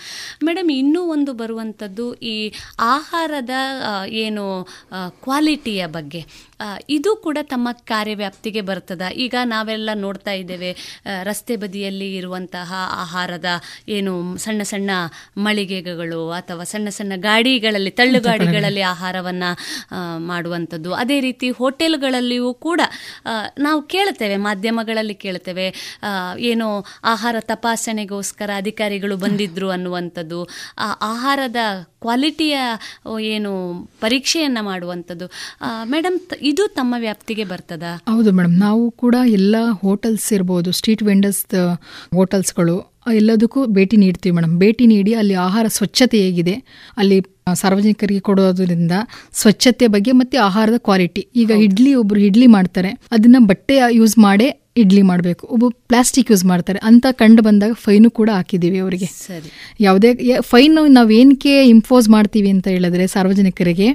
[0.44, 2.36] ಮೇಡಮ್ ಇನ್ನೂ ಒಂದು ಬರುವಂಥದ್ದು ಈ
[2.94, 3.54] ಆಹಾರದ
[4.24, 4.44] ಏನು
[5.24, 6.20] ಕ್ವಾಲಿಟಿಯ ಬಗ್ಗೆ.
[6.96, 9.02] ಇದು ಕೂಡ ತಮ್ಮ ಕಾರ್ಯವ್ಯಾಪ್ತಿಗೆ ಬರ್ತದ.
[9.24, 10.70] ಈಗ ನಾವೆಲ್ಲ ನೋಡ್ತಾ ಇದ್ದೇವೆ
[11.28, 12.72] ರಸ್ತೆ ಬದಿಯಲ್ಲಿ ಇರುವಂತಹ
[13.04, 13.48] ಆಹಾರದ
[13.96, 14.12] ಏನು
[14.44, 14.90] ಸಣ್ಣ ಸಣ್ಣ
[15.46, 19.50] ಮಳಿಗೆಗಳು ಅಥವಾ ಸಣ್ಣ ಸಣ್ಣ ಗಾಡಿಗಳಲ್ಲಿ ತಳ್ಳುಗಾಡಿಗಳಲ್ಲಿ ಆಹಾರವನ್ನು
[20.30, 20.92] ಮಾಡುವಂಥದ್ದು.
[21.02, 22.80] ಅದೇ ರೀತಿ ಹೋಟೆಲ್ಗಳಲ್ಲಿಯೂ ಕೂಡ
[23.58, 25.66] ನಾವು ಕೇಳ್ತೇವೆ ಮಾಧ್ಯಮಗಳಲ್ಲಿ ಕೇಳ್ತೇವೆ
[26.52, 26.68] ಏನು
[27.14, 30.40] ಆಹಾರ ತಪಾಸಣೆಗೋಸ್ಕರ ಅಧಿಕಾರಿಗಳು ಬಂದಿದ್ರು ಅನ್ನುವಂಥದ್ದು
[30.78, 31.60] ಆ ಆಹಾರದ
[32.04, 32.56] ಕ್ವಾಲಿಟಿಯ
[33.34, 33.50] ಏನು
[34.00, 35.26] ಪರೀಕ್ಷೆಯನ್ನು ಮಾಡುವಂಥದ್ದು.
[35.92, 36.16] ಮೇಡಮ್
[36.54, 37.92] ಇದು ತಮ್ಮ ವ್ಯಾಪ್ತಿಗೆ ಬರ್ತದಾ?
[38.12, 41.40] ಹೌದು ಮೇಡಮ್ ನಾವು ಕೂಡ ಎಲ್ಲ ಹೋಟೆಲ್ಸ್ ಇರ್ಬೋದು ಸ್ಟ್ರೀಟ್ ವೆಂಡರ್ಸ್
[42.18, 42.76] ಹೋಟೆಲ್ಸ್ಗಳು
[43.20, 46.54] ಎಲ್ಲದಕ್ಕೂ ಭೇಟಿ ನೀಡ್ತೀವಿ ಮೇಡಮ್ ಭೇಟಿ ನೀಡಿ ಅಲ್ಲಿ ಆಹಾರ ಸ್ವಚ್ಛತೆ ಹೇಗಿದೆ
[47.00, 47.16] ಅಲ್ಲಿ
[47.60, 48.94] ಸಾರ್ವಜನಿಕರಿಗೆ ಕೊಡೋದ್ರಿಂದ
[49.40, 51.22] ಸ್ವಚ್ಛತೆ ಬಗ್ಗೆ ಮತ್ತೆ ಆಹಾರದ ಕ್ವಾಲಿಟಿ.
[51.40, 54.48] ಈಗ ಇಡ್ಲಿ ಒಬ್ರು ಇಡ್ಲಿ ಮಾಡ್ತಾರೆ ಅದನ್ನ ಬಟ್ಟೆ ಯೂಸ್ ಮಾಡೇ
[54.82, 55.44] ಇಡ್ಲಿ ಮಾಡಬೇಕು.
[55.54, 59.08] ಒಬ್ಬ ಪ್ಲಾಸ್ಟಿಕ್ ಯೂಸ್ ಮಾಡ್ತಾರೆ ಅಂತ ಕಂಡು ಬಂದಾಗ ಫೈನು ಕೂಡ ಹಾಕಿದ್ದೀವಿ ಅವರಿಗೆ.
[59.86, 60.10] ಯಾವುದೇ
[60.52, 63.88] ಫೈನ್ ನಾವು ಏನಕ್ಕೆ ಇಂಪೋಸ್ ಮಾಡ್ತೀವಿ ಅಂತ ಹೇಳಿದ್ರೆ ಸಾರ್ವಜನಿಕರಿಗೆ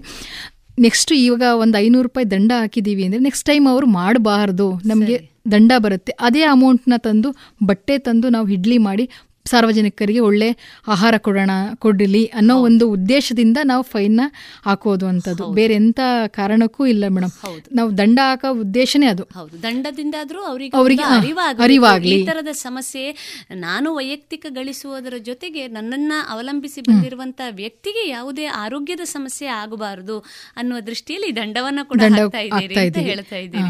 [0.79, 4.67] ನೆಕ್ಸ್ಟ್ ಇವಾಗ ಒಂದು ಐನೂರು ರೂಪಾಯಿ ದಂಡ ಹಾಕಿದ್ದೀವಿ ಅಂದರೆ ನೆಕ್ಸ್ಟ್ ಟೈಮ್ ಅವರು ಮಾಡಬಾರ್ದು.
[4.85, 5.15] ನಮಗೆ
[5.51, 6.11] ದಂಡ ಬರುತ್ತೆ.
[6.19, 7.29] ಅದೇ ಅಮೌಂಟ್ನ ತಂದು
[7.65, 9.05] ಬಟ್ಟೆ ತಂದು ನಾವು ಇಡ್ಲಿ ಮಾಡಿ
[9.49, 10.49] ಸಾರ್ವಜನಿಕರಿಗೆ ಒಳ್ಳೆ
[10.87, 14.21] ಆಹಾರ ಕೊಡೋಣ ಕೊಡಲಿ ಅನ್ನೋ ಒಂದು ಉದ್ದೇಶದಿಂದ ನಾವು ಫೈನ್ನ
[14.65, 15.43] ಹಾಕೋದು ಅಂತದ್ದು.
[15.55, 17.29] ಬೇರೆ ಎಂತ ಕಾರಣಕ್ಕೂ ಇಲ್ಲ ಮೇಡಮ್
[17.75, 19.23] ನಾವು ದಂಡ ಹಾಕೋ ಉದ್ದೇಶನೇ ಅದು.
[19.23, 19.63] ಹೌದು.
[19.63, 20.77] ದಂಡದಿಂದಾದ್ರೂ ಅವರಿಗೆ.
[22.21, 23.03] ಈ ತರದ ಸಮಸ್ಯೆ
[23.55, 30.19] ನಾನು ವೈಯಕ್ತಿಕ ಗಳಿಸುವುದರ ಜೊತೆಗೆ ನನ್ನನ್ನ ಅವಲಂಬಿಸಿ ಬಂದಿರುವಂತಹ ವ್ಯಕ್ತಿಗೆ ಯಾವುದೇ ಆರೋಗ್ಯದ ಸಮಸ್ಯೆ ಆಗಬಾರದು
[30.57, 32.39] ಅನ್ನುವ ದೃಷ್ಟಿಯಲ್ಲಿ ದಂಡವನ್ನ ಕೂಡ ಹೇಳ್ತಾ
[33.35, 33.63] ಇದ್ದೀನಿ.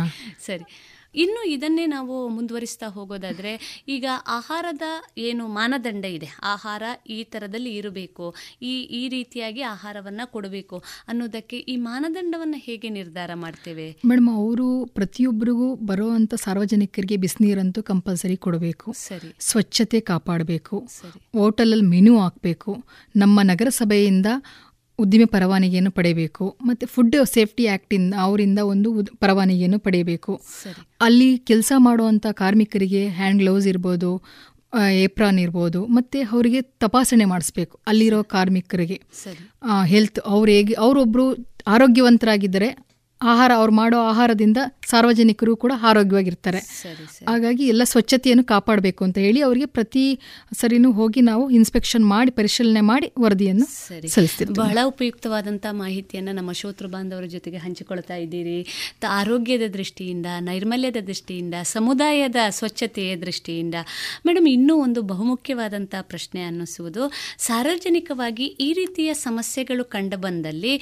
[0.45, 0.88] ಸರಿ.
[1.15, 4.81] ಇನ್ನು ಇದನ್ನೇ ನಾವು ಮುಂದುವರಿಸ್ತಾ ಹೋಗೋದಾದ್ರೆ ಈಗ ಆಹಾರದ
[5.17, 12.55] ಏನು ಮಾನದಂಡ ಇದೆ ಆಹಾರ ಈ ಥರದಲ್ಲಿ ಇರಬೇಕು ಈ ಈ ರೀತಿಯಾಗಿ ಆಹಾರವನ್ನ ಕೊಡಬೇಕು ಅನ್ನೋದಕ್ಕೆ ಈ ಮಾನದಂಡವನ್ನ
[12.57, 13.97] ಹೇಗೆ ನಿರ್ಧಾರ ಮಾಡ್ತೇವೆ?
[14.05, 18.93] ಮೇಡಮ್ ಅವರು ಪ್ರತಿಯೊಬ್ಬರಿಗೂ ಬರುವಂಥ ಸಾರ್ವಜನಿಕರಿಗೆ ಬಿಸಿನೀರಂತೂ ಕಂಪಲ್ಸರಿ ಕೊಡಬೇಕು.
[18.93, 19.35] ಸರಿ.
[19.39, 20.87] ಸ್ವಚ್ಛತೆ ಕಾಪಾಡಬೇಕು.
[20.89, 21.39] ಸರಿ.
[21.39, 22.83] ಹೋಟೆಲಲ್ಲಿ ಮೆನು ಹಾಕಬೇಕು.
[23.15, 24.25] ನಮ್ಮ ನಗರಸಭೆಯಿಂದ
[24.99, 30.41] ಉದ್ದಿಮೆ ಪರವಾನಗಿಯನ್ನು ಪಡೆಯಬೇಕು ಮತ್ತು ಫುಡ್ ಸೇಫ್ಟಿ ಆ್ಯಕ್ಟಿಂದ ಅವರಿಂದ ಒಂದು ಉದ್- ಪರವಾನಗಿಯನ್ನು ಪಡೆಯಬೇಕು.
[31.01, 34.21] ಅಲ್ಲಿ ಕೆಲಸ ಮಾಡುವಂಥ ಕಾರ್ಮಿಕರಿಗೆ ಹ್ಯಾಂಡ್ ಗ್ಲೌಸ್ ಇರ್ಬೋದು
[34.91, 39.01] ಏಪ್ರಾನ್ ಇರ್ಬೋದು ಮತ್ತು ಅವರಿಗೆ ತಪಾಸಣೆ ಮಾಡಿಸ್ಬೇಕು ಅಲ್ಲಿರೋ ಕಾರ್ಮಿಕರಿಗೆ.
[39.85, 41.25] ಹೆಲ್ತ್ ಅವ್ರು ಹೇಗೆ ಅವರೊಬ್ಬರು
[41.67, 42.88] ಆರೋಗ್ಯವಂತರಾಗಿದ್ದರೆ
[43.21, 44.57] ಆಹಾರ ಅವ್ರು ಮಾಡೋ ಆಹಾರದಿಂದ
[44.89, 46.57] ಸಾರ್ವಜನಿಕರು ಕೂಡ ಆರೋಗ್ಯವಾಗಿರ್ತಾರೆ.
[47.27, 50.19] ಹಾಗಾಗಿ ಎಲ್ಲ ಸ್ವಚ್ಛತೆಯನ್ನು ಕಾಪಾಡಬೇಕು ಅಂತ ಹೇಳಿ ಅವರಿಗೆ ಪ್ರತಿ
[50.53, 53.65] ಸರಿನೂ ಹೋಗಿ ನಾವು ಇನ್ಸ್ಪೆಕ್ಷನ್ ಮಾಡಿ ಪರಿಶೀಲನೆ ಮಾಡಿ ವರದಿಯನ್ನು
[54.09, 58.63] ಸಲ್ಲಿಸ್ತೀವಿ ಬಹಳ ಉಪಯುಕ್ತವಾದಂಥ ಮಾಹಿತಿಯನ್ನು ನಮ್ಮ ಶೋತೃ ಬಾಂಧವರ ಜೊತೆಗೆ ಹಂಚಿಕೊಳ್ತಾ ಇದ್ದೀರಿ.
[59.01, 63.75] ತ- ಆರೋಗ್ಯದ ದೃಷ್ಟಿಯಿಂದ ನೈರ್ಮಲ್ಯದ ದೃಷ್ಟಿಯಿಂದ ಸಮುದಾಯದ ಸ್ವಚ್ಛತೆಯ ದೃಷ್ಟಿಯಿಂದ
[64.27, 70.81] ಮೇಡಮ್ ಇನ್ನೂ ಒಂದು ಬಹುಮುಖ್ಯವಾದಂಥ ಪ್ರಶ್ನೆ ಅನ್ನಿಸುವುದು ಸಾರ್ವಜನಿಕವಾಗಿ ಈ ರೀತಿಯ ಸಮಸ್ಯೆಗಳು ಕಂಡುಬಂದಲ್ಲಿ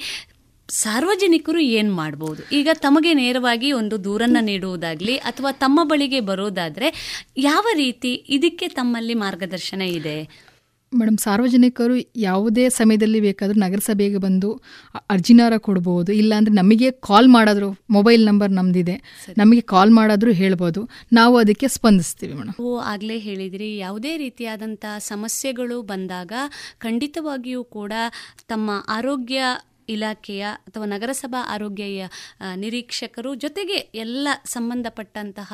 [0.68, 2.40] ಸಾರ್ವಜನಿಕರು ಏನು ಮಾಡ್ಬೋದು?
[2.52, 6.88] ಈಗ ತಮಗೆ ನೇರವಾಗಿ ಒಂದು ದೂರನ್ನು ನೀಡುವುದಾಗಲಿ ಅಥವಾ ತಮ್ಮ ಬಳಿಗೆ ಬರೋದಾದರೆ
[7.36, 10.18] ಯಾವ ರೀತಿ ಇದಕ್ಕೆ ತಮ್ಮಲ್ಲಿ ಮಾರ್ಗದರ್ಶನ ಇದೆ?
[10.92, 14.50] ಮೇಡಮ್ ಸಾರ್ವಜನಿಕರು ಯಾವುದೇ ಸಮಯದಲ್ಲಿ ಬೇಕಾದರೂ ನಗರಸಭೆಗೆ ಬಂದು
[15.14, 18.96] ಅರ್ಜಿನಾರ ಕೊಡ್ಬೋದು ಇಲ್ಲಾಂದರೆ ನಮಗೆ ಕಾಲ್ ಮಾಡೋದ್ರು ಮೊಬೈಲ್ ನಂಬರ್ ನಮ್ಮದಿದೆ
[19.38, 20.82] ನಮಗೆ ಕಾಲ್ ಮಾಡೋದ್ರು ಹೇಳ್ಬೋದು.
[21.12, 23.70] ನಾವು ಅದಕ್ಕೆ ಸ್ಪಂದಿಸ್ತೀವಿ ಮೇಡಮ್ ಓ ಆಗಲೇ ಹೇಳಿದಿರಿ.
[23.78, 26.32] ಯಾವುದೇ ರೀತಿಯಾದಂಥ ಸಮಸ್ಯೆಗಳು ಬಂದಾಗ
[26.78, 27.92] ಖಂಡಿತವಾಗಿಯೂ ಕೂಡ
[28.46, 29.42] ತಮ್ಮ ಆರೋಗ್ಯ
[29.88, 32.06] ಇಲಾಖೆಯ ಅಥವಾ ನಗರಸಭಾ ಆರೋಗ್ಯ
[32.62, 35.50] ನಿರೀಕ್ಷಕರು ಜೊತೆಗೆ ಎಲ್ಲ ಸಂಬಂಧಪಟ್ಟಂತಹ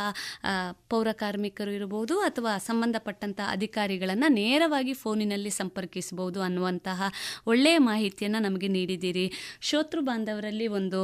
[0.93, 7.11] ಪೌರ ಕಾರ್ಮಿಕರು ಇರಬಹುದು ಅಥವಾ ಸಂಬಂಧಪಟ್ಟಂತಹ ಅಧಿಕಾರಿಗಳನ್ನು ನೇರವಾಗಿ ಫೋನಿನಲ್ಲಿ ಸಂಪರ್ಕಿಸಬಹುದು ಅನ್ನುವಂತಹ
[7.47, 9.27] ಒಳ್ಳೆಯ ಮಾಹಿತಿಯನ್ನು ನಮಗೆ ನೀಡಿದ್ದೀರಿ.
[9.69, 11.01] ಶೋತೃ ಬಾಂಧವರಲ್ಲಿ ಒಂದು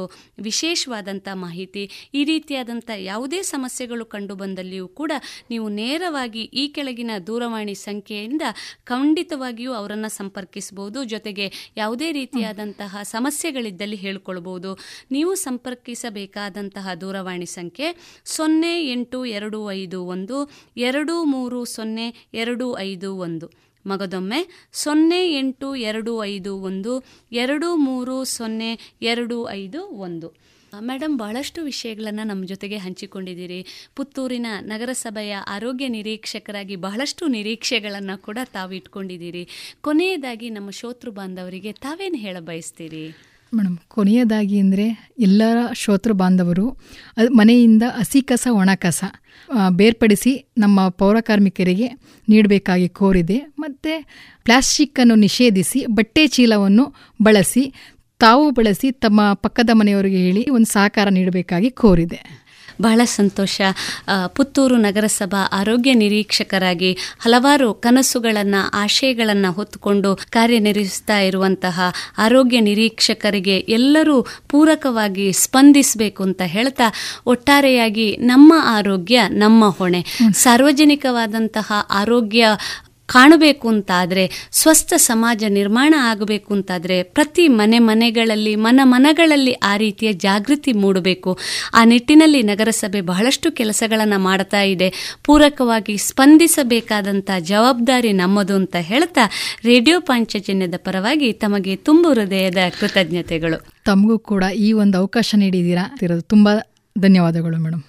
[0.47, 1.83] ವಿಶೇಷವಾದಂಥ ಮಾಹಿತಿ,
[2.13, 5.11] ಈ ರೀತಿಯಾದಂಥ ಯಾವುದೇ ಸಮಸ್ಯೆಗಳು ಕಂಡು ಬಂದಲ್ಲಿಯೂ ಕೂಡ
[5.49, 8.41] ನೀವು ನೇರವಾಗಿ ಈ ಕೆಳಗಿನ ದೂರವಾಣಿ ಸಂಖ್ಯೆಯಿಂದ
[8.83, 10.99] ಖಂಡಿತವಾಗಿಯೂ ಅವರನ್ನು ಸಂಪರ್ಕಿಸಬಹುದು.
[11.13, 11.47] ಜೊತೆಗೆ
[11.77, 14.69] ಯಾವುದೇ ರೀತಿಯಾದಂತಹ ಸಮಸ್ಯೆಗಳಿದ್ದಲ್ಲಿ ಹೇಳ್ಕೊಳ್ಬೋದು.
[15.11, 17.87] ನೀವು ಸಂಪರ್ಕಿಸಬೇಕಾದಂತಹ ದೂರವಾಣಿ ಸಂಖ್ಯೆ
[18.25, 20.37] ಸೊನ್ನೆ ಎಂಟು ಎರಡು ಐದು ಒಂದು
[20.77, 23.47] ಎರಡು ಮೂರು ಸೊನ್ನೆ ಎರಡು ಐದು ಒಂದು.
[23.85, 26.93] ಮಗದೊಮ್ಮೆ ಸೊನ್ನೆ ಎಂಟು ಎರಡು ಐದು ಒಂದು
[27.31, 28.71] ಎರಡು ಮೂರು ಸೊನ್ನೆ
[29.01, 30.50] ಎರಡು ಐದು ಒಂದು.
[30.79, 33.59] ಮೇಡಮ್ ಬಹಳಷ್ಟು ವಿಷಯಗಳನ್ನು ನಮ್ಮ ಜೊತೆಗೆ ಹಂಚಿಕೊಂಡಿದ್ದೀರಿ.
[33.95, 39.43] ಪುತ್ತೂರಿನ ನಗರಸಭೆಯ ಆರೋಗ್ಯ ನಿರೀಕ್ಷಕರಾಗಿ ಬಹಳಷ್ಟು ನಿರೀಕ್ಷೆಗಳನ್ನು ಕೂಡ ತಾವು ಇಟ್ಕೊಂಡಿದ್ದೀರಿ.
[39.81, 43.05] ಕೊನೆಯದಾಗಿ ನಮ್ಮ ಶೋತೃ ಬಾಂಧವರಿಗೆ ತಾವೇನು ಹೇಳ ಬಯಸ್ತೀರಿ?
[43.53, 44.85] ಮೇಡಮ್ ಕೊನೆಯದಾಗಿ ಅಂದರೆ
[45.19, 46.65] ಎಲ್ಲರ ಶೋತೃ ಬಾಂಧವರು
[47.39, 49.03] ಮನೆಯಿಂದ ಹಸಿ ಕಸ, ಒಣ ಕಸ
[49.79, 51.87] ಬೇರ್ಪಡಿಸಿ ನಮ್ಮ ಪೌರಕಾರ್ಮಿಕರಿಗೆ
[52.27, 53.37] ನೀಡಬೇಕಾಗಿ ಕೋರಿದೆ.
[53.59, 53.93] ಮತ್ತು
[54.45, 56.85] ಪ್ಲಾಸ್ಟಿಕ್ಕನ್ನು ನಿಷೇಧಿಸಿ, ಬಟ್ಟೆ ಚೀಲವನ್ನು
[57.23, 57.63] ಬಳಸಿ
[58.21, 62.41] ತಾವು ಬಳಸಿ ತಮ್ಮ ಪಕ್ಕದ ಮನೆಯವರಿಗೆ ಹೇಳಿ ಒಂದು ಸಹಕಾರ ನೀಡಬೇಕಾಗಿ ಕೋರಿದೆ.
[62.81, 63.61] ಬಹಳ ಸಂತೋಷ.
[64.27, 71.81] ಪುತ್ತೂರು ನಗರಸಭಾ ಆರೋಗ್ಯ ನಿರೀಕ್ಷಕರಾಗಿ ಹಲವಾರು ಕನಸುಗಳನ್ನು ಆಶಯಗಳನ್ನು ಹೊತ್ತುಕೊಂಡು ಕಾರ್ಯನಿರ್ವಹಿಸ್ತಾ ಇರುವಂತಹ
[72.17, 76.87] ಆರೋಗ್ಯ ನಿರೀಕ್ಷಕರಿಗೆ ಎಲ್ಲರೂ ಪೂರಕವಾಗಿ ಸ್ಪಂದಿಸಬೇಕು ಅಂತ ಹೇಳ್ತಾ
[77.25, 80.05] ಒಟ್ಟಾರೆಯಾಗಿ ನಮ್ಮ ಆರೋಗ್ಯ ನಮ್ಮ ಹೊಣೆ.
[80.33, 82.47] ಸಾರ್ವಜನಿಕವಾದಂತಹ ಆರೋಗ್ಯ
[83.11, 90.73] ಕಾಣಬೇಕು ಅಂತಾದರೆ ಸ್ವಸ್ಥ ಸಮಾಜ ನಿರ್ಮಾಣ ಆಗಬೇಕು ಅಂತಾದರೆ ಪ್ರತಿ ಮನೆ ಮನೆಗಳಲ್ಲಿ, ಮನ ಮನಗಳಲ್ಲಿ ಆ ರೀತಿಯ ಜಾಗೃತಿ
[90.73, 91.31] ಮೂಡಬೇಕು.
[91.73, 94.89] ಆ ನಿಟ್ಟಿನಲ್ಲಿ ನಗರಸಭೆ ಬಹಳಷ್ಟು ಕೆಲಸಗಳನ್ನು ಮಾಡ್ತಾ ಇದೆ.
[95.25, 99.25] ಪೂರಕವಾಗಿ ಸ್ಪಂದಿಸಬೇಕಾದಂಥ ಜವಾಬ್ದಾರಿ ನಮ್ಮದು ಅಂತ ಹೇಳ್ತಾ
[99.65, 103.57] ರೇಡಿಯೋ ಪಾಂಚಜನ್ಯದ ಪರವಾಗಿ ತಮಗೆ ತುಂಬು ಹೃದಯದ ಕೃತಜ್ಞತೆಗಳು.
[103.85, 105.85] ತಮಗೂ ಕೂಡ ಈ ಒಂದು ಅವಕಾಶ ನೀಡಿದ್ದೀರಾ.
[106.27, 106.49] ತುಂಬ
[106.99, 107.83] ಧನ್ಯವಾದಗಳು ಮೇಡಮ್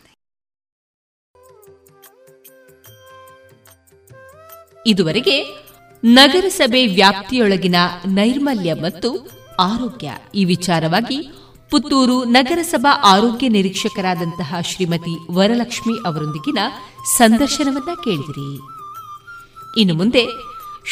[4.86, 5.46] ಇದುವರೆಗೆ
[6.04, 7.76] ನಗರಸಭೆ ವ್ಯಾಪ್ತಿಯೊಳಗಿನ
[8.06, 9.30] ನೈರ್ಮಲ್ಯ ಮತ್ತು
[9.60, 11.32] ಆರೋಗ್ಯ ಈ ವಿಚಾರವಾಗಿ
[11.70, 16.58] ಪುತ್ತೂರು ನಗರಸಭಾ ಆರೋಗ್ಯ ನಿರೀಕ್ಷಕರಾದಂತಹ ಶ್ರೀಮತಿ ವರಲಕ್ಷ್ಮಿ ಅವರೊಂದಿಗಿನ
[17.16, 18.60] ಸಂದರ್ಶನವನ್ನ ಕೇಳಿದಿರಿ.
[19.80, 20.26] ಇನ್ನು ಮುಂದೆ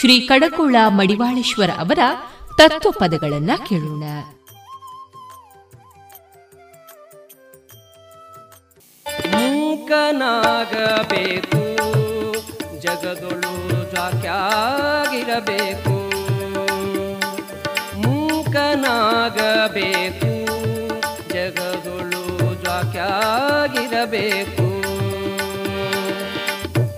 [0.01, 1.99] ಶ್ರೀ ಕಡಕೋಳ ಮಡಿವಾಳೇಶ್ವರ ಅವರ
[2.59, 4.03] ತತ್ವ ಪದಗಳನ್ನ ಕೇಳೋಣ.
[9.31, 12.10] ಮೂಕನಾಗಬೇಕು.
[12.81, 15.97] ಜಗದೊಳು ಜಾಕ್ಯಾಗಿರಬೇಕು.
[17.99, 20.33] ಮೂಕನಾಗಬೇಕು.
[21.29, 24.71] ಜಗದೊಳು ಜಾಕ್ಯಾಗಿರಬೇಕು.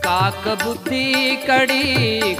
[0.02, 1.82] ಕಾಕ ಬುದ್ಧಿ ಕಡಿ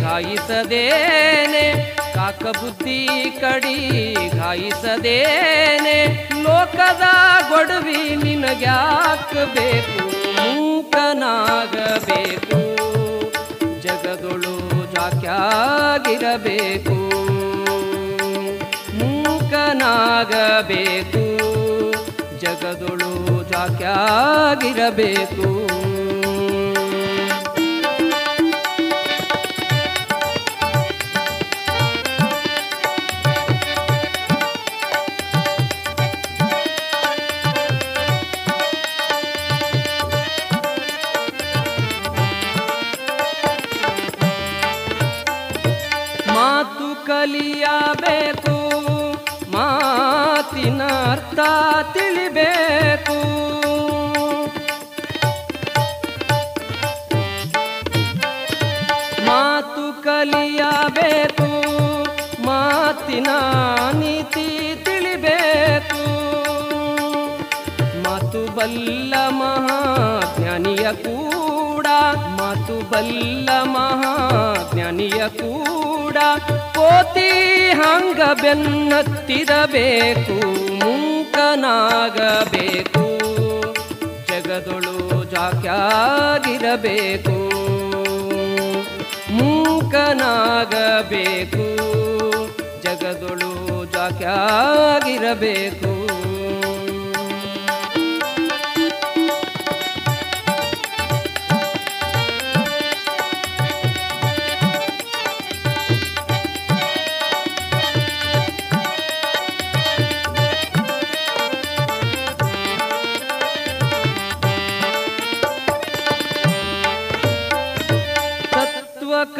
[0.00, 3.08] ಘಾಯಿಸದೇನೆ ಕಾಕ ಬುದ್ಧಿ
[3.40, 7.02] ಕಡಿ ಘಾಯಿಸದೇನೆ ಲೋಕದ
[7.48, 10.12] ಗೊಡವಿ ನಿನಗ್ಯಾಕಬೇಕು.
[10.54, 12.81] ಮೂಕನಾಗಬೇಕು.
[14.12, 14.54] ಜಗದೊಳು
[14.94, 16.96] ಜಾಕ್ಯಾಗಿರಬೇಕು
[18.98, 21.22] ಮೂಕನಾಗಬೇಕು.
[22.42, 23.10] ಜಗದೊಳು
[23.52, 25.48] ಜಾಕ್ಯಾಗಿರಬೇಕು
[47.06, 48.56] ಕಲಿಯಬೇಕು
[49.50, 51.40] ಮಾತಿನ ಅರ್ಥ
[51.92, 53.18] ತಿಳಿಬೇಕು.
[59.26, 61.48] ಮಾತು ಕಲಿಯಬೇಕು
[62.46, 63.28] ಮಾತಿನ
[63.92, 64.48] ನೀತಿ
[64.84, 66.02] ತಿಳಿಬೇಕು.
[68.02, 71.61] ಮಾತು ಬಲ್ಲ ಮಹಾಜ್ಞಾನಿಯ ಕೂಡ
[72.36, 76.16] ಮಾತು ಬಲ್ಲ ಮಹಾಜ್ಞಾನಿಯ ಕೂಡ.
[76.74, 80.36] ಕೋತಿ ಹಂಗ ಬೆನ್ನತ್ತಿರಬೇಕು
[80.74, 83.04] ಮೂಕನಾಗಬೇಕು.
[84.28, 87.36] ಜಗದೊಳು ಜಾಕ್ಯಾಗಿರಬೇಕು
[89.32, 91.66] ಮೂಕನಾಗಬೇಕು.
[92.82, 95.92] ಜಗದೊಳು ಜಾಕ್ಯಾಗಿರಬೇಕು.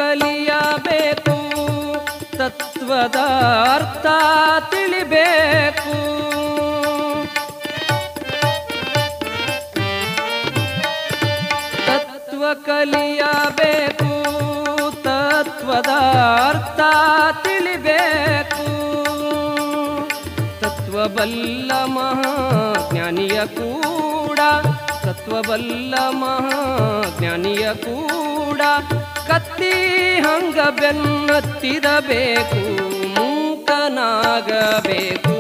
[0.03, 1.35] ಕಲಿಯಬೇಕು
[2.39, 3.19] ತತ್ವದ
[3.75, 4.07] ಅರ್ಥ
[4.71, 5.95] ತಿಳಿಬೇಕು.
[11.87, 14.11] ತತ್ವ ಕಲಿಯಬೇಕು,
[15.03, 15.93] ತತ್ವದ
[16.49, 16.81] ಅರ್ಥ
[17.47, 18.67] ತಿಳಿಬೇಕು.
[20.61, 24.41] ತತ್ವಬಲ್ಲ ಮಹಾಜ್ಞಾನಿಯ ಕೂಡ,
[25.03, 28.61] ತತ್ವಬಲ್ಲ ಮಹಾಜ್ಞಾನಿಯ ಕೂಡ
[29.27, 29.73] ಕತ್ತಿ
[30.21, 32.61] ಹಂಗ ಬೆನ್ನತ್ತಿರಬೇಕು
[33.15, 35.37] ಮೂಕನಾಗಬೇಕು.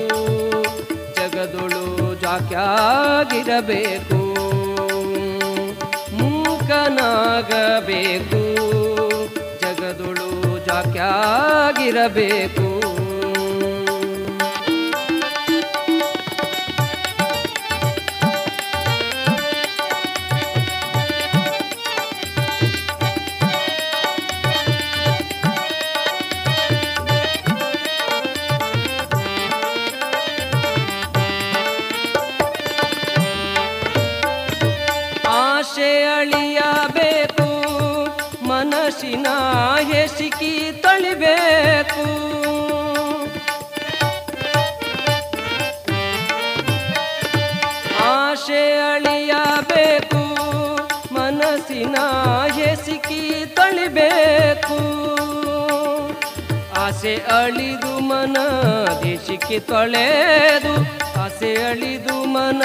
[1.15, 1.85] ಜಗದೊಳು
[2.21, 4.21] ಜಾಕ್ಯಾಗಿರಬೇಕು
[6.17, 8.43] ಮೂಕನಾಗಬೇಕು.
[9.61, 10.31] ಜಗದೊಳು
[10.67, 12.72] ಜಾಕ್ಯಾಗಿರಬೇಕು.
[39.03, 39.29] ಮನಸ್ಸಿನ
[39.91, 40.51] ಹೆಸಿಕಿ
[40.83, 42.05] ತಳಿಬೇಕು.
[48.11, 50.23] ಆಶೆ ಅಳಿಯಬೇಕು,
[51.15, 51.97] ಮನಸ್ಸಿನ
[52.59, 53.23] ಹೆಸಿಕಿ
[53.57, 54.79] ತಳಿಬೇಕು.
[56.85, 58.37] ಆಸೆ ಅಳಿದು ಮನ
[59.03, 60.75] ದೇಶಕ್ಕೆ ತೊಳೆದು,
[61.25, 62.63] ಆಸೆ ಅಳಿದು ಮನ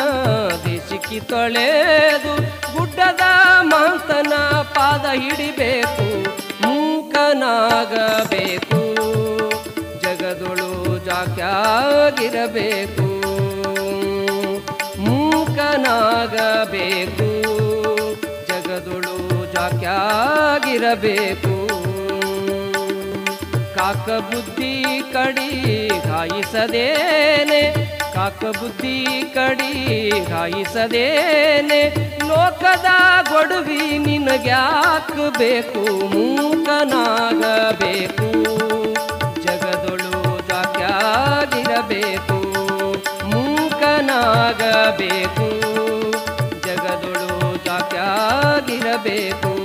[0.67, 2.35] ದೇಶಕ್ಕೆ ತೊಳೆದು
[2.77, 3.21] ಗುಡ್ಡದ
[3.61, 6.07] ಮಾಂತನ ಪಾದ ಹಿಡಿಬೇಕು
[6.61, 8.95] ಮೂಕನಾಗಬೇಕು.
[10.01, 13.07] ಜಗದೊಳು ಜಾಕ್ಯಾಗಿರಬೇಕು
[14.99, 17.29] ಮೂಕನಾಗಬೇಕು.
[18.47, 21.67] ಜಗದೊಳು ಜಾಕ್ಯಾಗಿರಬೇಕು.
[23.75, 31.95] ಕಾಕ ಬುದ್ಧಿ ಕಡಿ ಗಾಯಿಸದೇನೆ ಕಾಕ ಬುದ್ಧಿ ಕಡಿ ಗಾಯಿಸದೇನೆ
[32.27, 32.85] ಲೋಕದ
[33.29, 38.31] ಗೊಡುವಿ ನಿನಗ್ಯಾಕಬೇಕು ಮೂಕನಾಗಬೇಕು.
[39.41, 42.67] ಜಗದೊಳು ಜಾಕ್ಯಾಗಿರಬೇಕು
[43.27, 45.49] ಮೂಕನಾಗಬೇಕು.
[46.67, 49.55] ಜಗದೊಳು ಜಾಕ್ಯಾಗಿರಬೇಕು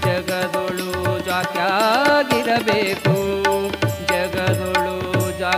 [0.00, 3.45] ಜಗದೊಳು ಜಾಕ್ಯಾಗಿರಬೇಕು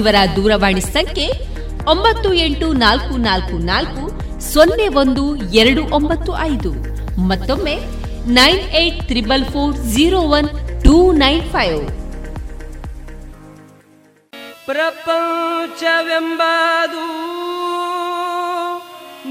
[0.00, 1.26] ಇವರ ದೂರವಾಣಿ ಸಂಖ್ಯೆ
[1.92, 4.04] ಒಂಬತ್ತು ಎಂಟು ನಾಲ್ಕು ನಾಲ್ಕು ನಾಲ್ಕು
[4.52, 5.24] ಸೊನ್ನೆ ಒಂದು
[5.60, 6.70] ಎರಡು ಒಂಬತ್ತು ಐದು.
[7.30, 7.76] ಮತ್ತೊಮ್ಮೆ
[8.38, 10.48] nine eight triple four zero one
[10.84, 11.80] two nine five.
[14.68, 15.86] ಪ್ರಪಂಚವೆಂಬದು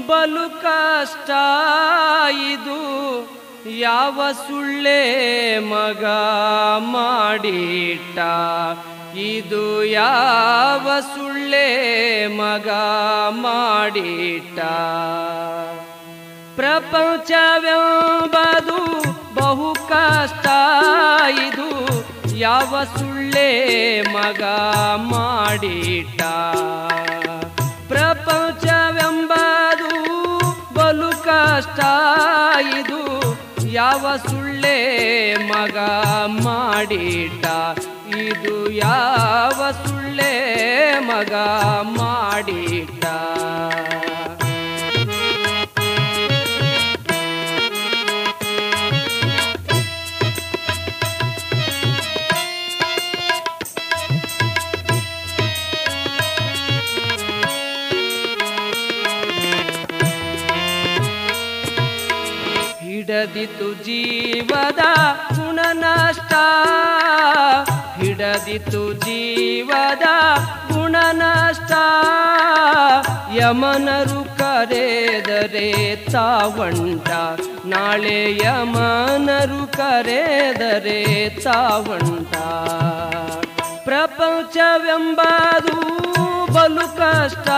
[0.08, 1.30] ಬಲು ಕಷ್ಟ
[2.52, 2.80] ಇದು
[3.80, 5.02] ಯಾವ ಸುಳ್ಳೇ
[5.72, 6.04] ಮಗ
[6.94, 8.18] ಮಾಡಿಟ್ಟ.
[9.18, 12.68] ಇದು ಯಾವ ಸುಳ್ಳೆ ಮಗ
[13.28, 14.58] ಮಾಡಿಟ್ಟ?
[16.56, 17.42] ಪ್ರಪಂಚವೆಂಬದು
[19.34, 20.46] ಬಹು ಕಷ್ಟ.
[21.48, 21.86] ಇದು
[22.36, 24.42] ಯಾವ ಸುಳ್ಳೆ ಮಗ
[24.96, 26.22] ಮಾಡಿಟ್ಟ?
[27.88, 28.70] ಪ್ರಪಂಚವೆಂಬದು
[30.74, 31.80] ಬಲು ಕಷ್ಟ.
[32.78, 33.02] ಇದು
[33.66, 35.78] ಯಾವ ಸುಳ್ಳೆ ಮಗ
[36.26, 37.46] ಮಾಡಿಟ್ಟ?
[38.18, 40.32] ಇದು ಯಾವ ಸುಳ್ಳೆ
[41.00, 41.32] ಮಗ
[41.98, 43.04] ಮಾಡಿಟ್ಟ?
[62.80, 64.82] ಹಿಡದಿತು ಜೀವದ
[65.36, 66.32] ಗುಣನಷ್ಟ.
[68.16, 70.02] ಹಿಡದಿತು ಜೀವದ
[70.72, 71.72] ಗುಣನಷ್ಟ.
[73.34, 77.08] ಯಮನರು ಕರೆದರೆ ತಾವಂಟ.
[77.66, 82.36] ನಾಳೆ ಯಮನರು ಕರೆದರೆ ತಾವಂಟ.
[83.84, 85.76] ಪ್ರಪಂಚವೆಂಬದು
[86.54, 87.48] ಬಲು ಕಷ್ಟ.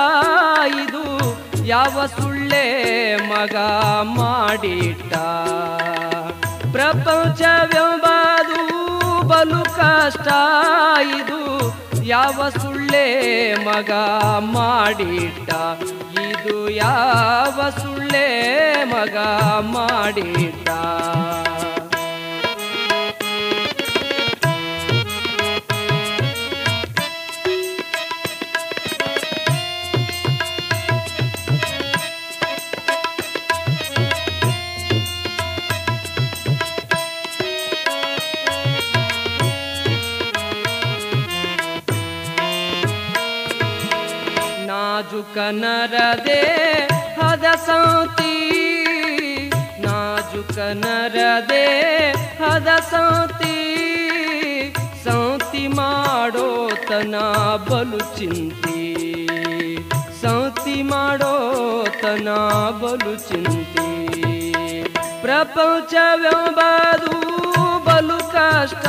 [0.82, 3.56] ಇದು ಯಾವ ಸುಳ್ಳೆ ಮಗ
[4.02, 5.14] ಮಾಡಿಟ್ಟ.
[6.72, 8.60] ಪ್ರಪಂಚವೆಂಬದು
[9.28, 10.28] ಬಲು ಕಷ್ಟ
[11.20, 11.38] ಇದು.
[12.04, 13.90] ಯಾವ ಸುಳ್ಳೇ ಮಗ
[14.38, 15.50] ಮಾಡಿಟ್ಟ.
[16.20, 18.28] ಇದು ಯಾವ ಸುಳ್ಳೆ
[18.84, 19.16] ಮಗ
[19.60, 20.68] ಮಾಡಿಟ್ಟ.
[44.98, 46.42] ನಾಜುಕನರದೆ
[47.20, 48.34] ಹದ ಸೌತಿ.
[49.78, 51.66] ನಾಜುಕ ನರದೆ
[52.12, 53.58] ಹದ ಸೌತಿ.
[55.04, 57.14] ಸೌತಿ ಮಾಡೋ ತನ
[57.70, 58.96] ಬಲು ಚಿಂತಿ.
[60.20, 62.28] ಸೌತಿ ಮಾಡೋ ತನ
[62.80, 64.12] ಬಲು ಚಿಂತಿ.
[65.22, 67.14] ಪ್ರಪಂಚವೆಂಬದು
[67.84, 68.86] ಬಲು ಕಷ್ಟ.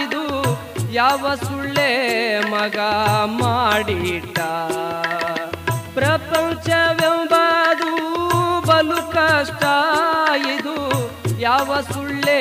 [0.00, 0.24] ಇದು
[0.92, 1.90] ಯಾವ ಸುಳ್ಳೆ
[2.40, 2.78] ಮಗ
[3.24, 4.38] ಮಾಡಿಟ್ಟ.
[5.96, 7.90] ಪ್ರಪಂಚವೆಂಬದು
[8.66, 9.64] ಬಲು ಕಷ್ಟ
[10.58, 10.76] ಇದು.
[11.40, 12.40] ಯಾವ ಸುಳ್ಳೇ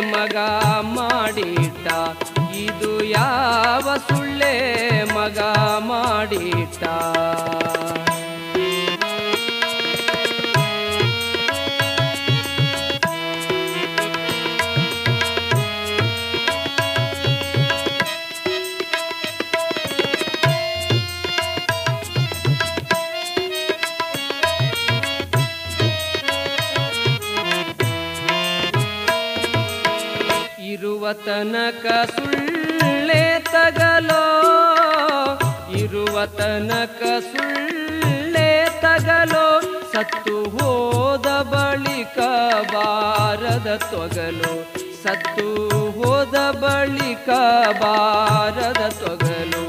[0.00, 0.36] ಮಗ
[0.80, 1.86] ಮಾಡಿಟ್ಟ?
[2.56, 4.54] ಇದು ಯಾವ ಸುಳ್ಳೆ
[5.14, 5.38] ಮಗ
[5.78, 6.84] ಮಾಡಿಟ್ಟ?
[31.04, 31.86] ಇರುವ ತನಕ
[32.16, 34.22] ಸುಳ್ಳೆ ತಗಲೋ?
[35.76, 39.60] ಇರುವತನಕ ಸುಳ್ಳೆ ತಗಲೋ?
[39.92, 42.18] ಸತ್ತು ಹೋದ ಬಳಿಕ
[42.74, 44.52] ಬಾರದ ತೊಗಲು?
[45.02, 45.46] ಸತ್ತು
[45.90, 47.28] ಹೋದ ಬಳಿಕ
[47.82, 49.64] ಬಾರದ ತೊಗಲು?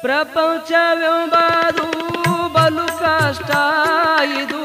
[0.00, 1.88] ಪ್ರಪಂಚವೆಂಬುದು
[2.52, 3.50] ಬಲು ಕಷ್ಟ
[4.42, 4.64] ಇದು,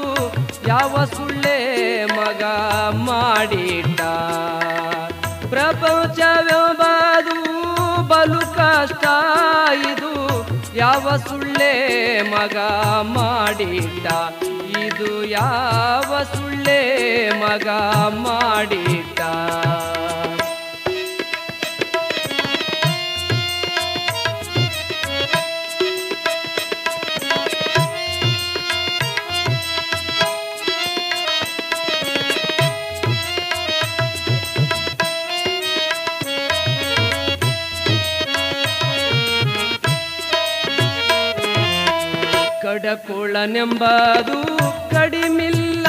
[0.67, 1.57] ಯಾವ ಸುಳ್ಳೆ
[2.05, 2.43] ಮಗ
[2.91, 4.01] ಮಾಡಿಟ್ಟ?
[5.49, 7.37] ಪ್ರಪಂಚವೆಂಬದು
[8.07, 9.05] ಬಲು ಕಷ್ಟ
[9.91, 10.13] ಇದು.
[10.75, 11.73] ಯಾವ ಸುಳ್ಳೇ
[12.21, 12.57] ಮಗ
[13.01, 14.07] ಮಾಡಿಟ್ಟ
[14.85, 16.81] ಇದು ಯಾವ ಸುಳ್ಳೇ
[17.41, 17.67] ಮಗ
[18.09, 19.21] ಮಾಡಿಟ್ಟ.
[42.81, 44.57] ಕಡಕೋಳನೆಂಬದು
[44.91, 45.87] ಕಡಿಮಿಲ್ಲ.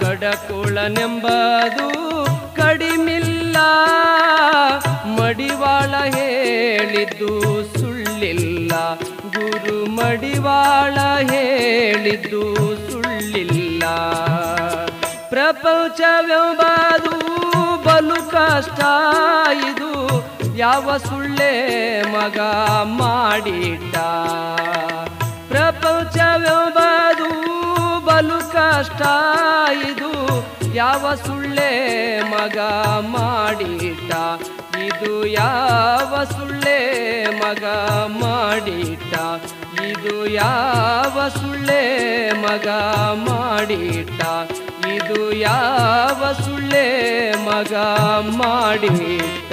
[0.00, 1.88] ಕಡಕುಳನೆಂಬದು
[2.56, 3.56] ಕಡಿಮಿಲ್ಲ.
[5.06, 7.40] ಮಡಿವಾಳ ಹೇಳಿದ್ದು
[7.78, 8.72] ಸುಳ್ಳಿಲ್ಲ.
[9.32, 10.94] ಗುರು ಮಡಿವಾಳ
[11.32, 12.54] ಹೇಳಿದ್ದು
[12.90, 13.84] ಸುಳ್ಳಿಲ್ಲ.
[15.28, 17.10] ಪ್ರಪಂಚವೆಂಬದು
[17.84, 18.80] ಬಲು ಕಷ್ಟ.
[19.70, 19.92] ಇದು
[20.56, 21.52] ಯಾವ ಸುಳ್ಳೇ
[22.02, 22.38] ಮಗ
[22.82, 23.96] ಮಾಡಿಟ್ಟ
[26.02, 27.28] ಪ್ರಪಂಚವೆಂಬದು
[28.06, 29.02] ಬಲು ಕಷ್ಟ
[29.90, 30.12] ಇದು.
[30.74, 32.58] ಯಾವ ಸುಳ್ಳೆ ಮಗ
[33.00, 34.12] ಮಾಡಿಟ್ಟ?
[34.76, 36.78] ಇದು ಯಾವ ಸುಳ್ಳೆ
[37.26, 37.64] ಮಗ
[38.06, 39.14] ಮಾಡಿಟ್ಟ?
[39.80, 41.82] ಇದು ಯಾವ ಸುಳ್ಳೆ
[42.32, 42.68] ಮಗ
[43.14, 44.22] ಮಾಡಿಟ್ಟ?
[44.86, 46.86] ಇದು ಯಾವ ಸುಳ್ಳೆ
[47.44, 47.74] ಮಗ
[48.36, 49.52] ಮಾಡಿಟ್ಟ?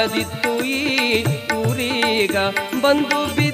[0.00, 0.78] ಬರುಬಾರದಿತ್ತು ಈ
[1.60, 2.36] ಊರೀಗ
[2.82, 3.49] ಬಂದು ಬಿದ್ದೇನೋ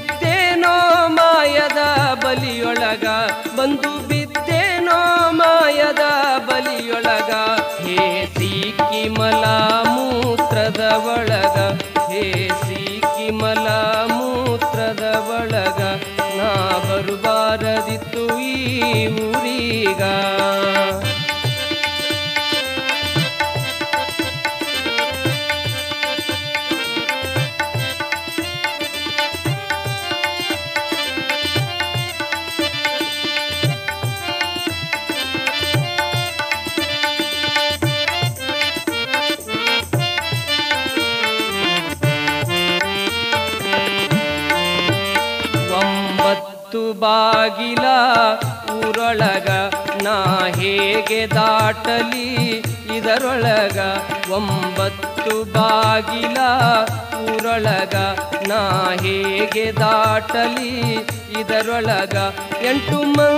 [59.81, 60.73] ದಾಟಲಿ
[61.41, 62.17] ಇದರೊಳಗ
[62.69, 63.36] ಎಂಟು ಮಂದಿ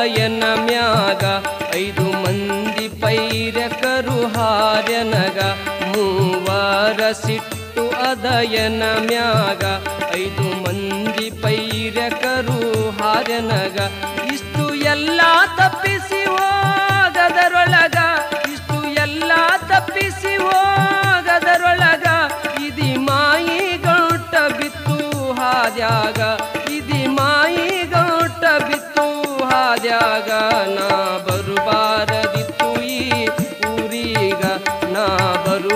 [0.00, 1.24] ಅದಯನ ಮ್ಯಾಗ
[1.76, 5.38] ಐದು ಮಂದಿ ಪೈರಕರು ಹಾರ್ಯನಗ
[5.88, 9.64] ಮೂವರ ಸಿಟ್ಟು ಅದಯನ ಮ್ಯಾಗ
[10.16, 12.58] ಐದು ಮಂದಿ ಪೈರಕರು
[13.00, 13.78] ಹಾರ್ಯನಗ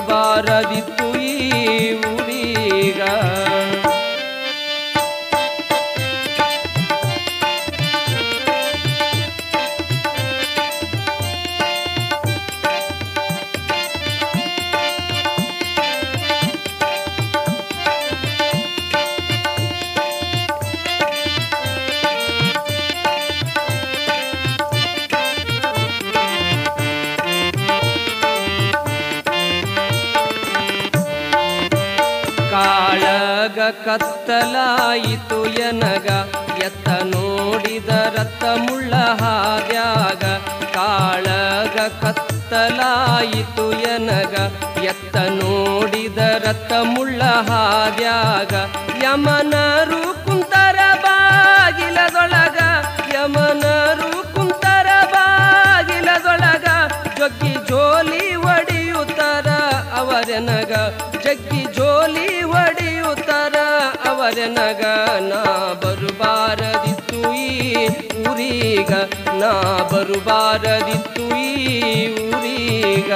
[0.06, 1.32] ಬರುಬಾರದಿತ್ತು ಈ
[2.08, 3.00] ಊರೀಗ
[68.34, 68.92] ಊರೀಗ
[69.40, 69.50] ನಾ
[69.90, 71.50] ಬರುಬಾರದಿತ್ತು ಈ
[72.24, 73.10] ಊರೀಗ.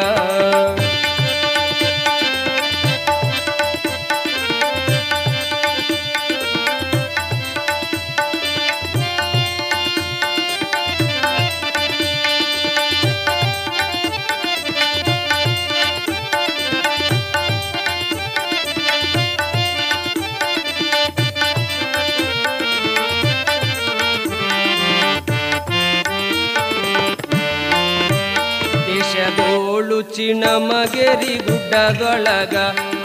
[30.29, 32.57] ಚಿಣಮಗೆರಿ ಗುಡ್ಡದೊಳಗ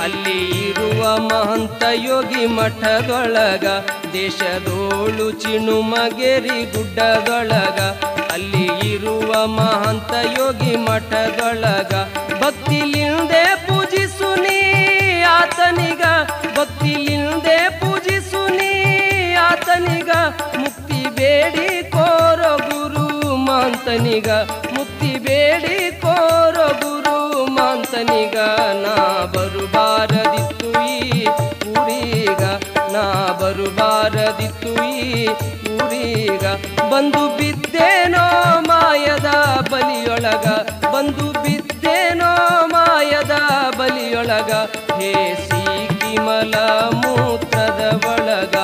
[0.04, 3.66] ಅಲ್ಲಿ ಇರುವ ಮಹಂತ ಯೋಗಿ ಮಠದೊಳಗ,
[4.14, 7.80] ದೇಶದೋಳು ಚಿಣುಮಗೆರಿ ಗುಡ್ಡದೊಳಗ
[8.34, 11.94] ಅಲ್ಲಿ ಇರುವ ಮಹಂತ ಯೋಗಿ ಮಠದೊಳಗ
[12.41, 14.60] ಭಕ್ತಿಲಿಂದೆ ಪೂಜಿಸು ನೀ
[15.38, 16.04] ಆತನಿಗ
[16.58, 18.41] ಭಕ್ತಿಲಿಂದೆ ಪೂಜಿಸು
[19.48, 20.12] ಆತನಿಗ,
[20.60, 24.30] ಮುಕ್ತಿ ಬೇಡಿ ಕೋರ ಗುರು ಮಾಂತನಿಗ
[24.76, 27.02] ಮುಕ್ತಿ ಬೇಡಿ ಕೋರ ಗುರು
[27.74, 28.38] ಮಾಂತನಿಗ
[28.82, 28.95] ನಾ
[29.34, 30.98] ಬರುಬಾರದಿತ್ತು ಈ
[31.72, 32.44] ಊರೀಗ,
[32.94, 33.04] ನಾ
[33.40, 35.26] ಬರುಬಾರದಿತ್ತು ಈ
[35.76, 36.44] ಊರೀಗ.
[36.91, 38.24] ಬಂದು ಬಿದ್ದೇನೋ
[38.68, 39.30] ಮಾಯದ
[39.72, 40.45] ಬಲಿಯೊಳಗ,
[40.94, 42.32] ಬಂದು ಬಿದ್ದೇನೋ
[42.74, 43.38] ಮಾಯದ
[43.80, 44.52] ಬಲಿಯೊಳಗ.
[45.00, 45.14] ಹೇ
[45.45, 46.56] ಸೀಕಿಮಲ
[47.02, 47.82] ಮೂತ್ರದ
[48.14, 48.56] ಒಳಗ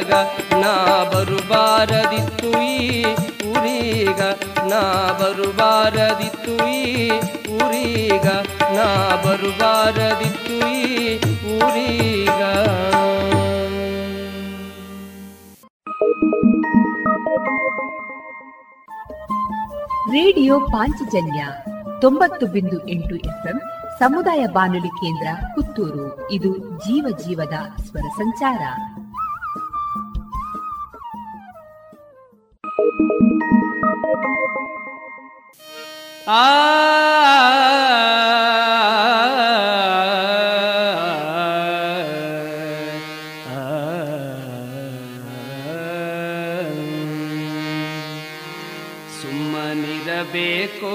[0.00, 0.12] ಒಳಗ
[0.54, 3.04] ನಾ ಬರುಬಾರದಿತ್ತು ಈ
[3.50, 4.20] ಊರೀಗ
[4.56, 4.80] ನಾ
[5.20, 7.10] ಬರುಬಾರದಿತ್ತು ಈ
[7.56, 8.28] ಊರೀಗ
[8.62, 8.86] ನಾ
[9.24, 11.16] ಬರುಬಾರದಿತ್ತು ಈ
[11.56, 12.42] ಊರೀಗ.
[20.12, 21.46] ರೇಡಿಯೋ ಪಾಂಚಜನ್ಯ
[22.00, 23.60] ತೊಂಬತ್ತು ಬಿಂದು ಎಂಟು ಎಫ್ಎಂ
[23.98, 26.30] ಸಮುದಾಯ ಬಾನುಲಿ ಕೇಂದ್ರ ಪುತ್ತೂರು.
[26.30, 28.60] ಇದು ಜೀವ ಜೀವದ ಸ್ವರ ಸಂಚಾರ.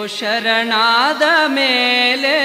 [0.07, 2.35] ಶರಣಾದ ಮೇಲೆ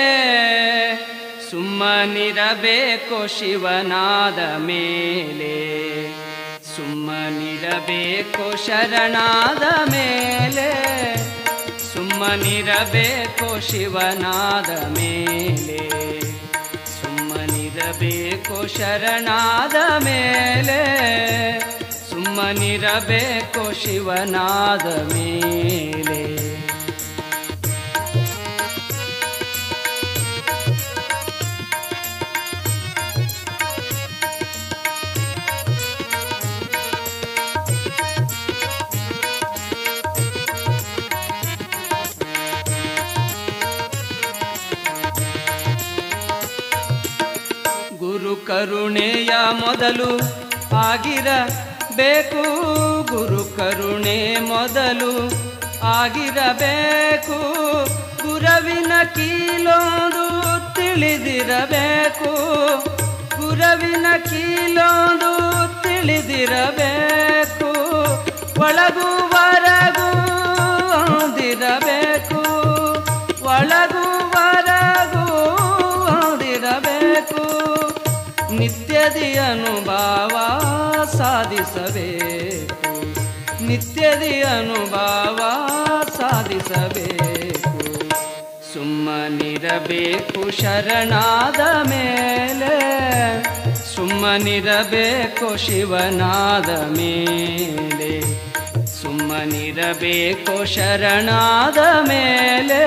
[1.51, 6.20] ಸುಮ್ಮನಿರಬೇಕು ಶಿವನಾದ ಮೇಲೆ.
[6.77, 10.71] ಸುಮ್ಮನಿರಬೇಕು ಶರಣಾದ ಮೇಲೆ.
[11.95, 15.79] ಸುಮ್ಮನಿರಬೇಕು ಶಿವನಾದ ಮೇಲೆ.
[17.03, 20.81] ಸುಮ್ಮನಿರಬೇಕು ಶರಣಾದ ಮೇಲೆ.
[22.11, 26.50] ಸುಮ್ಮನಿರಬೇಕು ಶಿವನಾದ ಮೇಲೆ.
[48.51, 50.19] ಕರುಣೆಯ ಮೊದಲು
[50.77, 52.43] ಆಗಿರಬೇಕು.
[53.13, 55.27] ಗುರು ಕರುಣೆ ಮೊದಲು
[55.85, 57.39] ಆಗಿರಬೇಕು.
[58.23, 62.33] ಗುರವಿನ ಕೀಲೊಂದು ತಿಳಿದಿರಬೇಕು.
[63.41, 65.33] ಗುರವಿನ ಕೀಲೊಂದು
[65.83, 67.67] ತಿಳಿದಿರಬೇಕು.
[68.61, 70.11] ಒಳಗು ಹೊರಗು
[70.89, 72.43] ಹೊಂದಿರಬೇಕು
[73.45, 74.20] ಒಳಗು
[78.61, 80.37] ನಿತ್ಯದಿ ಅನುಭವ
[81.17, 82.93] ಸಾಧಿಸಬೇಕು.
[83.67, 85.37] ನಿತ್ಯದಿ ಅನುಭವ
[86.19, 87.79] ಸಾಧಿಸಬೇಕು.
[88.73, 92.77] ಸುಮ್ಮನಿರಬೇಕು ಶರಣಾದ ಮೇಲೆ.
[93.95, 98.21] ಸುಮ್ಮನಿರಬೇಕು ಶಿವನಾದ ಮೇಲೆ.
[98.87, 102.83] ಸುಮ್ಮನಿರಬೇಕು ಶರಣಾದ ಮೇಲೆ.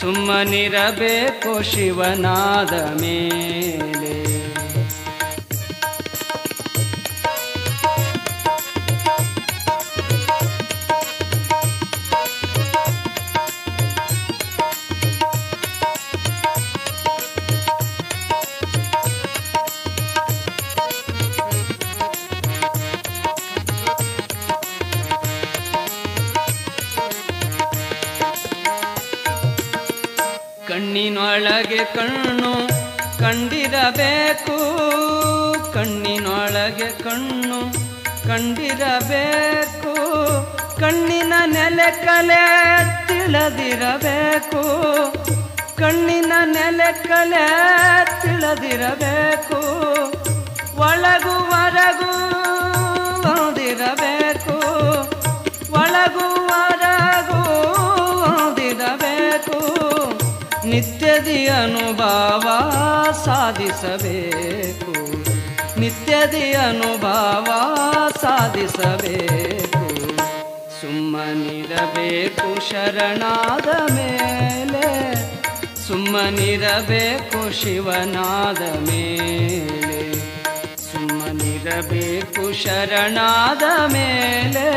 [0.00, 4.05] ಸುಮ್ಮನಿರಬೇಕು ಶಿವನಾದ ಮೇಲೆ.
[34.26, 37.72] ಕಂಡಿರಬೇಕು ಕಣ್ಣಿನೊಳಗೆ ಕಣ್ಣು
[38.28, 39.92] ಕಂಡಿರಬೇಕು.
[40.80, 42.44] ಕಣ್ಣಿನ ನೆಲೆ ಕಲೆ
[43.06, 44.62] ತಿಳದಿರಬೇಕು.
[45.76, 47.46] ಕಣ್ಣಿನ ನೆಲೆ ಕಲೆ
[48.22, 49.58] ತಿಳದಿರಬೇಕು.
[50.76, 52.12] ಒಳಗು ಹೊರಗು
[53.30, 54.58] ಓದಿರಬೇಕು.
[55.72, 56.75] ಒಳಗು ಹೊರಗು
[60.76, 62.42] ನಿತ್ಯದಿ ಅನುಭವ
[63.24, 64.92] ಸಾಧಿಸಬೇಕು.
[65.80, 67.44] ನಿತ್ಯದಿ ಅನುಭವ
[68.20, 69.88] ಸಾಧಿಸಬೇಕು.
[70.80, 75.14] ಸುಮ್ಮನಿರಬೇಕು ಶರಣಾದ ಮೇಲೆ.
[75.86, 80.14] ಸುಮ್ಮನಿರಬೇಕು ಶಿವನಾದ ಮೇಲೆ.
[80.92, 84.68] ಸುಮ್ಮನಿರಬೇಕು ಶರಣಾದ ಮೇಲೆ.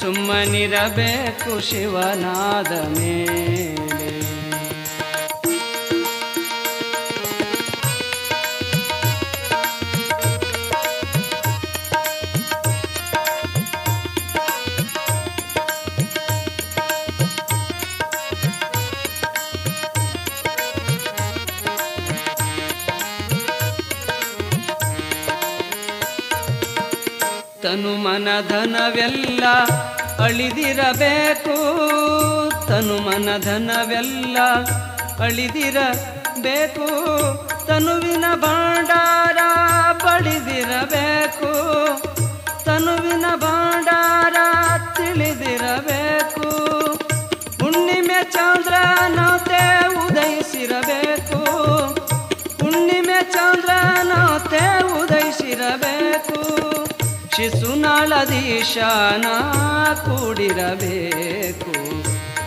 [0.00, 3.79] ಸುಮ್ಮನಿರಬೇಕು ಶಿವನಾದ ಮೇಲೆ.
[28.00, 29.44] ತನು ಮನ ಧನವೆಲ್ಲ
[30.22, 31.56] ಅಳಿದಿರಬೇಕು.
[32.68, 34.38] ತನು ಮನ ಧನವೆಲ್ಲ
[35.24, 36.86] ಅಳಿದಿರಬೇಕು.
[37.66, 39.36] ತನುವಿನ ಭಂಡಾರ
[39.92, 41.52] ಪಡಿದಿರಬೇಕು
[42.64, 44.34] ತನುವಿನ ಭಂಡಾರ
[44.96, 46.48] ತಿಳಿದಿರಬೇಕು.
[47.64, 51.38] ಹುಣ್ಣಿಮೆ ಚಂದ್ರನತೆ ಉದಯಿಸಿರಬೇಕು.
[52.64, 56.59] ಹುಣ್ಣಿಮೆ ಚಂದ್ರನತೆ ಉದಯಿಸಿರಬೇಕು.
[57.40, 59.24] ಶಿಶುನಾಳದೀಶಾನ
[59.94, 61.72] ಕೂಡಿರಬೇಕು.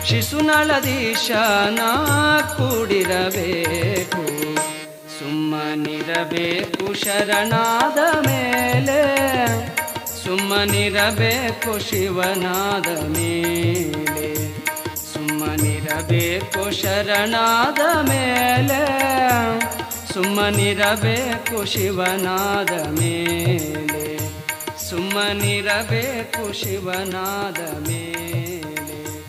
[0.06, 1.78] ಶಿಶುನಾಳದೀಶಾನ
[2.56, 4.26] ಕೂಡಿರಬೇಕು.
[5.18, 9.02] ಸುಮ್ಮನಿರಬೇಕು ಶರಣಾದ ಮೇಲೆ.
[10.24, 14.34] ಸುಮ್ಮನಿರಬೇಕು ಶಿವನಾದ ಮೇಲೆ.
[15.12, 18.82] ಸುಮ್ಮನಿರಬೇಕು ಶರಣಾದ ಮೇಲೆ.
[20.12, 24.23] ಸುಮ್ಮನಿರಬೇಕು ಶಿವನಾದ ಮೇಲೆ.
[24.94, 29.22] ಸುಮ್ಮನಿರಬೇಕು ಶಿವನಾದ ಮೇಲೆ.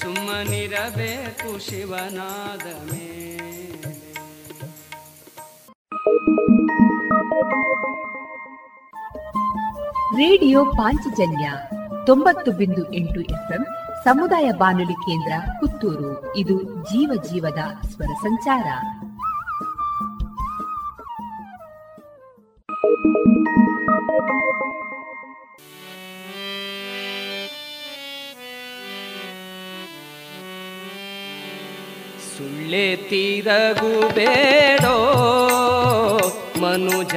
[0.00, 3.32] ಸುಮ್ಮನಿರಬೇಕು ಶಿವನಾದ ಮೇಲೆ.
[9.96, 11.52] ರೇಡಿಯೋ ಪಾಂಚಜನ್ಯ
[12.06, 13.66] ತೊಂಬತ್ತು ಬಿಂದು ಎಂಟು ಎಫ್ಎಂ
[14.04, 16.36] ಸಮುದಾಯ ಬಾನುಲಿ ಕೇಂದ್ರ ಪುತ್ತೂರು.
[16.36, 18.64] ಇದು ಜೀವ ಜೀವದ ಸ್ವರ ಸಂಚಾರ.
[32.96, 34.96] ತೀರಗುಬೇಡೋ.
[36.60, 37.14] ಮನುಜ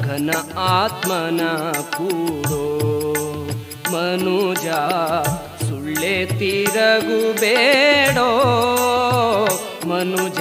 [0.00, 2.84] ಘನ ಆತ್ಮನ ಕೂಡೋ.
[3.92, 4.66] ಮನುಜ
[5.68, 8.28] ಸುಳ್ಳೆ ತಿರಗುಬೇಡೋ.
[9.86, 10.38] ಮನುಜ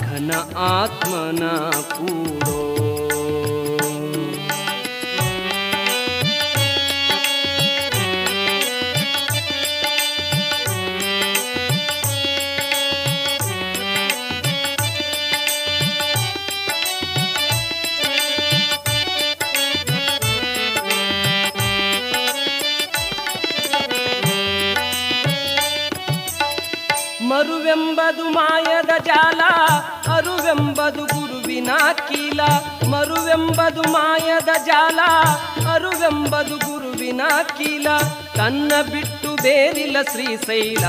[0.00, 2.79] ಘನ ಆತ್ಮನ ಕೂಡೋ.
[28.10, 29.40] ಮರುವೆಂಬದು ಮಾಯದ ಜಾಲ,
[30.14, 31.70] ಅರುವೆಂಬದು ಗುರುವಿನ
[32.08, 32.40] ಕೀಲ.
[32.90, 35.00] ಮರುವೆಂಬದು ಮಾಯದ ಜಾಲ,
[35.74, 37.22] ಅರುವೆಂಬದು ಗುರುವಿನ
[37.58, 37.86] ಕೀಲ.
[38.34, 40.84] ತನ್ನ ಬಿಟ್ಟು ಬೇರಿಲ್ಲ ಶ್ರೀಶೈಲ,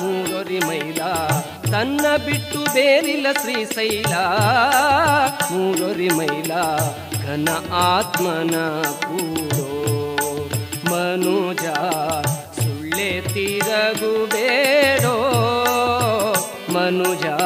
[0.00, 1.00] ಮೂರೊರಿ ಮೈಲ.
[1.72, 4.14] ತನ್ನ ಬಿಟ್ಟು ಬೇರಿಲ್ಲ ಶ್ರೀಶೈಲ,
[5.50, 6.52] ಮೂರೊರಿ ಮೈಲ.
[7.24, 8.56] ಘನ ಆತ್ಮನ
[9.06, 9.68] ಕೂಡೋ
[10.90, 11.64] ಮನೋಜ,
[12.60, 15.16] ಸುಳ್ಳೆ ತಿರಗುಬೇಡೋ
[16.78, 17.36] मनुजा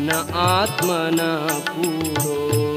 [0.00, 0.10] न
[0.42, 1.00] आत्मा
[1.68, 2.67] पूरो।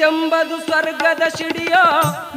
[0.00, 1.82] ಸತ್ಯಂಬದು ಸ್ವರ್ಗದ ಸಿಡಿಯೋ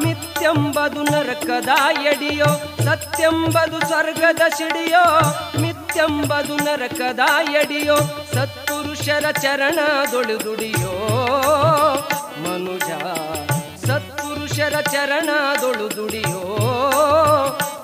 [0.05, 1.69] ಮಿಥ್ಯಂಬದು ನರಕದ
[2.01, 2.45] ಎಡಿಯೋ.
[2.85, 5.03] ಸತ್ಯಂಬದು ಸ್ವರ್ಗದ ಸಿಡಿಯೋ
[5.61, 7.19] ಮಿಥ್ಯಂಬದು ನರಕದ
[7.51, 7.97] ಎಡಿಯೋ.
[8.33, 10.91] ಸತ್ಪುರುಷರ ಚರಣದೊಳುದುಡಿಯೋ
[12.43, 12.89] ಮನುಜ,
[13.87, 15.29] ಸತ್ಪುರುಷರ ಚರಣ
[15.61, 16.43] ದುಡಿಯೋ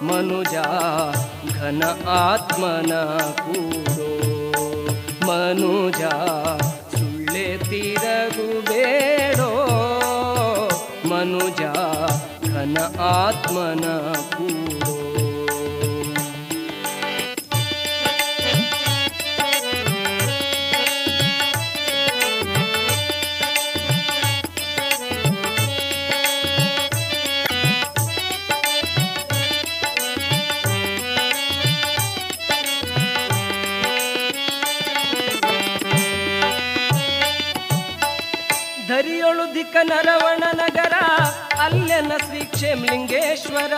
[0.02, 0.56] ಮನುಜ,
[1.56, 2.94] ಘನ ಆತ್ಮನ
[3.40, 4.10] ಕೂಡೋ.
[5.28, 6.02] ಮನುಜ,
[6.96, 9.19] ಸುಳ್ಳೆ ತಿರಗುಬೇಡೋ
[11.20, 11.62] ಮನುಜ
[12.50, 12.76] ಘನ
[13.08, 13.86] ಆತ್ಮನ
[14.34, 14.94] ಕೂಡೋ.
[38.88, 40.69] ಧರಿಯೊಳು ದಿಕ್ಕ ನರವಣ ನಗರ
[41.70, 43.74] ಅಲ್ಲೆನ ಶ್ರೀ ಕ್ಷೇಮಲಿಂಗೇಶ್ವರ,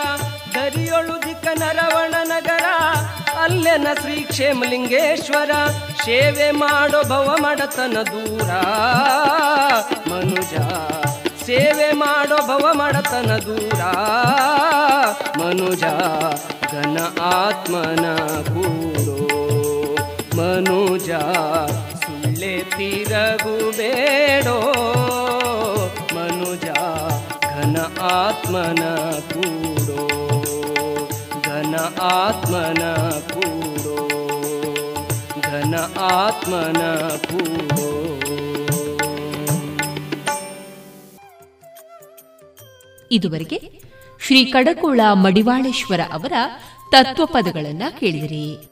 [0.54, 2.66] ದರಿಯೊಳು ದಿಕ್ಕ ನರವಣ ನಗರ
[3.42, 5.50] ಅಲ್ಲೆನ ಶ್ರೀ ಕ್ಷೇಮಲಿಂಗೇಶ್ವರ,
[6.04, 8.50] ಸೇವೆ ಮಾಡೋ ಭವ ಮಡತನ ದೂರ.
[10.10, 10.54] ಮನುಜ,
[11.44, 13.80] ಸೇವೆ ಮಾಡೋ ಭವ ಮಡತನ ದೂರ.
[15.40, 15.84] ಮನುಜ,
[16.72, 18.04] ಘನ ಆತ್ಮನ
[18.52, 19.20] ಕೂರೋ
[20.38, 21.10] ಮನುಜ,
[22.02, 24.21] ಸುಳ್ಳೆ ತಿರಗುಬೇಡೋ
[28.02, 28.82] ಆತ್ಮನ
[29.32, 30.08] ಕೂಡೋ
[31.44, 32.82] ಘನ ಆತ್ಮನ
[33.32, 34.08] ಕೂಡೋ
[35.40, 36.82] ಘನ ಆತ್ಮನ
[37.16, 37.88] ಕೂಡೋ.
[43.10, 43.58] ಇದುವರೆಗೆ
[44.26, 46.32] ಶ್ರೀ ಕಡಕೋಳ ಮಡಿವಾಳೇಶ್ವರ ಅವರ
[46.90, 48.71] ತತ್ವಪದಗಳನ್ನು ಕೇಳಿದಿರಿ.